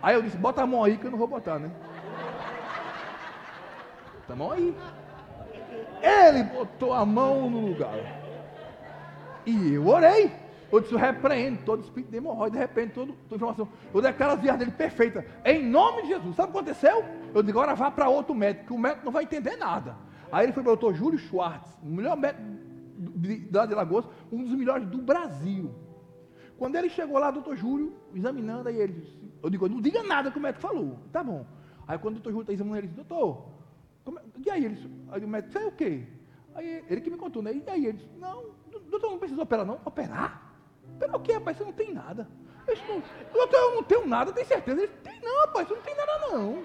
Aí 0.00 0.14
eu 0.14 0.22
disse, 0.22 0.36
bota 0.36 0.62
a 0.62 0.66
mão 0.66 0.82
aí 0.82 0.96
que 0.96 1.06
eu 1.06 1.10
não 1.10 1.18
vou 1.18 1.28
botar, 1.28 1.58
né? 1.58 1.70
Bota 4.20 4.32
a 4.32 4.36
mão 4.36 4.50
aí. 4.50 4.74
Ele 6.02 6.42
botou 6.44 6.92
a 6.92 7.04
mão 7.04 7.48
no 7.48 7.66
lugar. 7.66 7.98
E 9.46 9.74
eu 9.74 9.86
orei. 9.86 10.41
Eu 10.72 10.80
disse, 10.80 10.96
repreendo 10.96 11.62
todo 11.66 11.82
espírito 11.82 12.10
de 12.10 12.16
hemorroida, 12.16 12.56
de 12.56 12.58
repente, 12.58 12.94
toda, 12.94 13.12
toda 13.28 13.36
informação. 13.36 13.68
Eu 13.92 14.00
declaro 14.00 14.32
a 14.32 14.36
viagem 14.36 14.60
dele 14.60 14.70
perfeita. 14.70 15.24
Em 15.44 15.62
nome 15.62 16.02
de 16.02 16.08
Jesus. 16.08 16.34
Sabe 16.34 16.48
o 16.48 16.52
que 16.52 16.58
aconteceu? 16.58 17.04
Eu 17.34 17.42
digo, 17.42 17.60
agora 17.60 17.76
vá 17.76 17.90
para 17.90 18.08
outro 18.08 18.34
médico, 18.34 18.68
que 18.68 18.72
o 18.72 18.78
médico 18.78 19.04
não 19.04 19.12
vai 19.12 19.24
entender 19.24 19.56
nada. 19.56 19.94
Aí 20.32 20.46
ele 20.46 20.52
foi 20.54 20.62
para 20.62 20.72
o 20.72 20.76
doutor 20.76 20.94
Júlio 20.94 21.18
Schwartz, 21.18 21.78
o 21.82 21.86
melhor 21.86 22.16
médico 22.16 22.42
da 23.50 23.66
de 23.66 23.74
Lagoas, 23.74 24.06
um 24.32 24.44
dos 24.44 24.54
melhores 24.54 24.86
do 24.88 24.96
Brasil. 24.96 25.74
Quando 26.56 26.76
ele 26.76 26.88
chegou 26.88 27.18
lá, 27.18 27.30
doutor 27.30 27.54
Júlio, 27.54 27.94
examinando, 28.14 28.70
aí 28.70 28.80
ele 28.80 28.94
disse, 28.94 29.18
eu 29.42 29.50
digo, 29.50 29.68
não 29.68 29.80
diga 29.80 30.02
nada 30.02 30.30
que 30.30 30.38
o 30.38 30.40
médico 30.40 30.62
falou. 30.62 30.98
Tá 31.12 31.22
bom. 31.22 31.44
Aí 31.86 31.98
quando 31.98 32.14
o 32.14 32.20
doutor 32.20 32.30
Júlio 32.30 32.42
está 32.44 32.52
examinando, 32.54 32.78
ele 32.78 32.86
disse, 32.88 32.96
doutor, 32.96 33.44
como, 34.04 34.18
é, 34.18 34.22
e 34.46 34.50
aí? 34.50 34.64
Ele, 34.64 35.06
aí 35.10 35.22
o 35.22 35.28
médico, 35.28 35.52
sei 35.52 35.66
o 35.66 35.72
quê? 35.72 36.06
Aí 36.54 36.82
ele 36.88 37.00
que 37.02 37.10
me 37.10 37.18
contou, 37.18 37.42
né? 37.42 37.52
E 37.52 37.62
aí 37.68 37.84
ele 37.84 37.98
disse, 37.98 38.10
não, 38.18 38.44
doutor, 38.88 39.10
não 39.10 39.18
precisa 39.18 39.42
operar 39.42 39.66
não. 39.66 39.78
Operar? 39.84 40.51
Operar 41.02 41.16
o 41.16 41.20
quê, 41.20 41.32
rapaz? 41.32 41.56
Você 41.56 41.64
não 41.64 41.72
tem 41.72 41.92
nada. 41.92 42.28
Eu 42.68 43.02
doutor, 43.32 43.56
eu 43.56 43.74
não 43.74 43.82
tenho 43.82 44.06
nada, 44.06 44.32
tem 44.32 44.44
certeza? 44.44 44.82
Ele 44.82 44.92
tem 45.02 45.20
não, 45.20 45.40
rapaz, 45.40 45.66
você 45.66 45.74
não 45.74 45.82
tem 45.82 45.96
nada 45.96 46.18
não. 46.28 46.62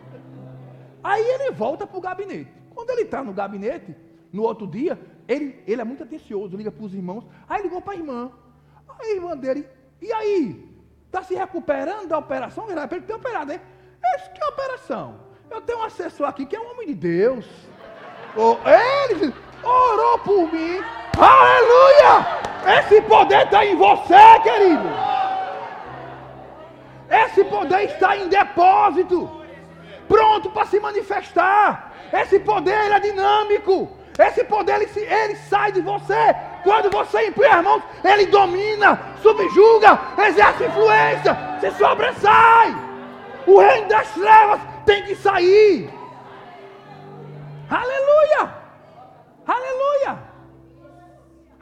Aí 1.04 1.26
ele 1.26 1.52
volta 1.52 1.88
para 1.88 1.98
o 1.98 2.02
gabinete. 2.02 2.52
Quando 2.74 2.92
ele 2.92 3.02
está 3.02 3.24
no 3.24 3.34
gabinete, 3.34 3.96
no 4.32 4.44
outro 4.44 4.68
dia, 4.68 5.00
ele, 5.28 5.64
ele 5.66 5.82
é 5.82 5.84
muito 5.84 6.04
atencioso, 6.04 6.56
liga 6.56 6.72
para 6.72 6.86
os 6.86 6.94
irmãos. 6.94 7.26
Aí 7.50 7.64
ligou 7.64 7.82
para 7.82 7.94
a 7.94 7.96
irmã. 7.96 8.32
Aí 8.88 9.12
a 9.12 9.16
irmã 9.16 9.36
dele, 9.36 9.68
e 10.02 10.14
aí? 10.14 10.72
Está 11.08 11.24
se 11.24 11.34
recuperando 11.34 12.08
da 12.08 12.18
operação? 12.18 12.68
Ele 12.70 13.02
tem 13.02 13.16
operado, 13.16 13.54
hein? 13.54 13.62
Esse 14.16 14.30
que 14.32 14.44
é 14.44 14.48
operação? 14.48 15.20
Eu 15.50 15.62
tenho 15.62 15.80
um 15.80 15.84
assessor 15.84 16.28
aqui 16.28 16.46
que 16.46 16.56
é 16.56 16.60
um 16.60 16.72
homem 16.72 16.88
de 16.88 16.94
Deus. 16.94 17.46
Oh, 18.36 18.58
ele 18.70 19.34
orou 19.64 20.20
por 20.20 20.52
mim. 20.54 20.80
Aleluia! 21.18 22.47
Esse 22.68 23.02
poder 23.04 23.46
está 23.46 23.66
em 23.66 23.78
você, 23.78 24.40
querido. 24.44 24.90
Esse 27.10 27.44
poder 27.46 27.84
está 27.84 28.18
em 28.18 28.28
depósito, 28.28 29.30
pronto 30.10 30.50
para 30.50 30.66
se 30.66 30.78
manifestar. 30.78 31.94
Esse 32.12 32.40
poder 32.40 32.78
ele 32.86 32.94
é 32.94 33.00
dinâmico. 33.00 33.90
Esse 34.20 34.44
poder 34.44 34.82
ele, 34.82 34.90
ele 35.00 35.36
sai 35.36 35.72
de 35.72 35.80
você. 35.80 36.36
Quando 36.64 36.90
você 36.90 37.28
impõe 37.28 37.48
as 37.48 37.64
mãos, 37.64 37.84
ele 38.04 38.26
domina, 38.26 39.00
subjuga, 39.22 39.98
exerce 40.28 40.66
influência, 40.66 41.38
se 41.62 41.72
sobressai. 41.72 42.76
O 43.46 43.60
reino 43.60 43.88
das 43.88 44.10
trevas 44.10 44.60
tem 44.86 45.04
que 45.04 45.16
sair. 45.16 45.90
Aleluia! 47.70 48.54
Aleluia! 49.46 50.20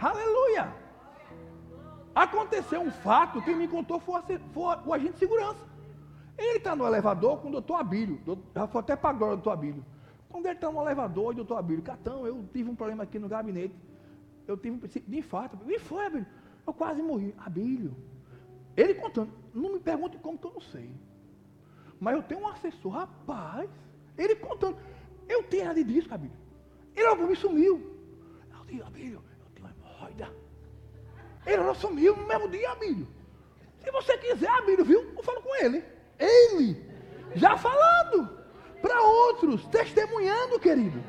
Aleluia! 0.01 0.84
Aconteceu 2.15 2.81
um 2.81 2.89
fato, 2.89 3.41
quem 3.41 3.57
me 3.57 3.67
contou 3.67 3.99
foi, 3.99 4.23
o 4.85 4.93
agente 4.93 5.13
de 5.13 5.19
segurança. 5.19 5.59
Ele 6.37 6.57
está 6.57 6.73
no 6.73 6.87
elevador 6.87 7.39
com 7.39 7.49
o 7.49 7.51
doutor 7.51 7.75
Abílio. 7.75 8.21
Já 8.55 8.65
foi 8.67 8.79
até 8.79 8.95
para 8.95 9.09
agora 9.09 9.33
o 9.33 9.35
doutor 9.35 9.51
Abílio. 9.51 9.85
Quando 10.29 10.45
ele 10.45 10.55
está 10.55 10.71
no 10.71 10.81
elevador, 10.81 11.31
o 11.31 11.33
doutor 11.33 11.57
Abílio, 11.57 11.83
Catão, 11.83 12.25
eu 12.25 12.47
tive 12.53 12.69
um 12.69 12.75
problema 12.75 13.03
aqui 13.03 13.19
no 13.19 13.27
gabinete. 13.27 13.75
Eu 14.47 14.55
tive 14.55 14.75
um 14.75 14.79
princípio 14.79 15.09
de 15.09 15.17
infarto. 15.17 15.57
E 15.67 15.77
foi, 15.77 16.05
Abílio. 16.05 16.25
Eu 16.65 16.73
quase 16.73 17.01
morri. 17.01 17.35
Abílio. 17.37 17.93
Ele 18.77 18.93
contando. 18.95 19.31
Não 19.53 19.73
me 19.73 19.79
pergunte 19.79 20.17
como 20.17 20.37
que 20.37 20.47
eu 20.47 20.53
não 20.53 20.61
sei. 20.61 20.89
Mas 21.99 22.15
eu 22.15 22.23
tenho 22.23 22.41
um 22.41 22.47
assessor, 22.47 22.93
rapaz. 22.93 23.69
Ele 24.17 24.35
contando. 24.35 24.77
Eu 25.27 25.43
tenho 25.43 25.65
nada 25.65 25.83
disso, 25.83 26.13
Abílio. 26.13 26.35
Ele 26.95 27.07
logo 27.09 27.27
me 27.27 27.35
sumiu. 27.35 27.91
Eu 28.51 28.85
Abílio, 28.85 29.21
eu 29.21 29.51
tenho 29.53 29.69
doida. 29.99 30.44
Ele 31.45 31.61
assumiu 31.69 32.15
no 32.15 32.25
mesmo 32.25 32.49
dia, 32.49 32.71
Abílio. 32.71 33.07
Se 33.83 33.91
você 33.91 34.17
quiser, 34.17 34.49
Abílio, 34.49 34.83
viu? 34.83 35.05
Eu 35.15 35.23
falo 35.23 35.41
com 35.41 35.55
ele. 35.63 35.83
Ele, 36.17 36.83
já 37.35 37.57
falando 37.57 38.29
para 38.81 39.01
outros, 39.01 39.65
testemunhando, 39.65 40.59
querido. 40.59 41.03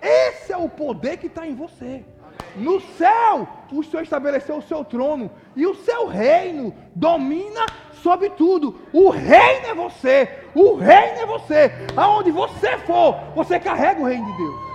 Esse 0.00 0.52
é 0.52 0.56
o 0.56 0.68
poder 0.68 1.16
que 1.16 1.26
está 1.26 1.46
em 1.46 1.54
você. 1.54 2.04
No 2.54 2.80
céu, 2.80 3.48
o 3.72 3.82
Senhor 3.82 4.02
estabeleceu 4.02 4.56
o 4.56 4.62
seu 4.62 4.84
trono 4.84 5.30
e 5.54 5.66
o 5.66 5.74
seu 5.74 6.06
reino 6.06 6.74
domina 6.94 7.66
sobre 8.02 8.30
tudo. 8.30 8.78
O 8.92 9.10
reino 9.10 9.66
é 9.66 9.74
você. 9.74 10.40
O 10.54 10.74
reino 10.74 11.20
é 11.20 11.26
você. 11.26 11.70
Aonde 11.96 12.30
você 12.30 12.78
for, 12.78 13.14
você 13.34 13.58
carrega 13.58 14.00
o 14.00 14.04
reino 14.04 14.24
de 14.26 14.36
Deus. 14.36 14.66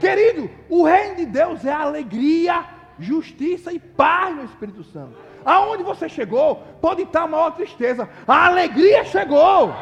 Querido, 0.00 0.50
o 0.68 0.84
reino 0.84 1.16
de 1.16 1.26
Deus 1.26 1.64
é 1.64 1.72
alegria, 1.72 2.64
justiça 2.98 3.72
e 3.72 3.78
paz 3.78 4.34
no 4.36 4.44
Espírito 4.44 4.84
Santo. 4.84 5.16
Aonde 5.44 5.82
você 5.82 6.08
chegou, 6.08 6.62
pode 6.80 7.02
estar 7.02 7.22
a 7.22 7.26
maior 7.26 7.50
tristeza. 7.52 8.08
A 8.26 8.46
alegria 8.46 9.04
chegou. 9.04 9.72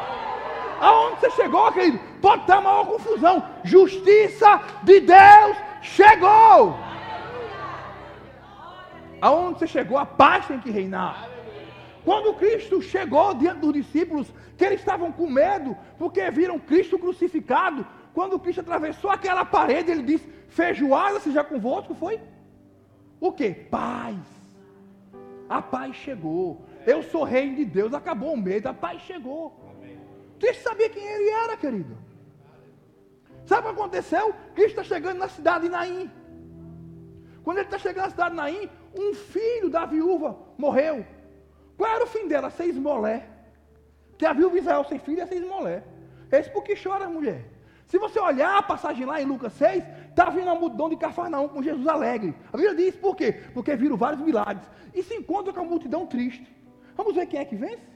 Aonde 0.79 1.19
você 1.19 1.31
chegou, 1.31 1.71
querido, 1.71 1.99
pode 2.21 2.41
estar 2.41 2.57
a 2.57 2.61
maior 2.61 2.85
confusão. 2.85 3.43
Justiça 3.63 4.61
de 4.83 4.99
Deus 4.99 5.57
chegou. 5.81 6.77
Aonde 9.19 9.59
você 9.59 9.67
chegou, 9.67 9.97
a 9.97 10.05
paz 10.05 10.45
tem 10.45 10.59
que 10.59 10.69
reinar. 10.69 11.27
Quando 12.05 12.35
Cristo 12.35 12.81
chegou 12.81 13.33
diante 13.33 13.59
dos 13.59 13.73
discípulos, 13.73 14.31
que 14.55 14.63
eles 14.63 14.79
estavam 14.79 15.11
com 15.11 15.27
medo, 15.27 15.75
porque 15.97 16.29
viram 16.31 16.57
Cristo 16.59 16.97
crucificado, 16.97 17.85
quando 18.13 18.39
Cristo 18.39 18.61
atravessou 18.61 19.11
aquela 19.11 19.43
parede, 19.43 19.91
ele 19.91 20.03
disse: 20.03 20.27
Feijoada 20.47 21.19
seja 21.19 21.43
convosco, 21.43 21.93
foi? 21.93 22.19
O 23.19 23.31
que? 23.31 23.51
Paz. 23.53 24.17
A 25.49 25.61
paz 25.61 25.95
chegou. 25.95 26.61
Eu 26.85 27.03
sou 27.03 27.23
rei 27.23 27.55
de 27.55 27.65
Deus, 27.65 27.93
acabou 27.93 28.33
o 28.33 28.37
medo, 28.37 28.67
a 28.67 28.73
paz 28.73 29.01
chegou. 29.01 29.59
Cristo 30.39 30.63
sabia 30.63 30.89
quem 30.89 31.05
ele 31.05 31.29
era, 31.29 31.57
querido. 31.57 31.97
Sabe 33.45 33.61
o 33.61 33.73
que 33.73 33.79
aconteceu? 33.79 34.33
Cristo 34.53 34.81
está 34.81 34.83
chegando 34.83 35.17
na 35.17 35.29
cidade 35.29 35.65
de 35.65 35.69
Naim. 35.69 36.11
Quando 37.43 37.57
ele 37.57 37.67
está 37.67 37.77
chegando 37.77 38.05
na 38.05 38.11
cidade 38.11 38.31
de 38.31 38.35
Naim, 38.35 38.69
um 38.97 39.13
filho 39.13 39.69
da 39.69 39.85
viúva 39.85 40.37
morreu. 40.57 41.05
Qual 41.77 41.89
era 41.89 42.03
o 42.03 42.07
fim 42.07 42.27
dela? 42.27 42.49
Ser 42.49 42.65
esmolé. 42.65 43.27
Que 44.17 44.25
a 44.25 44.33
viúva 44.33 44.57
Israel 44.57 44.83
sem 44.83 44.99
filho 44.99 45.21
é 45.21 45.25
ser 45.25 45.35
esmolé. 45.35 45.83
Esse 46.31 46.49
porque 46.49 46.75
chora, 46.75 47.07
mulher. 47.07 47.45
Se 47.87 47.97
você 47.97 48.19
olhar 48.19 48.57
a 48.57 48.61
passagem 48.61 49.05
lá 49.05 49.21
em 49.21 49.25
Lucas 49.25 49.53
6, 49.53 49.81
está 50.09 50.29
vindo 50.29 50.43
uma 50.43 50.55
multidão 50.55 50.89
de 50.89 50.97
Cafarnaum 50.97 51.47
com 51.47 51.63
Jesus 51.63 51.87
alegre. 51.87 52.35
A 52.51 52.57
Bíblia 52.57 52.75
diz 52.75 52.95
por 52.97 53.15
quê? 53.15 53.31
Porque 53.53 53.75
viram 53.77 53.95
vários 53.95 54.21
milagres. 54.21 54.67
E 54.93 55.01
se 55.01 55.15
encontra 55.15 55.53
com 55.53 55.61
a 55.61 55.63
multidão 55.63 56.05
triste. 56.05 56.45
Vamos 56.97 57.15
ver 57.15 57.25
quem 57.27 57.39
é 57.39 57.45
que 57.45 57.55
vence? 57.55 57.87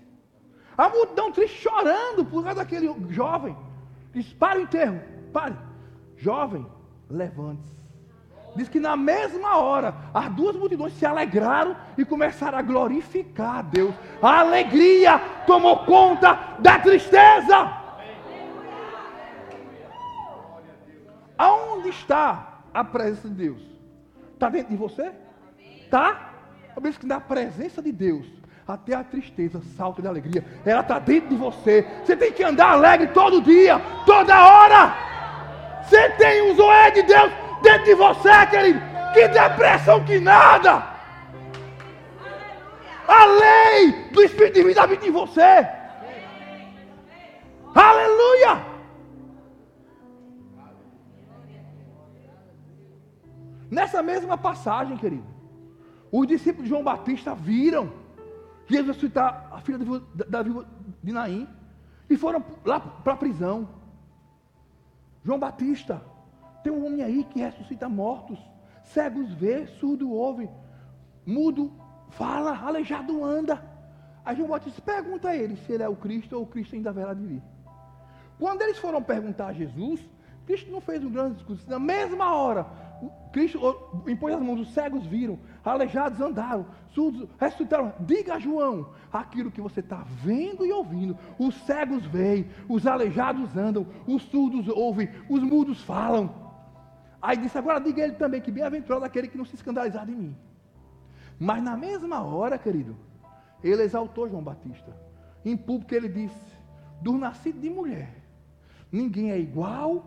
A 0.78 0.88
multidão 0.88 1.30
triste 1.34 1.62
chorando 1.62 2.24
por 2.24 2.42
causa 2.42 2.60
daquele 2.60 2.88
jovem. 3.10 3.56
Diz: 4.14 4.32
para 4.32 4.60
o 4.60 4.62
enterro. 4.62 5.02
Pare. 5.34 5.58
Jovem, 6.16 6.66
levante-se. 7.10 7.82
Diz 8.56 8.70
que 8.70 8.80
na 8.80 8.96
mesma 8.96 9.58
hora, 9.58 9.94
as 10.14 10.30
duas 10.34 10.56
multidões 10.56 10.94
se 10.94 11.06
alegraram 11.06 11.76
e 11.98 12.06
começaram 12.06 12.58
a 12.58 12.62
glorificar 12.62 13.58
a 13.58 13.62
Deus. 13.62 13.94
A 14.22 14.40
alegria 14.40 15.20
tomou 15.46 15.86
conta 15.86 16.58
da 16.60 16.80
tristeza. 16.80 17.81
Aonde 21.42 21.90
está 21.90 22.60
a 22.72 22.84
presença 22.84 23.28
de 23.28 23.34
Deus? 23.34 23.62
Está 24.36 24.48
dentro 24.48 24.70
de 24.70 24.78
você? 24.78 25.12
Está? 25.60 26.34
A 26.76 26.92
que 27.00 27.06
na 27.08 27.20
presença 27.20 27.82
de 27.82 27.92
Deus, 27.92 28.28
até 28.68 28.94
a 28.94 29.04
tristeza 29.04 29.60
salta 29.76 30.04
de 30.04 30.08
alegria. 30.08 30.46
Ela 30.64 30.82
está 30.82 31.00
dentro 31.00 31.30
de 31.30 31.36
você. 31.36 31.84
Você 32.06 32.16
tem 32.16 32.32
que 32.32 32.44
andar 32.44 32.74
alegre 32.74 33.08
todo 33.08 33.42
dia, 33.42 33.82
toda 34.06 34.34
hora. 34.40 34.94
Você 35.82 36.12
tem 36.12 36.52
um 36.52 36.56
zoé 36.56 36.92
de 36.92 37.02
Deus 37.02 37.32
dentro 37.64 37.86
de 37.86 37.96
você, 37.96 38.46
querido. 38.46 38.80
Que 39.12 39.28
depressão 39.28 40.06
que 40.06 40.20
nada. 40.20 40.86
A 43.08 43.26
lei 43.26 43.92
do 44.12 44.22
Espírito 44.22 44.54
de 44.54 44.64
vida 44.64 44.84
habita 44.84 45.08
em 45.08 45.12
você. 45.12 45.68
Aleluia. 47.74 48.71
Nessa 53.72 54.04
mesma 54.04 54.38
passagem, 54.38 54.98
querido, 54.98 55.24
os 56.12 56.28
discípulos 56.28 56.66
de 56.66 56.70
João 56.70 56.84
Batista 56.84 57.34
viram 57.34 57.90
Jesus 58.68 58.88
ressuscitar 58.88 59.48
a 59.50 59.62
filha 59.62 59.80
da 60.28 60.42
viúva 60.42 60.68
de 61.02 61.12
Naim 61.14 61.48
e 62.10 62.18
foram 62.18 62.44
lá 62.66 62.82
para 62.82 63.14
a 63.14 63.18
prisão. 63.18 63.70
João 65.24 65.40
Batista, 65.40 66.02
tem 66.62 66.72
um 66.72 66.86
homem 66.86 67.02
aí 67.02 67.24
que 67.24 67.40
ressuscita 67.40 67.88
mortos, 67.88 68.38
cegos 68.84 69.32
vê, 69.34 69.66
surdo 69.80 70.12
ouve, 70.12 70.50
mudo 71.26 71.72
fala, 72.10 72.58
aleijado 72.58 73.24
anda. 73.24 73.64
Aí 74.26 74.36
João 74.36 74.50
Batista 74.50 74.82
pergunta 74.82 75.30
a 75.30 75.36
ele 75.36 75.56
se 75.56 75.72
ele 75.72 75.84
é 75.84 75.88
o 75.88 75.96
Cristo 75.96 76.36
ou 76.36 76.44
o 76.44 76.48
Cristo 76.48 76.76
ainda 76.76 76.90
haverá 76.90 77.14
de 77.14 77.26
vir. 77.26 77.44
Quando 78.38 78.64
eles 78.64 78.78
foram 78.78 79.02
perguntar 79.02 79.48
a 79.48 79.54
Jesus, 79.54 80.02
Cristo 80.46 80.70
não 80.70 80.82
fez 80.82 81.04
um 81.04 81.12
grande 81.12 81.36
discurso. 81.36 81.70
Na 81.70 81.80
mesma 81.80 82.36
hora, 82.36 82.66
Cristo 83.32 83.60
impôs 84.08 84.36
as 84.36 84.42
mãos, 84.42 84.60
os 84.60 84.74
cegos 84.74 85.06
viram, 85.06 85.40
aleijados 85.64 86.20
andaram, 86.20 86.66
surdos 86.90 87.28
ressuscitaram. 87.40 87.94
Diga 88.02 88.36
a 88.36 88.40
João 88.40 88.90
aquilo 89.12 89.52
que 89.52 89.62
você 89.62 89.80
está 89.80 90.04
vendo 90.24 90.66
e 90.66 90.72
ouvindo. 90.72 91.18
Os 91.40 91.56
cegos 91.62 92.06
veem, 92.06 92.50
os 92.68 92.86
aleijados 92.86 93.56
andam, 93.56 93.88
os 94.06 94.24
surdos 94.24 94.68
ouvem, 94.68 95.10
os 95.30 95.42
mudos 95.42 95.82
falam. 95.82 96.34
Aí 97.22 97.38
disse: 97.38 97.58
Agora 97.58 97.80
diga 97.80 98.04
ele 98.04 98.14
também 98.14 98.42
que 98.42 98.52
bem-aventurado 98.52 99.06
aquele 99.06 99.28
que 99.28 99.38
não 99.38 99.46
se 99.46 99.56
escandalizar 99.56 100.06
de 100.06 100.14
mim. 100.14 100.36
Mas 101.40 101.64
na 101.64 101.78
mesma 101.78 102.22
hora, 102.22 102.58
querido, 102.58 102.98
ele 103.64 103.82
exaltou 103.84 104.30
João 104.30 104.44
Batista. 104.44 104.96
Em 105.46 105.56
público 105.56 105.96
ele 105.96 106.10
disse: 106.10 106.58
Do 107.02 107.14
nascido 107.14 107.60
de 107.60 107.70
mulher, 107.70 108.14
ninguém 108.92 109.32
é 109.32 109.40
igual 109.40 110.06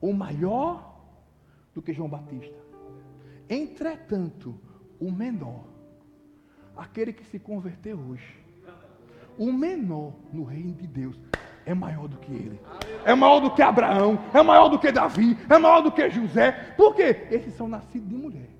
ou 0.00 0.12
maior 0.12 0.91
do 1.74 1.82
que 1.82 1.92
João 1.92 2.08
Batista. 2.08 2.56
Entretanto, 3.48 4.58
o 5.00 5.10
menor, 5.10 5.64
aquele 6.76 7.12
que 7.12 7.24
se 7.24 7.38
converteu 7.38 7.98
hoje, 7.98 8.36
o 9.38 9.52
menor 9.52 10.14
no 10.32 10.44
reino 10.44 10.74
de 10.74 10.86
Deus 10.86 11.18
é 11.64 11.74
maior 11.74 12.08
do 12.08 12.18
que 12.18 12.32
ele. 12.32 12.60
É 13.04 13.14
maior 13.14 13.40
do 13.40 13.50
que 13.50 13.62
Abraão, 13.62 14.18
é 14.32 14.42
maior 14.42 14.68
do 14.68 14.78
que 14.78 14.92
Davi, 14.92 15.36
é 15.48 15.58
maior 15.58 15.80
do 15.80 15.92
que 15.92 16.08
José. 16.10 16.52
Por 16.76 16.94
quê? 16.94 17.26
Esses 17.30 17.54
são 17.54 17.68
nascidos 17.68 18.08
de 18.08 18.14
mulher 18.14 18.51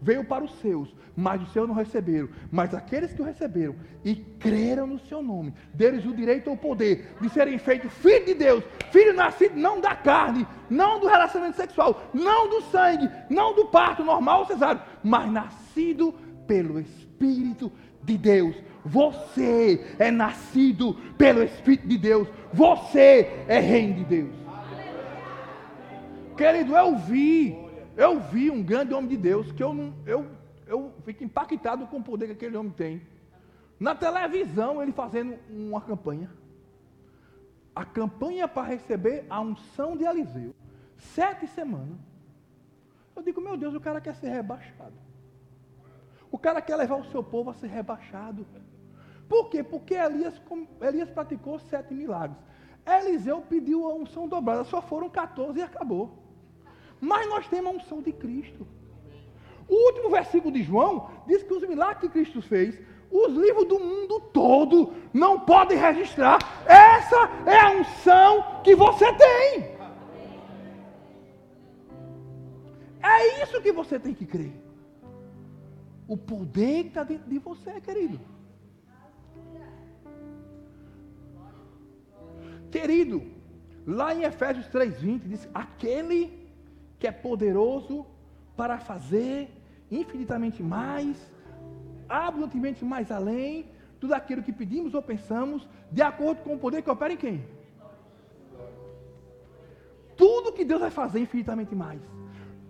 veio 0.00 0.24
para 0.24 0.44
os 0.44 0.52
seus, 0.60 0.94
mas 1.16 1.42
os 1.42 1.52
seus 1.52 1.66
não 1.66 1.74
receberam. 1.74 2.28
Mas 2.50 2.72
aqueles 2.72 3.12
que 3.12 3.20
o 3.20 3.24
receberam 3.24 3.74
e 4.04 4.14
creram 4.14 4.86
no 4.86 4.98
seu 5.00 5.22
nome, 5.22 5.52
deles 5.74 6.04
o 6.04 6.14
direito 6.14 6.48
ou 6.48 6.54
o 6.54 6.58
poder 6.58 7.16
de 7.20 7.28
serem 7.30 7.58
feitos 7.58 7.92
filhos 7.94 8.26
de 8.26 8.34
Deus, 8.34 8.64
filho 8.92 9.12
nascido 9.12 9.56
não 9.56 9.80
da 9.80 9.94
carne, 9.96 10.46
não 10.70 11.00
do 11.00 11.08
relacionamento 11.08 11.56
sexual, 11.56 12.02
não 12.14 12.48
do 12.48 12.62
sangue, 12.70 13.10
não 13.28 13.54
do 13.54 13.66
parto 13.66 14.04
normal 14.04 14.40
ou 14.40 14.46
cesáreo, 14.46 14.82
mas 15.02 15.30
nascido 15.30 16.14
pelo 16.46 16.78
Espírito 16.78 17.72
de 18.02 18.16
Deus. 18.16 18.56
Você 18.84 19.84
é 19.98 20.10
nascido 20.10 20.94
pelo 21.18 21.42
Espírito 21.42 21.86
de 21.88 21.98
Deus. 21.98 22.28
Você 22.52 23.44
é 23.48 23.58
reino 23.58 23.94
de 23.94 24.04
Deus. 24.04 24.34
Querido, 26.36 26.76
eu 26.76 26.96
vi 26.96 27.67
eu 27.98 28.20
vi 28.20 28.48
um 28.48 28.62
grande 28.62 28.94
homem 28.94 29.08
de 29.08 29.16
Deus 29.16 29.50
que 29.50 29.60
eu 29.60 29.74
não, 29.74 29.92
eu, 30.06 30.24
eu 30.68 30.94
fico 31.04 31.24
impactado 31.24 31.84
com 31.88 31.96
o 31.96 32.02
poder 32.02 32.26
que 32.26 32.32
aquele 32.34 32.56
homem 32.56 32.70
tem. 32.70 33.02
Na 33.80 33.92
televisão, 33.92 34.80
ele 34.80 34.92
fazendo 34.92 35.36
uma 35.50 35.80
campanha. 35.80 36.30
A 37.74 37.84
campanha 37.84 38.46
para 38.46 38.68
receber 38.68 39.26
a 39.28 39.40
unção 39.40 39.96
de 39.96 40.04
Eliseu. 40.04 40.54
Sete 40.96 41.48
semanas. 41.48 41.98
Eu 43.16 43.22
digo, 43.22 43.40
meu 43.40 43.56
Deus, 43.56 43.74
o 43.74 43.80
cara 43.80 44.00
quer 44.00 44.14
ser 44.14 44.28
rebaixado. 44.28 44.94
O 46.30 46.38
cara 46.38 46.62
quer 46.62 46.76
levar 46.76 47.00
o 47.00 47.04
seu 47.06 47.24
povo 47.24 47.50
a 47.50 47.54
ser 47.54 47.66
rebaixado. 47.66 48.46
Por 49.28 49.50
quê? 49.50 49.64
Porque 49.64 49.94
Elias, 49.94 50.40
Elias 50.80 51.10
praticou 51.10 51.58
sete 51.58 51.92
milagres. 51.92 52.38
Eliseu 52.86 53.40
pediu 53.40 53.86
a 53.86 53.94
unção 53.94 54.28
dobrada, 54.28 54.62
só 54.62 54.80
foram 54.80 55.10
14 55.10 55.58
e 55.58 55.62
acabou. 55.62 56.27
Mas 57.00 57.28
nós 57.28 57.46
temos 57.48 57.72
a 57.72 57.76
unção 57.76 58.02
de 58.02 58.12
Cristo. 58.12 58.66
O 59.68 59.74
último 59.86 60.10
versículo 60.10 60.52
de 60.52 60.62
João 60.62 61.10
diz 61.26 61.42
que 61.42 61.52
os 61.52 61.62
milagres 61.68 62.00
que 62.00 62.08
Cristo 62.08 62.40
fez, 62.40 62.78
os 63.10 63.32
livros 63.32 63.66
do 63.66 63.78
mundo 63.78 64.20
todo 64.32 64.92
não 65.12 65.40
podem 65.40 65.78
registrar. 65.78 66.38
Essa 66.66 67.30
é 67.46 67.58
a 67.58 67.70
unção 67.72 68.62
que 68.62 68.74
você 68.74 69.06
tem. 69.14 69.78
É 73.02 73.42
isso 73.42 73.60
que 73.60 73.72
você 73.72 73.98
tem 73.98 74.14
que 74.14 74.26
crer. 74.26 74.52
O 76.06 76.16
poder 76.16 76.84
que 76.84 76.88
está 76.88 77.04
dentro 77.04 77.28
de 77.28 77.38
você, 77.38 77.80
querido. 77.80 78.18
Querido, 82.70 83.22
lá 83.86 84.14
em 84.14 84.22
Efésios 84.22 84.66
3,20 84.68 85.20
diz: 85.20 85.48
aquele 85.54 86.47
que 86.98 87.06
é 87.06 87.12
poderoso 87.12 88.04
para 88.56 88.78
fazer 88.78 89.50
infinitamente 89.90 90.62
mais, 90.62 91.16
abundantemente 92.08 92.84
mais 92.84 93.10
além, 93.10 93.66
tudo 94.00 94.14
aquilo 94.14 94.42
que 94.42 94.52
pedimos 94.52 94.94
ou 94.94 95.02
pensamos, 95.02 95.68
de 95.90 96.02
acordo 96.02 96.42
com 96.42 96.54
o 96.54 96.58
poder 96.58 96.82
que 96.82 96.90
opera 96.90 97.12
em 97.12 97.16
quem? 97.16 97.44
Tudo 100.16 100.52
que 100.52 100.64
Deus 100.64 100.80
vai 100.80 100.90
fazer 100.90 101.20
infinitamente 101.20 101.74
mais. 101.74 102.00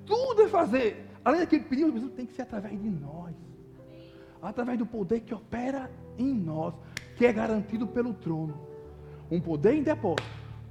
Tudo 0.04 0.42
vai 0.42 0.48
fazer, 0.48 1.06
além 1.24 1.40
daquilo 1.40 1.62
que 1.62 1.68
pedimos, 1.70 2.10
tem 2.12 2.26
que 2.26 2.32
ser 2.32 2.42
através 2.42 2.80
de 2.80 2.88
nós. 2.88 3.34
Através 4.40 4.78
do 4.78 4.86
poder 4.86 5.20
que 5.20 5.34
opera 5.34 5.90
em 6.18 6.32
nós, 6.32 6.74
que 7.16 7.26
é 7.26 7.32
garantido 7.32 7.86
pelo 7.86 8.14
trono. 8.14 8.60
Um 9.30 9.40
poder 9.40 9.74
em 9.74 9.82
depósito, 9.82 10.22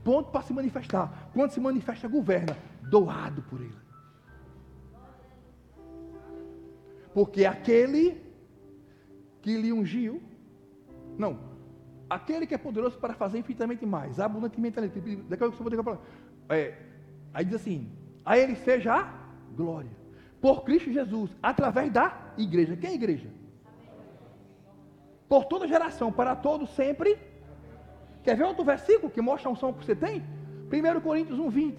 ponto 0.07 0.31
para 0.31 0.41
se 0.41 0.53
manifestar. 0.53 1.29
Quando 1.33 1.51
se 1.51 1.59
manifesta, 1.59 2.07
governa, 2.07 2.55
doado 2.89 3.41
por 3.49 3.59
ele. 3.59 3.81
Porque 7.13 7.43
aquele 7.45 8.03
que 9.41 9.57
lhe 9.61 9.73
ungiu, 9.73 10.21
não, 11.17 11.37
aquele 12.09 12.47
que 12.47 12.55
é 12.55 12.57
poderoso 12.57 12.97
para 12.97 13.13
fazer 13.15 13.37
infinitamente 13.39 13.85
mais, 13.85 14.17
abundantemente 14.17 14.79
além. 14.79 14.91
É, 16.47 16.77
aí 17.33 17.43
diz 17.43 17.55
assim: 17.55 17.91
a 18.23 18.37
ele 18.37 18.55
seja 18.55 18.93
a 18.93 19.13
glória. 19.59 19.91
Por 20.39 20.63
Cristo 20.63 20.89
Jesus, 20.89 21.35
através 21.43 21.91
da 21.91 22.05
igreja. 22.37 22.77
Quem 22.77 22.91
é 22.91 22.93
a 22.93 22.95
igreja? 22.95 23.29
Por 25.27 25.43
toda 25.45 25.67
geração, 25.67 26.13
para 26.13 26.33
todos 26.33 26.69
sempre. 26.69 27.19
Quer 28.27 28.35
ver 28.35 28.43
outro 28.43 28.65
versículo 28.65 29.09
que 29.09 29.21
mostra 29.21 29.47
a 29.47 29.53
unção 29.53 29.71
que 29.71 29.85
você 29.85 29.95
tem? 29.95 30.21
1 30.69 30.99
Coríntios 30.99 31.39
1, 31.39 31.49
20. 31.49 31.77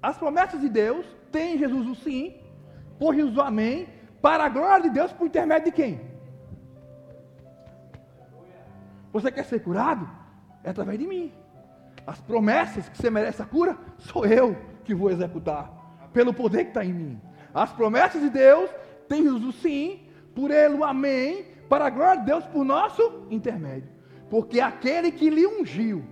As 0.00 0.16
promessas 0.16 0.60
de 0.60 0.68
Deus 0.68 1.04
têm 1.32 1.58
Jesus 1.58 1.84
o 1.88 1.96
sim, 1.96 2.36
por 2.96 3.12
Jesus 3.12 3.36
o 3.36 3.40
amém, 3.40 3.88
para 4.22 4.44
a 4.44 4.48
glória 4.48 4.84
de 4.84 4.90
Deus 4.90 5.12
por 5.12 5.26
intermédio 5.26 5.64
de 5.64 5.72
quem? 5.72 6.00
Você 9.12 9.32
quer 9.32 9.44
ser 9.46 9.64
curado? 9.64 10.08
É 10.62 10.70
através 10.70 10.96
de 10.96 11.08
mim. 11.08 11.32
As 12.06 12.20
promessas 12.20 12.88
que 12.88 12.96
você 12.96 13.10
merece 13.10 13.42
a 13.42 13.46
cura, 13.46 13.76
sou 13.98 14.24
eu 14.24 14.56
que 14.84 14.94
vou 14.94 15.10
executar, 15.10 16.08
pelo 16.12 16.32
poder 16.32 16.66
que 16.66 16.70
está 16.70 16.84
em 16.84 16.92
mim. 16.92 17.20
As 17.52 17.72
promessas 17.72 18.22
de 18.22 18.30
Deus 18.30 18.70
têm 19.08 19.26
o 19.26 19.50
sim, 19.50 20.06
por 20.36 20.52
ele 20.52 20.74
o 20.74 20.84
amém, 20.84 21.46
para 21.68 21.86
a 21.86 21.90
glória 21.90 22.20
de 22.20 22.26
Deus 22.26 22.44
por 22.46 22.64
nosso 22.64 23.26
intermédio. 23.28 23.98
Porque 24.30 24.60
aquele 24.60 25.10
que 25.10 25.28
lhe 25.28 25.44
ungiu, 25.44 26.04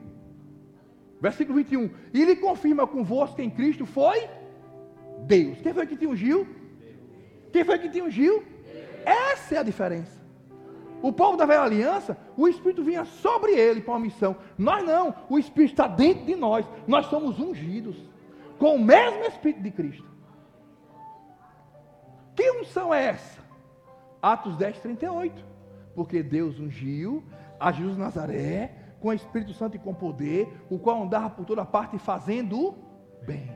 versículo 1.20 1.56
21, 1.58 1.88
e 2.12 2.24
lhe 2.24 2.36
confirma 2.36 2.86
convosco 2.86 3.40
em 3.40 3.48
Cristo 3.48 3.86
foi 3.86 4.28
Deus. 5.20 5.60
Quem 5.60 5.72
foi 5.72 5.86
que 5.86 5.96
te 5.96 6.06
ungiu? 6.06 6.46
Quem 7.52 7.64
foi 7.64 7.78
que 7.78 7.88
te 7.88 8.02
ungiu? 8.02 8.42
Essa 9.06 9.54
é 9.54 9.58
a 9.58 9.62
diferença. 9.62 10.18
O 11.00 11.12
povo 11.12 11.36
da 11.36 11.46
velha 11.46 11.62
aliança, 11.62 12.18
o 12.36 12.48
Espírito 12.48 12.82
vinha 12.82 13.04
sobre 13.04 13.52
ele 13.52 13.80
para 13.80 13.94
uma 13.94 14.00
missão. 14.00 14.36
Nós 14.58 14.84
não, 14.84 15.14
o 15.30 15.38
Espírito 15.38 15.70
está 15.70 15.86
dentro 15.86 16.26
de 16.26 16.34
nós. 16.34 16.66
Nós 16.88 17.06
somos 17.06 17.38
ungidos 17.38 17.96
com 18.58 18.74
o 18.74 18.84
mesmo 18.84 19.24
Espírito 19.26 19.62
de 19.62 19.70
Cristo. 19.70 20.08
Que 22.34 22.50
unção 22.50 22.92
é 22.92 23.06
essa? 23.06 23.40
Atos 24.20 24.56
10, 24.56 24.80
38. 24.80 25.44
Porque 25.94 26.20
Deus 26.22 26.58
ungiu 26.58 27.22
a 27.58 27.72
Jesus 27.72 27.96
Nazaré 27.96 28.72
com 29.00 29.08
o 29.08 29.12
Espírito 29.12 29.54
Santo 29.54 29.76
e 29.76 29.78
com 29.78 29.94
poder, 29.94 30.64
o 30.68 30.78
qual 30.78 31.02
andava 31.02 31.30
por 31.30 31.44
toda 31.44 31.64
parte 31.64 31.98
fazendo 31.98 32.74
bem. 33.24 33.50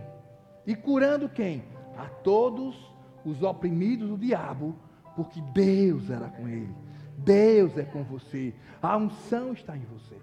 E 0.66 0.74
curando 0.74 1.28
quem? 1.28 1.64
A 1.96 2.07
todos 2.07 2.92
os 3.24 3.42
oprimidos 3.42 4.09
do 4.09 4.16
diabo, 4.16 4.76
porque 5.16 5.40
Deus 5.53 6.11
era 6.11 6.28
com 6.28 6.48
ele. 6.48 6.74
Deus 7.18 7.76
é 7.76 7.84
com 7.84 8.03
você. 8.03 8.55
A 8.80 8.96
unção 8.96 9.53
está 9.53 9.76
em 9.76 9.84
você. 9.84 10.16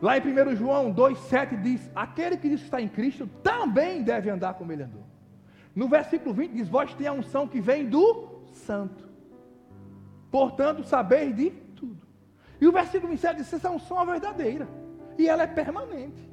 Lá 0.00 0.16
em 0.16 0.20
1 0.20 0.56
João 0.56 0.94
2,7 0.94 1.60
diz: 1.60 1.90
Aquele 1.94 2.36
que 2.36 2.48
está 2.48 2.80
em 2.80 2.88
Cristo 2.88 3.26
também 3.42 4.02
deve 4.02 4.30
andar 4.30 4.54
como 4.54 4.72
ele 4.72 4.84
andou. 4.84 5.04
No 5.74 5.88
versículo 5.88 6.34
20 6.34 6.52
diz: 6.52 6.68
Vós 6.68 6.94
tem 6.94 7.06
a 7.06 7.12
unção 7.12 7.48
que 7.48 7.60
vem 7.60 7.88
do 7.88 8.42
Santo. 8.52 9.08
Portanto, 10.30 10.84
sabeis 10.84 11.34
de. 11.34 11.52
E 12.60 12.66
o 12.66 12.72
versículo 12.72 13.10
27 13.10 13.36
diz: 13.36 13.52
Essa 13.52 13.70
unção 13.70 14.00
é 14.02 14.06
verdadeira. 14.06 14.68
E 15.16 15.28
ela 15.28 15.42
é 15.42 15.46
permanente. 15.46 16.28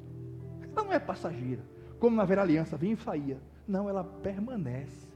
Ela 0.61 0.83
não 0.83 0.93
é 0.93 0.99
passageira. 0.99 1.63
Como 1.99 2.15
na 2.15 2.25
velha 2.25 2.41
aliança 2.41 2.77
vinha 2.77 2.93
e 2.93 2.97
saía. 2.97 3.39
Não, 3.67 3.89
ela 3.89 4.03
permanece 4.03 5.07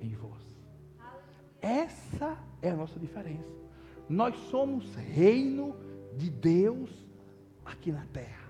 em 0.00 0.14
vós. 0.14 0.42
Essa 1.60 2.36
é 2.60 2.70
a 2.70 2.76
nossa 2.76 2.98
diferença. 2.98 3.48
Nós 4.08 4.36
somos 4.50 4.94
reino 4.94 5.74
de 6.16 6.30
Deus 6.30 6.90
aqui 7.64 7.90
na 7.90 8.04
terra. 8.12 8.44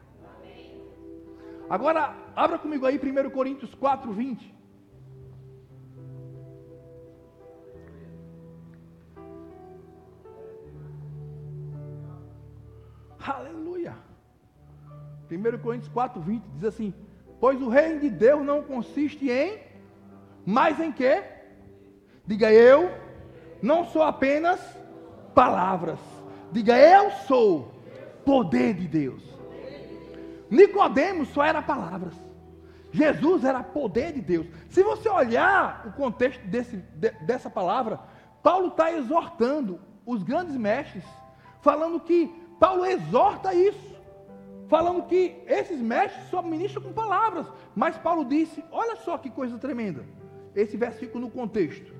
Agora, 1.71 2.15
abra 2.37 2.59
comigo 2.59 2.85
aí 2.85 2.99
1 2.99 3.31
Coríntios 3.31 3.75
4, 3.75 4.13
20. 4.13 4.54
Aleluia. 13.27 13.95
1 15.31 15.59
Coríntios 15.59 15.91
4, 15.93 16.21
20 16.21 16.43
diz 16.55 16.65
assim: 16.65 16.93
Pois 17.41 17.61
o 17.63 17.69
reino 17.69 18.01
de 18.01 18.11
Deus 18.11 18.45
não 18.45 18.63
consiste 18.63 19.31
em, 19.31 19.59
mas 20.45 20.79
em 20.79 20.93
quê? 20.93 21.23
Diga 22.27 22.53
eu 22.53 22.91
não 23.63 23.87
sou 23.87 24.03
apenas 24.03 24.61
palavras. 25.35 25.99
Diga, 26.53 26.79
eu 26.79 27.11
sou 27.27 27.75
poder 28.25 28.75
de 28.75 28.87
Deus. 28.87 29.23
Nicodemos 30.51 31.29
só 31.31 31.43
era 31.43 31.63
palavras. 31.63 32.15
Jesus 32.93 33.43
era 33.43 33.63
poder 33.63 34.13
de 34.13 34.21
Deus. 34.21 34.47
Se 34.69 34.83
você 34.83 35.09
olhar 35.09 35.85
o 35.87 35.93
contexto 35.93 36.47
desse, 36.47 36.77
de, 36.77 37.11
dessa 37.23 37.51
palavra, 37.51 37.99
Paulo 38.43 38.69
está 38.69 38.93
exortando 38.93 39.81
os 40.07 40.23
grandes 40.23 40.57
mestres, 40.57 41.05
falando 41.61 41.99
que 41.99 42.44
Paulo 42.59 42.85
exorta 42.85 43.55
isso, 43.55 43.95
falando 44.69 45.03
que 45.05 45.43
esses 45.47 45.81
mestres 45.81 46.29
só 46.29 46.43
ministram 46.43 46.83
com 46.83 46.93
palavras. 46.93 47.47
Mas 47.75 47.97
Paulo 47.99 48.25
disse: 48.25 48.65
olha 48.71 48.97
só 48.97 49.19
que 49.19 49.31
coisa 49.31 49.59
tremenda, 49.59 50.05
esse 50.55 50.77
versículo 50.77 51.27
no 51.27 51.31
contexto. 51.31 51.95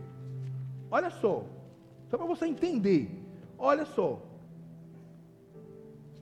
Olha 0.91 1.11
só, 1.11 1.45
só 2.09 2.17
para 2.17 2.27
você 2.27 2.47
entender. 2.47 3.11
Olha 3.59 3.85
só. 3.85 4.21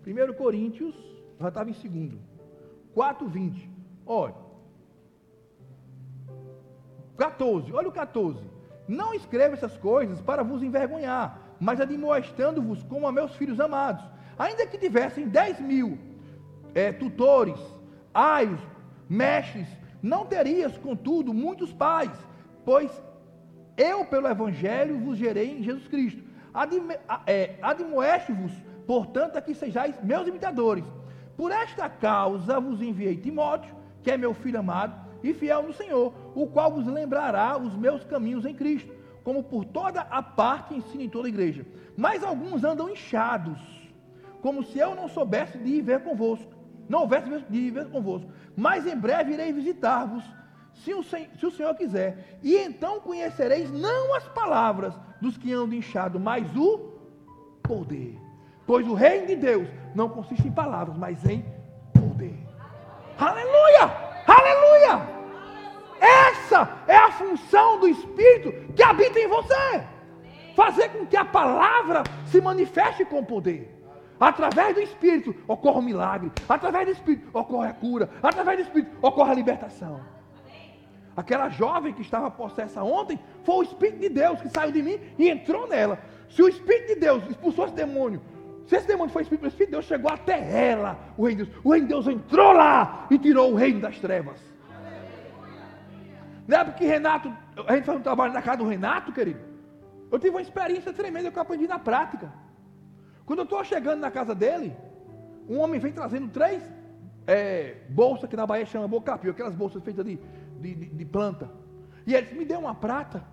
1 0.06 0.32
Coríntios, 0.34 0.94
já 1.38 1.48
estava 1.48 1.70
em 1.70 1.74
segundo. 1.74 2.18
4,20. 2.96 3.68
Olha. 4.06 4.34
14, 7.16 7.72
olha 7.72 7.88
o 7.88 7.92
14. 7.92 8.40
Não 8.88 9.14
escreva 9.14 9.54
essas 9.54 9.76
coisas 9.76 10.20
para 10.20 10.42
vos 10.42 10.62
envergonhar, 10.62 11.56
mas 11.60 11.80
admoestando-vos 11.80 12.82
como 12.82 13.06
a 13.06 13.12
meus 13.12 13.34
filhos 13.36 13.60
amados. 13.60 14.04
Ainda 14.42 14.66
que 14.66 14.76
tivessem 14.76 15.28
10 15.28 15.60
mil 15.60 15.96
é, 16.74 16.90
tutores, 16.90 17.60
aios, 18.12 18.58
mestres, 19.08 19.68
não 20.02 20.26
terias, 20.26 20.76
contudo, 20.76 21.32
muitos 21.32 21.72
pais, 21.72 22.10
pois 22.64 22.90
eu, 23.76 24.04
pelo 24.04 24.26
Evangelho, 24.26 24.98
vos 24.98 25.16
gerei 25.16 25.58
em 25.58 25.62
Jesus 25.62 25.86
Cristo. 25.86 26.24
É, 27.24 27.54
admoeste-vos, 27.62 28.50
portanto, 28.84 29.36
a 29.36 29.40
que 29.40 29.54
sejais 29.54 29.94
meus 30.02 30.26
imitadores. 30.26 30.84
Por 31.36 31.52
esta 31.52 31.88
causa 31.88 32.58
vos 32.58 32.82
enviei 32.82 33.16
Timóteo, 33.16 33.72
que 34.02 34.10
é 34.10 34.16
meu 34.16 34.34
filho 34.34 34.58
amado 34.58 34.96
e 35.22 35.32
fiel 35.32 35.62
no 35.62 35.72
Senhor, 35.72 36.12
o 36.34 36.48
qual 36.48 36.72
vos 36.72 36.88
lembrará 36.88 37.56
os 37.56 37.76
meus 37.76 38.02
caminhos 38.02 38.44
em 38.44 38.54
Cristo, 38.54 38.92
como 39.22 39.44
por 39.44 39.64
toda 39.64 40.00
a 40.00 40.20
parte 40.20 40.74
ensino 40.74 41.04
em 41.04 41.08
toda 41.08 41.28
a 41.28 41.30
igreja. 41.30 41.64
Mas 41.96 42.24
alguns 42.24 42.64
andam 42.64 42.90
inchados, 42.90 43.81
como 44.42 44.62
se 44.62 44.78
eu 44.78 44.94
não 44.94 45.08
soubesse 45.08 45.56
de 45.56 45.70
ir 45.70 45.80
ver 45.80 46.00
convosco, 46.00 46.52
não 46.88 47.00
houvesse 47.00 47.28
de 47.48 47.58
ir 47.58 47.70
ver 47.70 47.88
convosco. 47.88 48.30
Mas 48.54 48.86
em 48.86 48.96
breve 48.96 49.32
irei 49.32 49.52
visitar-vos 49.52 50.22
se 50.74 50.92
o, 50.92 51.02
se 51.02 51.46
o 51.46 51.50
Senhor 51.50 51.74
quiser. 51.74 52.38
E 52.42 52.56
então 52.56 53.00
conhecereis 53.00 53.70
não 53.70 54.14
as 54.14 54.28
palavras 54.28 54.94
dos 55.20 55.38
que 55.38 55.52
andam 55.52 55.78
inchados, 55.78 56.20
mas 56.20 56.54
o 56.56 56.78
poder. 57.62 58.18
Pois 58.66 58.86
o 58.86 58.94
reino 58.94 59.28
de 59.28 59.36
Deus 59.36 59.68
não 59.94 60.08
consiste 60.08 60.46
em 60.46 60.52
palavras, 60.52 60.96
mas 60.98 61.24
em 61.24 61.44
poder. 61.94 62.38
Aleluia! 63.18 63.90
Aleluia! 64.26 65.22
é 66.86 66.96
a 66.96 67.10
função 67.12 67.80
do 67.80 67.88
Espírito 67.88 68.52
que 68.74 68.82
habita 68.82 69.18
em 69.18 69.28
você. 69.28 69.84
Fazer 70.54 70.90
com 70.90 71.06
que 71.06 71.16
a 71.16 71.24
palavra 71.24 72.02
se 72.26 72.40
manifeste 72.40 73.04
com 73.04 73.24
poder. 73.24 73.81
Através 74.22 74.72
do 74.72 74.80
Espírito 74.80 75.34
ocorre 75.48 75.80
o 75.80 75.82
milagre. 75.82 76.30
Através 76.48 76.86
do 76.86 76.92
Espírito 76.92 77.28
ocorre 77.36 77.70
a 77.70 77.72
cura. 77.72 78.08
Através 78.22 78.56
do 78.56 78.62
Espírito 78.62 78.96
ocorre 79.02 79.32
a 79.32 79.34
libertação. 79.34 80.00
Aquela 81.16 81.48
jovem 81.48 81.92
que 81.92 82.02
estava 82.02 82.30
possessa 82.30 82.84
ontem 82.84 83.18
foi 83.42 83.56
o 83.56 83.62
Espírito 83.64 83.98
de 83.98 84.08
Deus 84.08 84.40
que 84.40 84.48
saiu 84.48 84.70
de 84.70 84.80
mim 84.80 85.00
e 85.18 85.28
entrou 85.28 85.66
nela. 85.66 85.98
Se 86.30 86.40
o 86.40 86.48
Espírito 86.48 86.94
de 86.94 87.00
Deus 87.00 87.28
expulsou 87.28 87.64
esse 87.64 87.74
demônio, 87.74 88.22
se 88.68 88.76
esse 88.76 88.86
demônio 88.86 89.12
foi 89.12 89.22
Espírito, 89.22 89.44
o 89.44 89.48
Espírito 89.48 89.70
de 89.70 89.72
Deus 89.72 89.86
chegou 89.86 90.08
até 90.08 90.68
ela, 90.70 90.96
o 91.18 91.26
reino 91.26 91.44
de 91.44 91.50
Deus. 91.50 91.64
O 91.64 91.70
reino 91.70 91.88
de 91.88 91.92
Deus 91.92 92.06
entrou 92.06 92.52
lá 92.52 93.08
e 93.10 93.18
tirou 93.18 93.50
o 93.50 93.56
reino 93.56 93.80
das 93.80 93.98
trevas. 93.98 94.40
Não 96.46 96.58
é 96.58 96.64
porque 96.64 96.86
Renato, 96.86 97.36
a 97.66 97.74
gente 97.74 97.86
faz 97.86 97.98
um 97.98 98.02
trabalho 98.02 98.32
na 98.32 98.40
casa 98.40 98.58
do 98.58 98.68
Renato, 98.68 99.10
querido. 99.12 99.40
Eu 100.12 100.18
tive 100.20 100.30
uma 100.30 100.42
experiência 100.42 100.92
tremenda 100.92 101.28
que 101.28 101.36
eu 101.36 101.42
aprendi 101.42 101.66
na 101.66 101.80
prática. 101.80 102.32
Quando 103.32 103.38
eu 103.38 103.44
estou 103.44 103.64
chegando 103.64 103.98
na 103.98 104.10
casa 104.10 104.34
dele, 104.34 104.76
um 105.48 105.58
homem 105.58 105.80
vem 105.80 105.90
trazendo 105.90 106.28
três 106.28 106.62
é, 107.26 107.76
bolsas 107.88 108.28
que 108.28 108.36
na 108.36 108.46
Bahia 108.46 108.66
chama 108.66 108.86
bocapio, 108.86 109.30
aquelas 109.30 109.54
bolsas 109.54 109.82
feitas 109.82 110.04
de, 110.04 110.20
de, 110.60 110.74
de, 110.74 110.86
de, 110.90 111.04
planta. 111.06 111.50
E 112.06 112.14
ele 112.14 112.26
disse, 112.26 112.38
me 112.38 112.44
deu 112.44 112.60
uma 112.60 112.74
prata. 112.74 113.24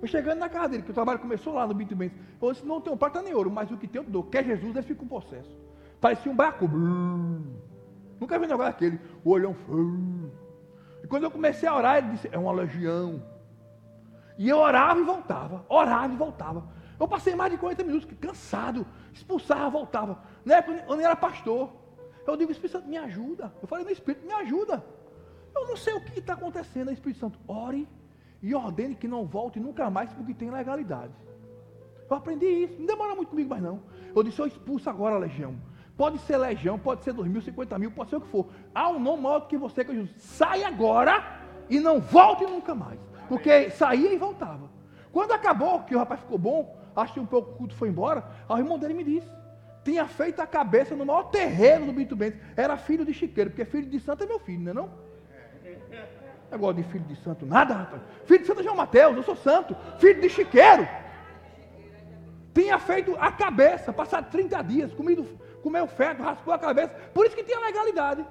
Eu 0.00 0.08
chegando 0.08 0.40
na 0.40 0.48
casa 0.48 0.70
dele, 0.70 0.82
que 0.82 0.90
o 0.90 0.94
trabalho 0.94 1.20
começou 1.20 1.54
lá 1.54 1.64
no 1.68 1.72
Bito 1.72 1.94
Mendes. 1.94 2.18
Eu 2.42 2.50
disse, 2.50 2.66
não 2.66 2.80
tenho 2.80 2.96
prata 2.96 3.22
nem 3.22 3.32
ouro, 3.32 3.48
mas 3.48 3.70
o 3.70 3.76
que 3.76 3.86
tem 3.86 4.02
eu 4.02 4.10
dou. 4.10 4.24
Quer 4.24 4.44
Jesus, 4.44 4.74
ele 4.74 4.82
fica 4.82 4.98
com 4.98 5.06
processo. 5.06 5.56
Parecia 6.00 6.32
um 6.32 6.34
barco. 6.34 6.66
Nunca 6.66 8.40
vi 8.40 8.46
um 8.46 8.48
negócio 8.48 8.72
daquele. 8.72 8.98
O 9.22 9.30
olhão. 9.30 9.54
E 11.04 11.06
quando 11.06 11.22
eu 11.22 11.30
comecei 11.30 11.68
a 11.68 11.76
orar, 11.76 11.98
ele 11.98 12.08
disse, 12.08 12.28
é 12.32 12.36
uma 12.36 12.50
legião. 12.50 13.22
E 14.36 14.48
eu 14.48 14.58
orava 14.58 14.98
e 14.98 15.04
voltava, 15.04 15.64
orava 15.68 16.12
e 16.12 16.16
voltava. 16.16 16.81
Eu 17.02 17.08
passei 17.08 17.34
mais 17.34 17.50
de 17.50 17.58
40 17.58 17.82
minutos, 17.82 18.08
cansado, 18.20 18.86
expulsava, 19.12 19.68
voltava. 19.68 20.22
Na 20.44 20.58
época 20.58 20.84
eu 20.88 20.94
nem 20.94 21.04
era 21.04 21.16
pastor. 21.16 21.68
Eu 22.24 22.36
digo, 22.36 22.52
Espírito 22.52 22.74
Santo, 22.78 22.88
me 22.88 22.96
ajuda. 22.96 23.52
Eu 23.60 23.66
falei, 23.66 23.84
meu 23.84 23.92
Espírito, 23.92 24.24
me 24.24 24.32
ajuda. 24.32 24.84
Eu 25.52 25.66
não 25.66 25.76
sei 25.76 25.94
o 25.94 26.00
que 26.00 26.20
está 26.20 26.34
acontecendo. 26.34 26.90
Aí, 26.90 26.94
Espírito 26.94 27.18
Santo, 27.18 27.40
ore 27.48 27.88
e 28.40 28.54
ordene 28.54 28.94
que 28.94 29.08
não 29.08 29.26
volte 29.26 29.58
nunca 29.58 29.90
mais, 29.90 30.12
porque 30.12 30.32
tem 30.32 30.48
legalidade. 30.48 31.12
Eu 32.08 32.16
aprendi 32.16 32.46
isso. 32.46 32.78
Não 32.78 32.86
demora 32.86 33.16
muito 33.16 33.30
comigo 33.30 33.50
mais 33.50 33.60
não. 33.64 33.82
Eu 34.14 34.22
disse, 34.22 34.38
eu 34.38 34.46
expulso 34.46 34.88
agora 34.88 35.16
a 35.16 35.18
legião. 35.18 35.56
Pode 35.96 36.18
ser 36.18 36.36
legião, 36.36 36.78
pode 36.78 37.02
ser 37.02 37.12
dois 37.12 37.28
mil, 37.28 37.42
cinquenta 37.42 37.76
mil, 37.80 37.90
pode 37.90 38.10
ser 38.10 38.16
o 38.16 38.20
que 38.20 38.28
for. 38.28 38.46
Há 38.72 38.88
um 38.88 39.00
nome 39.00 39.24
maior 39.24 39.40
do 39.40 39.48
que 39.48 39.56
você, 39.56 39.84
que 39.84 39.90
é 39.90 39.94
Jesus. 39.94 40.14
Sai 40.18 40.62
agora 40.62 41.40
e 41.68 41.80
não 41.80 42.00
volte 42.00 42.44
nunca 42.44 42.76
mais. 42.76 43.00
Porque 43.28 43.70
saía 43.70 44.12
e 44.12 44.16
voltava. 44.16 44.70
Quando 45.10 45.32
acabou, 45.32 45.80
que 45.80 45.96
o 45.96 45.98
rapaz 45.98 46.20
ficou 46.20 46.38
bom, 46.38 46.80
que 47.14 47.20
um 47.20 47.26
pouco 47.26 47.50
o 47.50 47.54
culto 47.54 47.74
foi 47.74 47.88
embora, 47.88 48.24
o 48.48 48.56
irmão 48.56 48.78
dele 48.78 48.94
me 48.94 49.04
disse, 49.04 49.28
tinha 49.84 50.06
feito 50.06 50.40
a 50.40 50.46
cabeça 50.46 50.94
no 50.94 51.04
maior 51.04 51.24
terreno 51.24 51.86
do 51.86 51.92
Bito 51.92 52.14
Bento, 52.14 52.38
era 52.56 52.76
filho 52.76 53.04
de 53.04 53.12
chiqueiro, 53.12 53.50
porque 53.50 53.64
filho 53.64 53.88
de 53.88 53.98
santo 53.98 54.24
é 54.24 54.26
meu 54.26 54.38
filho, 54.38 54.60
não 54.62 54.70
é 54.70 54.74
não? 54.74 54.90
Negócio 56.50 56.76
de 56.76 56.82
filho 56.84 57.04
de 57.04 57.16
santo, 57.16 57.46
nada, 57.46 57.74
rapaz. 57.74 58.02
Filho 58.26 58.40
de 58.40 58.46
santo 58.46 58.60
é 58.60 58.62
João 58.62 58.76
Mateus, 58.76 59.16
eu 59.16 59.22
sou 59.22 59.34
santo. 59.34 59.74
Filho 59.98 60.20
de 60.20 60.28
chiqueiro. 60.28 60.86
Tinha 62.54 62.78
feito 62.78 63.16
a 63.18 63.32
cabeça, 63.32 63.90
passado 63.90 64.30
30 64.30 64.62
dias, 64.62 64.92
comido, 64.92 65.26
comeu 65.62 65.86
feto, 65.86 66.22
raspou 66.22 66.52
a 66.52 66.58
cabeça. 66.58 66.90
Por 67.14 67.24
isso 67.24 67.34
que 67.34 67.42
tinha 67.42 67.58
legalidade. 67.58 68.26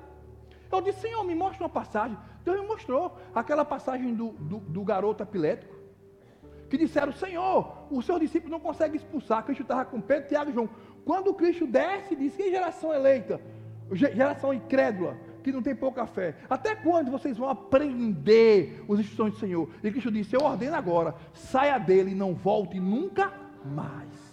Eu 0.71 0.81
disse, 0.81 1.01
Senhor, 1.01 1.23
me 1.23 1.33
mostra 1.33 1.63
uma 1.63 1.69
passagem. 1.69 2.15
Deus 2.45 2.61
me 2.61 2.67
mostrou 2.67 3.17
aquela 3.33 3.65
passagem 3.65 4.13
do, 4.13 4.29
do, 4.33 4.59
do 4.59 4.83
garoto 4.83 5.23
epilético 5.23 5.80
que 6.71 6.77
disseram: 6.77 7.11
Senhor, 7.11 7.85
o 7.91 8.01
seu 8.01 8.17
discípulo 8.17 8.49
não 8.49 8.59
consegue 8.59 8.95
expulsar. 8.95 9.43
Cristo 9.43 9.63
estava 9.63 9.83
com 9.83 9.99
Pedro, 9.99 10.29
Tiago 10.29 10.49
e 10.49 10.53
João. 10.53 10.69
Quando 11.03 11.33
Cristo 11.33 11.67
desce, 11.67 12.15
diz: 12.15 12.33
Que 12.33 12.49
geração 12.49 12.93
eleita? 12.93 13.41
Geração 13.91 14.53
incrédula, 14.53 15.17
que 15.43 15.51
não 15.51 15.61
tem 15.61 15.75
pouca 15.75 16.07
fé. 16.07 16.37
Até 16.49 16.73
quando 16.73 17.11
vocês 17.11 17.37
vão 17.37 17.49
aprender 17.49 18.85
os 18.87 19.01
instruções 19.01 19.33
do 19.33 19.39
Senhor? 19.39 19.69
E 19.83 19.91
Cristo 19.91 20.09
disse: 20.09 20.33
Eu 20.33 20.43
ordeno 20.43 20.77
agora, 20.77 21.13
saia 21.33 21.77
dele 21.77 22.11
e 22.11 22.15
não 22.15 22.33
volte 22.33 22.79
nunca 22.79 23.33
mais. 23.65 24.31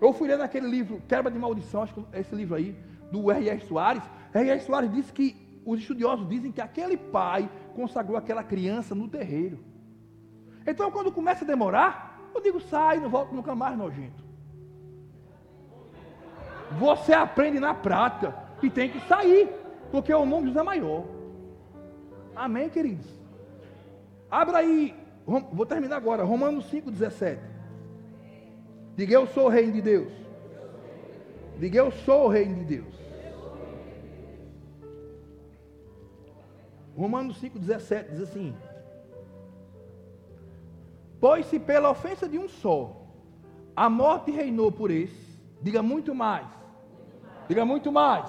Eu 0.00 0.14
fui 0.14 0.26
ler 0.26 0.38
naquele 0.38 0.68
livro, 0.68 1.02
Quebra 1.06 1.30
de 1.30 1.38
Maldição, 1.38 1.82
acho 1.82 1.92
que 1.92 2.02
é 2.12 2.20
esse 2.20 2.34
livro 2.34 2.54
aí, 2.54 2.74
do 3.12 3.30
R.R. 3.30 3.60
Soares. 3.66 4.02
R.R. 4.32 4.60
Soares 4.60 4.90
disse 4.90 5.12
que 5.12 5.60
os 5.66 5.80
estudiosos 5.80 6.26
dizem 6.26 6.50
que 6.50 6.62
aquele 6.62 6.96
pai 6.96 7.50
consagrou 7.74 8.16
aquela 8.16 8.42
criança 8.42 8.94
no 8.94 9.06
terreiro. 9.06 9.67
Então, 10.68 10.90
quando 10.90 11.10
começa 11.10 11.44
a 11.44 11.46
demorar, 11.46 12.30
eu 12.34 12.42
digo, 12.42 12.60
sai, 12.60 13.00
não 13.00 13.08
volto 13.08 13.34
nunca 13.34 13.54
mais, 13.54 13.74
nojento. 13.76 14.22
Você 16.78 17.14
aprende 17.14 17.58
na 17.58 17.72
prática 17.72 18.34
que 18.60 18.68
tem 18.68 18.90
que 18.90 19.00
sair, 19.08 19.48
porque 19.90 20.12
o 20.12 20.26
nome 20.26 20.48
de 20.48 20.52
Deus 20.52 20.56
é 20.58 20.62
maior. 20.62 21.04
Amém, 22.36 22.68
queridos? 22.68 23.06
Abra 24.30 24.58
aí, 24.58 24.94
vou 25.26 25.64
terminar 25.64 25.96
agora, 25.96 26.22
Romanos 26.22 26.70
5,17. 26.70 27.38
Diga, 28.94 29.14
eu 29.14 29.26
sou 29.28 29.46
o 29.46 29.48
reino 29.48 29.72
de 29.72 29.80
Deus. 29.80 30.12
Diga, 31.58 31.78
eu 31.78 31.90
sou 31.90 32.26
o 32.26 32.28
reino 32.28 32.56
de 32.56 32.64
Deus. 32.76 32.94
Romanos 36.94 37.40
5,17 37.40 38.10
diz 38.10 38.20
assim: 38.20 38.54
Pois 41.20 41.46
se 41.46 41.58
pela 41.58 41.90
ofensa 41.90 42.28
de 42.28 42.38
um 42.38 42.48
só 42.48 42.98
a 43.78 43.88
morte 43.88 44.32
reinou 44.32 44.72
por 44.72 44.90
esse, 44.90 45.38
diga 45.62 45.80
muito 45.80 46.12
mais. 46.12 46.48
Diga 47.48 47.64
muito 47.64 47.92
mais. 47.92 48.28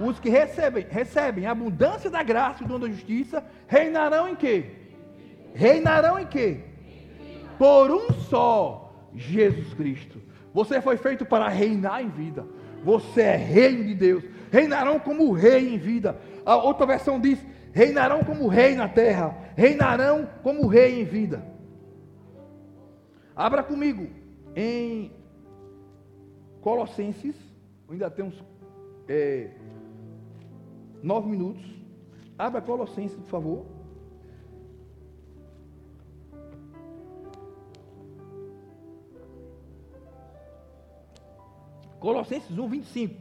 Os 0.00 0.18
que 0.18 0.28
recebem, 0.28 0.84
recebem 0.90 1.46
a 1.46 1.52
abundância 1.52 2.10
da 2.10 2.20
graça 2.24 2.64
e 2.64 2.66
o 2.66 2.68
dom 2.68 2.80
da 2.80 2.88
justiça, 2.88 3.44
reinarão 3.68 4.28
em 4.28 4.34
quê? 4.34 4.72
Reinarão 5.54 6.18
em 6.18 6.26
quê? 6.26 6.62
Por 7.56 7.92
um 7.92 8.12
só, 8.28 8.92
Jesus 9.14 9.72
Cristo. 9.74 10.20
Você 10.52 10.80
foi 10.80 10.96
feito 10.96 11.24
para 11.24 11.48
reinar 11.48 12.02
em 12.02 12.08
vida. 12.08 12.44
Você 12.82 13.20
é 13.20 13.36
reino 13.36 13.84
de 13.84 13.94
Deus. 13.94 14.24
Reinarão 14.50 14.98
como 14.98 15.30
rei 15.30 15.76
em 15.76 15.78
vida. 15.78 16.20
A 16.44 16.56
outra 16.56 16.84
versão 16.86 17.20
diz: 17.20 17.38
reinarão 17.72 18.24
como 18.24 18.48
rei 18.48 18.74
na 18.74 18.88
terra. 18.88 19.32
Reinarão 19.56 20.28
como 20.42 20.66
rei 20.66 21.00
em 21.00 21.04
vida. 21.04 21.55
Abra 23.36 23.62
comigo 23.62 24.08
em 24.54 25.12
Colossenses, 26.62 27.36
ainda 27.86 28.10
temos 28.10 28.42
é, 29.06 29.50
nove 31.02 31.28
minutos. 31.28 31.62
Abra 32.38 32.62
Colossenses, 32.62 33.14
por 33.18 33.26
favor. 33.26 33.66
Colossenses 42.00 42.58
1, 42.58 42.68
25. 42.68 43.14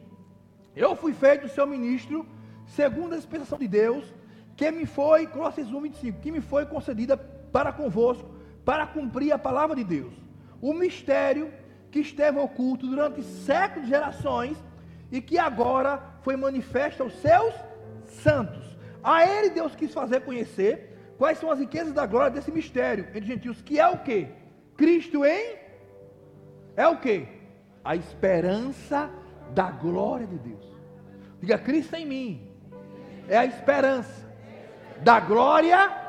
Eu 0.77 0.95
fui 0.95 1.11
feito 1.11 1.49
seu 1.49 1.67
ministro, 1.67 2.25
segundo 2.67 3.15
a 3.15 3.17
dispensação 3.17 3.59
de 3.59 3.67
Deus, 3.67 4.13
que 4.55 4.71
me 4.71 4.85
foi, 4.85 5.27
Colossenses 5.27 5.73
1, 5.73 5.81
25, 5.81 6.21
que 6.21 6.31
me 6.31 6.39
foi 6.39 6.65
concedida 6.65 7.17
para 7.17 7.73
convosco 7.73 8.34
para 8.65 8.87
cumprir 8.87 9.31
a 9.31 9.37
palavra 9.37 9.75
de 9.75 9.83
Deus. 9.83 10.13
O 10.59 10.73
mistério 10.73 11.53
que 11.91 11.99
esteve 11.99 12.39
oculto 12.39 12.87
durante 12.87 13.21
séculos 13.21 13.87
gerações 13.87 14.57
e 15.11 15.21
que 15.21 15.37
agora 15.37 16.01
foi 16.23 16.35
manifesto 16.35 17.03
aos 17.03 17.13
seus 17.21 17.53
santos. 18.05 18.75
A 19.03 19.25
ele 19.25 19.51
Deus 19.51 19.75
quis 19.75 19.93
fazer 19.93 20.21
conhecer 20.21 21.13
quais 21.17 21.37
são 21.37 21.51
as 21.51 21.59
riquezas 21.59 21.93
da 21.93 22.05
glória 22.05 22.31
desse 22.31 22.51
mistério 22.51 23.05
entre 23.09 23.25
gentios, 23.25 23.61
que 23.61 23.79
é 23.79 23.87
o 23.87 23.99
que? 23.99 24.27
Cristo 24.75 25.23
em 25.23 25.55
é 26.75 26.87
o 26.87 26.97
que? 26.97 27.27
A 27.83 27.95
esperança 27.95 29.09
da 29.53 29.69
glória 29.69 30.27
de 30.27 30.37
Deus. 30.37 30.65
Diga 31.39 31.57
Cristo 31.57 31.95
em 31.95 32.05
mim. 32.05 32.51
É 33.29 33.37
a 33.37 33.45
esperança 33.45 34.27
da 35.01 35.19
glória 35.19 36.04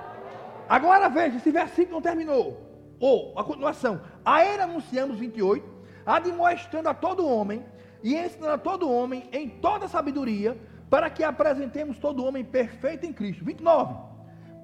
Agora 0.68 1.08
veja, 1.08 1.36
esse 1.36 1.50
versículo 1.50 1.96
não 1.96 2.02
terminou. 2.02 2.60
Ou, 2.98 3.38
a 3.38 3.44
continuação. 3.44 4.00
A 4.24 4.44
ele 4.44 4.62
anunciamos 4.62 5.18
28, 5.18 5.64
admoestando 6.04 6.88
a 6.88 6.94
todo 6.94 7.26
homem 7.26 7.64
e 8.02 8.14
ensinando 8.14 8.54
a 8.54 8.58
todo 8.58 8.90
homem 8.90 9.28
em 9.32 9.48
toda 9.48 9.88
sabedoria, 9.88 10.56
para 10.88 11.10
que 11.10 11.24
apresentemos 11.24 11.98
todo 11.98 12.24
homem 12.24 12.44
perfeito 12.44 13.04
em 13.04 13.12
Cristo. 13.12 13.44
29. 13.44 13.94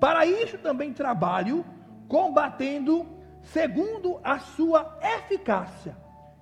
Para 0.01 0.25
isso 0.27 0.59
também 0.59 0.93
trabalho, 0.93 1.65
combatendo 2.09 3.07
segundo 3.43 4.21
a 4.23 4.39
sua 4.39 4.99
eficácia, 5.01 5.97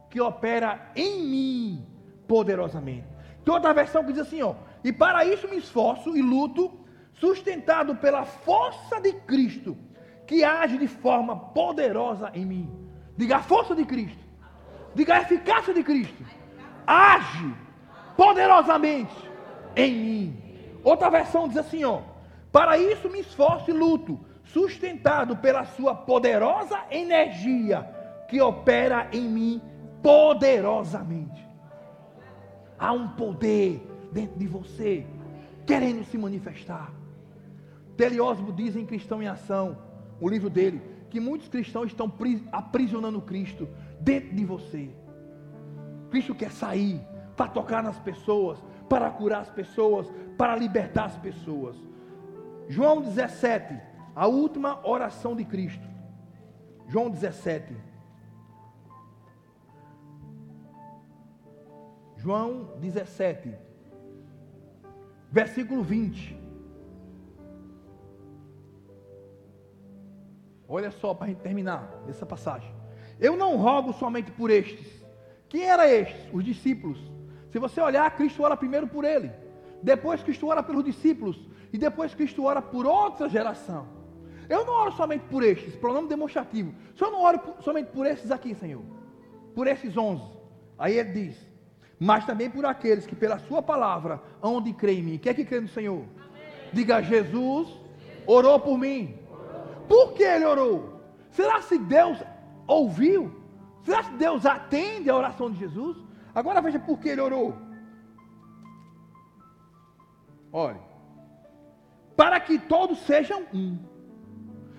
que 0.08 0.20
opera 0.20 0.90
em 0.94 1.22
mim 1.22 1.86
poderosamente. 2.26 3.06
Tem 3.44 3.54
outra 3.54 3.72
versão 3.72 4.04
que 4.04 4.12
diz 4.12 4.22
assim, 4.22 4.42
ó, 4.42 4.54
e 4.84 4.92
para 4.92 5.24
isso 5.24 5.48
me 5.48 5.56
esforço 5.56 6.16
e 6.16 6.22
luto 6.22 6.79
sustentado 7.20 7.94
pela 7.96 8.24
força 8.24 8.98
de 9.00 9.12
Cristo, 9.12 9.76
que 10.26 10.42
age 10.42 10.78
de 10.78 10.88
forma 10.88 11.36
poderosa 11.36 12.30
em 12.34 12.46
mim. 12.46 12.70
Diga 13.16 13.36
a 13.36 13.42
força 13.42 13.74
de 13.74 13.84
Cristo. 13.84 14.24
Diga 14.94 15.16
a 15.16 15.20
eficácia 15.20 15.74
de 15.74 15.82
Cristo. 15.82 16.24
Age 16.86 17.54
poderosamente 18.16 19.14
em 19.76 19.94
mim. 19.94 20.42
Outra 20.82 21.10
versão 21.10 21.46
diz 21.46 21.58
assim, 21.58 21.84
ó: 21.84 22.00
Para 22.50 22.78
isso 22.78 23.10
me 23.10 23.20
esforço 23.20 23.70
e 23.70 23.74
luto, 23.74 24.18
sustentado 24.44 25.36
pela 25.36 25.64
sua 25.64 25.94
poderosa 25.94 26.80
energia 26.90 27.86
que 28.28 28.40
opera 28.40 29.08
em 29.12 29.28
mim 29.28 29.62
poderosamente. 30.02 31.46
Há 32.78 32.92
um 32.92 33.08
poder 33.08 33.86
dentro 34.10 34.38
de 34.38 34.46
você 34.46 35.06
querendo 35.66 36.02
se 36.04 36.16
manifestar. 36.16 36.99
Teliosmo 38.00 38.50
diz 38.50 38.76
em 38.76 38.86
Cristão 38.86 39.22
em 39.22 39.28
Ação, 39.28 39.76
o 40.18 40.26
livro 40.26 40.48
dele, 40.48 40.80
que 41.10 41.20
muitos 41.20 41.48
cristãos 41.48 41.88
estão 41.88 42.10
aprisionando 42.50 43.20
Cristo 43.20 43.68
dentro 44.00 44.34
de 44.34 44.42
você. 44.42 44.88
Cristo 46.08 46.34
quer 46.34 46.50
sair 46.50 46.98
para 47.36 47.48
tocar 47.48 47.82
nas 47.82 47.98
pessoas, 47.98 48.58
para 48.88 49.10
curar 49.10 49.42
as 49.42 49.50
pessoas, 49.50 50.10
para 50.38 50.56
libertar 50.56 51.04
as 51.04 51.18
pessoas. 51.18 51.76
João 52.70 53.02
17, 53.02 53.78
a 54.16 54.26
última 54.26 54.80
oração 54.88 55.36
de 55.36 55.44
Cristo. 55.44 55.86
João 56.88 57.10
17. 57.10 57.76
João 62.16 62.78
17, 62.80 63.54
versículo 65.30 65.82
20. 65.82 66.39
Olha 70.72 70.92
só 70.92 71.12
para 71.12 71.24
a 71.24 71.28
gente 71.28 71.40
terminar 71.40 71.92
essa 72.08 72.24
passagem. 72.24 72.72
Eu 73.18 73.36
não 73.36 73.56
rogo 73.56 73.92
somente 73.92 74.30
por 74.30 74.50
estes. 74.50 74.86
Quem 75.48 75.64
era 75.64 75.90
estes? 75.90 76.28
Os 76.32 76.44
discípulos. 76.44 76.96
Se 77.50 77.58
você 77.58 77.80
olhar, 77.80 78.08
Cristo 78.16 78.44
ora 78.44 78.56
primeiro 78.56 78.86
por 78.86 79.04
ele. 79.04 79.32
Depois 79.82 80.22
Cristo 80.22 80.46
ora 80.46 80.62
pelos 80.62 80.84
discípulos. 80.84 81.36
E 81.72 81.76
depois 81.76 82.14
Cristo 82.14 82.44
ora 82.44 82.62
por 82.62 82.86
outra 82.86 83.28
geração. 83.28 83.88
Eu 84.48 84.64
não 84.64 84.72
oro 84.72 84.92
somente 84.92 85.24
por 85.28 85.42
estes, 85.42 85.74
pronome 85.74 86.08
demonstrativo. 86.08 86.72
Se 86.96 87.02
eu 87.02 87.10
não 87.10 87.22
oro 87.22 87.40
por, 87.40 87.62
somente 87.62 87.90
por 87.90 88.06
estes 88.06 88.30
aqui, 88.30 88.54
Senhor. 88.54 88.82
Por 89.54 89.66
esses 89.66 89.96
onze. 89.96 90.24
Aí 90.78 90.96
ele 90.96 91.10
diz: 91.12 91.36
Mas 91.98 92.24
também 92.24 92.48
por 92.48 92.64
aqueles 92.64 93.06
que 93.06 93.16
pela 93.16 93.40
sua 93.40 93.60
palavra 93.60 94.22
hão 94.40 94.62
de 94.62 94.72
crer 94.72 94.98
em 94.98 95.02
mim. 95.02 95.18
Quem 95.18 95.30
é 95.30 95.34
que 95.34 95.44
crê 95.44 95.60
no 95.60 95.68
Senhor? 95.68 96.04
Amém. 96.16 96.70
Diga: 96.72 97.02
Jesus 97.02 97.68
orou 98.24 98.60
por 98.60 98.78
mim. 98.78 99.18
Por 99.90 100.12
que 100.12 100.22
ele 100.22 100.44
orou? 100.44 101.00
Será 101.32 101.60
se 101.62 101.76
Deus 101.76 102.22
ouviu? 102.64 103.34
Será 103.82 104.04
que 104.04 104.16
Deus 104.16 104.46
atende 104.46 105.10
a 105.10 105.16
oração 105.16 105.50
de 105.50 105.58
Jesus? 105.58 105.96
Agora 106.32 106.60
veja 106.60 106.78
por 106.78 106.96
que 107.00 107.08
ele 107.08 107.20
orou. 107.20 107.56
Olhe, 110.52 110.78
para 112.16 112.38
que 112.38 112.56
todos 112.56 113.00
sejam 113.00 113.42
um, 113.52 113.78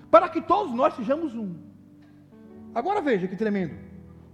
para 0.09 0.29
que 0.29 0.41
todos 0.41 0.73
nós 0.73 0.95
sejamos 0.95 1.35
um. 1.35 1.57
Agora 2.73 3.01
veja 3.01 3.27
que 3.27 3.35
tremendo. 3.35 3.75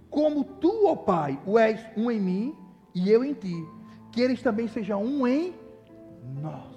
Como 0.08 0.44
tu, 0.44 0.86
ó 0.86 0.94
Pai, 0.94 1.40
o 1.44 1.58
és 1.58 1.84
um 1.96 2.08
em 2.08 2.20
mim 2.20 2.56
e 2.94 3.10
eu 3.10 3.24
em 3.24 3.34
ti, 3.34 3.66
que 4.12 4.20
eles 4.20 4.40
também 4.42 4.68
sejam 4.68 5.02
um 5.02 5.26
em 5.26 5.52
nós. 6.40 6.72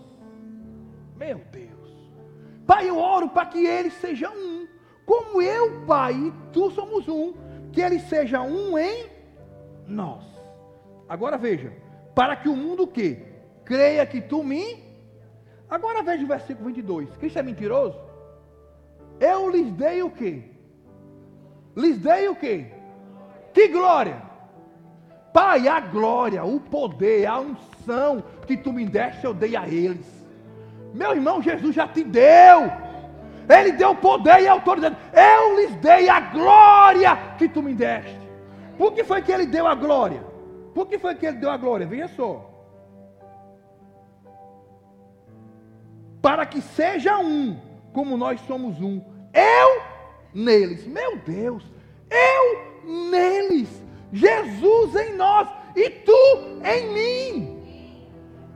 Meu 1.15 1.39
Deus. 1.51 1.70
Pai, 2.71 2.89
eu 2.89 2.97
oro 2.97 3.27
para 3.27 3.47
que 3.47 3.65
eles 3.65 3.91
sejam 3.95 4.33
um. 4.33 4.65
Como 5.05 5.41
eu, 5.41 5.81
Pai, 5.85 6.13
e 6.13 6.33
tu 6.53 6.71
somos 6.71 7.05
um. 7.05 7.33
Que 7.73 7.81
eles 7.81 8.03
sejam 8.03 8.47
um 8.47 8.77
em 8.77 9.07
nós. 9.85 10.23
Agora 11.09 11.37
veja. 11.37 11.73
Para 12.15 12.33
que 12.37 12.47
o 12.47 12.55
mundo 12.55 12.87
que 12.87 13.25
creia 13.65 14.05
que 14.05 14.21
tu 14.21 14.41
me. 14.41 14.81
Agora 15.69 16.01
veja 16.01 16.23
o 16.23 16.27
versículo 16.27 16.67
22. 16.67 17.13
Cristo 17.17 17.39
é 17.39 17.43
mentiroso? 17.43 17.99
Eu 19.19 19.49
lhes 19.49 19.69
dei 19.73 20.01
o 20.01 20.09
quê? 20.09 20.41
Lhes 21.75 21.97
dei 21.97 22.29
o 22.29 22.35
quê? 22.37 22.67
Que 23.53 23.67
glória! 23.67 24.23
Pai, 25.33 25.67
a 25.67 25.81
glória, 25.81 26.45
o 26.45 26.57
poder, 26.57 27.25
a 27.25 27.37
unção 27.37 28.23
que 28.47 28.55
tu 28.55 28.71
me 28.71 28.85
deste, 28.85 29.25
eu 29.25 29.33
dei 29.33 29.57
a 29.57 29.67
eles. 29.67 30.20
Meu 30.93 31.11
irmão, 31.11 31.41
Jesus 31.41 31.75
já 31.75 31.87
te 31.87 32.03
deu. 32.03 32.71
Ele 33.49 33.71
deu 33.73 33.95
poder 33.95 34.41
e 34.41 34.47
autoridade. 34.47 34.97
Eu 35.13 35.55
lhes 35.57 35.75
dei 35.77 36.09
a 36.09 36.19
glória 36.19 37.17
que 37.37 37.47
tu 37.47 37.61
me 37.61 37.73
deste. 37.73 38.19
Por 38.77 38.93
que 38.93 39.03
foi 39.03 39.21
que 39.21 39.31
ele 39.31 39.45
deu 39.45 39.67
a 39.67 39.75
glória? 39.75 40.23
Por 40.73 40.87
que 40.87 40.97
foi 40.97 41.15
que 41.15 41.25
ele 41.25 41.37
deu 41.37 41.49
a 41.49 41.57
glória? 41.57 41.85
Veja 41.85 42.07
só. 42.09 42.49
Para 46.21 46.45
que 46.45 46.61
seja 46.61 47.17
um, 47.17 47.59
como 47.93 48.15
nós 48.15 48.39
somos 48.41 48.79
um. 48.81 49.03
Eu 49.33 49.81
neles. 50.33 50.85
Meu 50.87 51.17
Deus. 51.17 51.63
Eu 52.09 53.09
neles. 53.09 53.83
Jesus 54.13 54.95
em 54.95 55.15
nós. 55.15 55.49
E 55.75 55.89
tu 55.89 56.61
em 56.63 56.93
mim. 56.93 57.61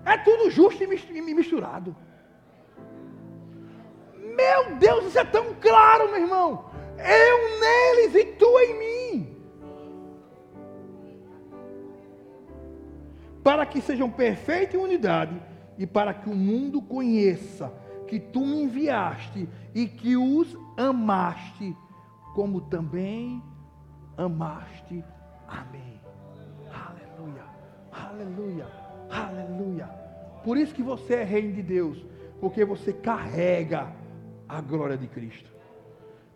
É 0.05 0.17
tudo 0.17 0.51
justo 0.51 0.83
e 0.83 1.21
misturado. 1.33 1.95
Meu 4.35 4.75
Deus, 4.75 5.05
isso 5.05 5.19
é 5.19 5.23
tão 5.23 5.53
claro, 5.55 6.11
meu 6.11 6.21
irmão. 6.21 6.65
Eu 6.97 7.59
neles 7.59 8.15
e 8.15 8.25
tu 8.33 8.59
em 8.59 8.79
mim. 8.79 9.37
Para 13.43 13.65
que 13.65 13.79
sejam 13.79 14.09
perfeitos 14.09 14.75
em 14.75 14.83
unidade 14.83 15.39
e 15.77 15.85
para 15.85 16.13
que 16.13 16.29
o 16.29 16.35
mundo 16.35 16.81
conheça 16.81 17.71
que 18.07 18.19
tu 18.19 18.41
me 18.41 18.63
enviaste 18.63 19.47
e 19.73 19.87
que 19.87 20.15
os 20.15 20.57
amaste, 20.77 21.75
como 22.33 22.61
também 22.61 23.41
amaste. 24.17 25.03
Amém. 25.47 26.01
Aleluia. 26.71 27.43
Aleluia. 27.91 28.67
Aleluia. 29.09 29.85
Por 30.43 30.57
isso 30.57 30.73
que 30.73 30.83
você 30.83 31.15
é 31.15 31.23
reino 31.23 31.53
de 31.53 31.63
Deus, 31.63 32.05
porque 32.39 32.63
você 32.63 32.93
carrega 32.93 33.91
a 34.47 34.61
glória 34.61 34.97
de 34.97 35.07
Cristo. 35.07 35.49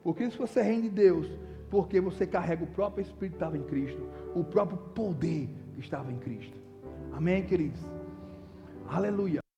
Porque 0.03 0.29
se 0.29 0.37
você 0.37 0.61
rende 0.61 0.89
Deus, 0.89 1.27
porque 1.69 1.99
você 1.99 2.25
carrega 2.25 2.63
o 2.63 2.67
próprio 2.67 3.01
Espírito 3.01 3.31
que 3.31 3.35
estava 3.35 3.57
em 3.57 3.63
Cristo, 3.63 4.09
o 4.33 4.43
próprio 4.43 4.77
poder 4.77 5.49
que 5.73 5.79
estava 5.79 6.11
em 6.11 6.17
Cristo. 6.17 6.57
Amém, 7.11 7.45
queridos? 7.45 7.81
Aleluia. 8.87 9.48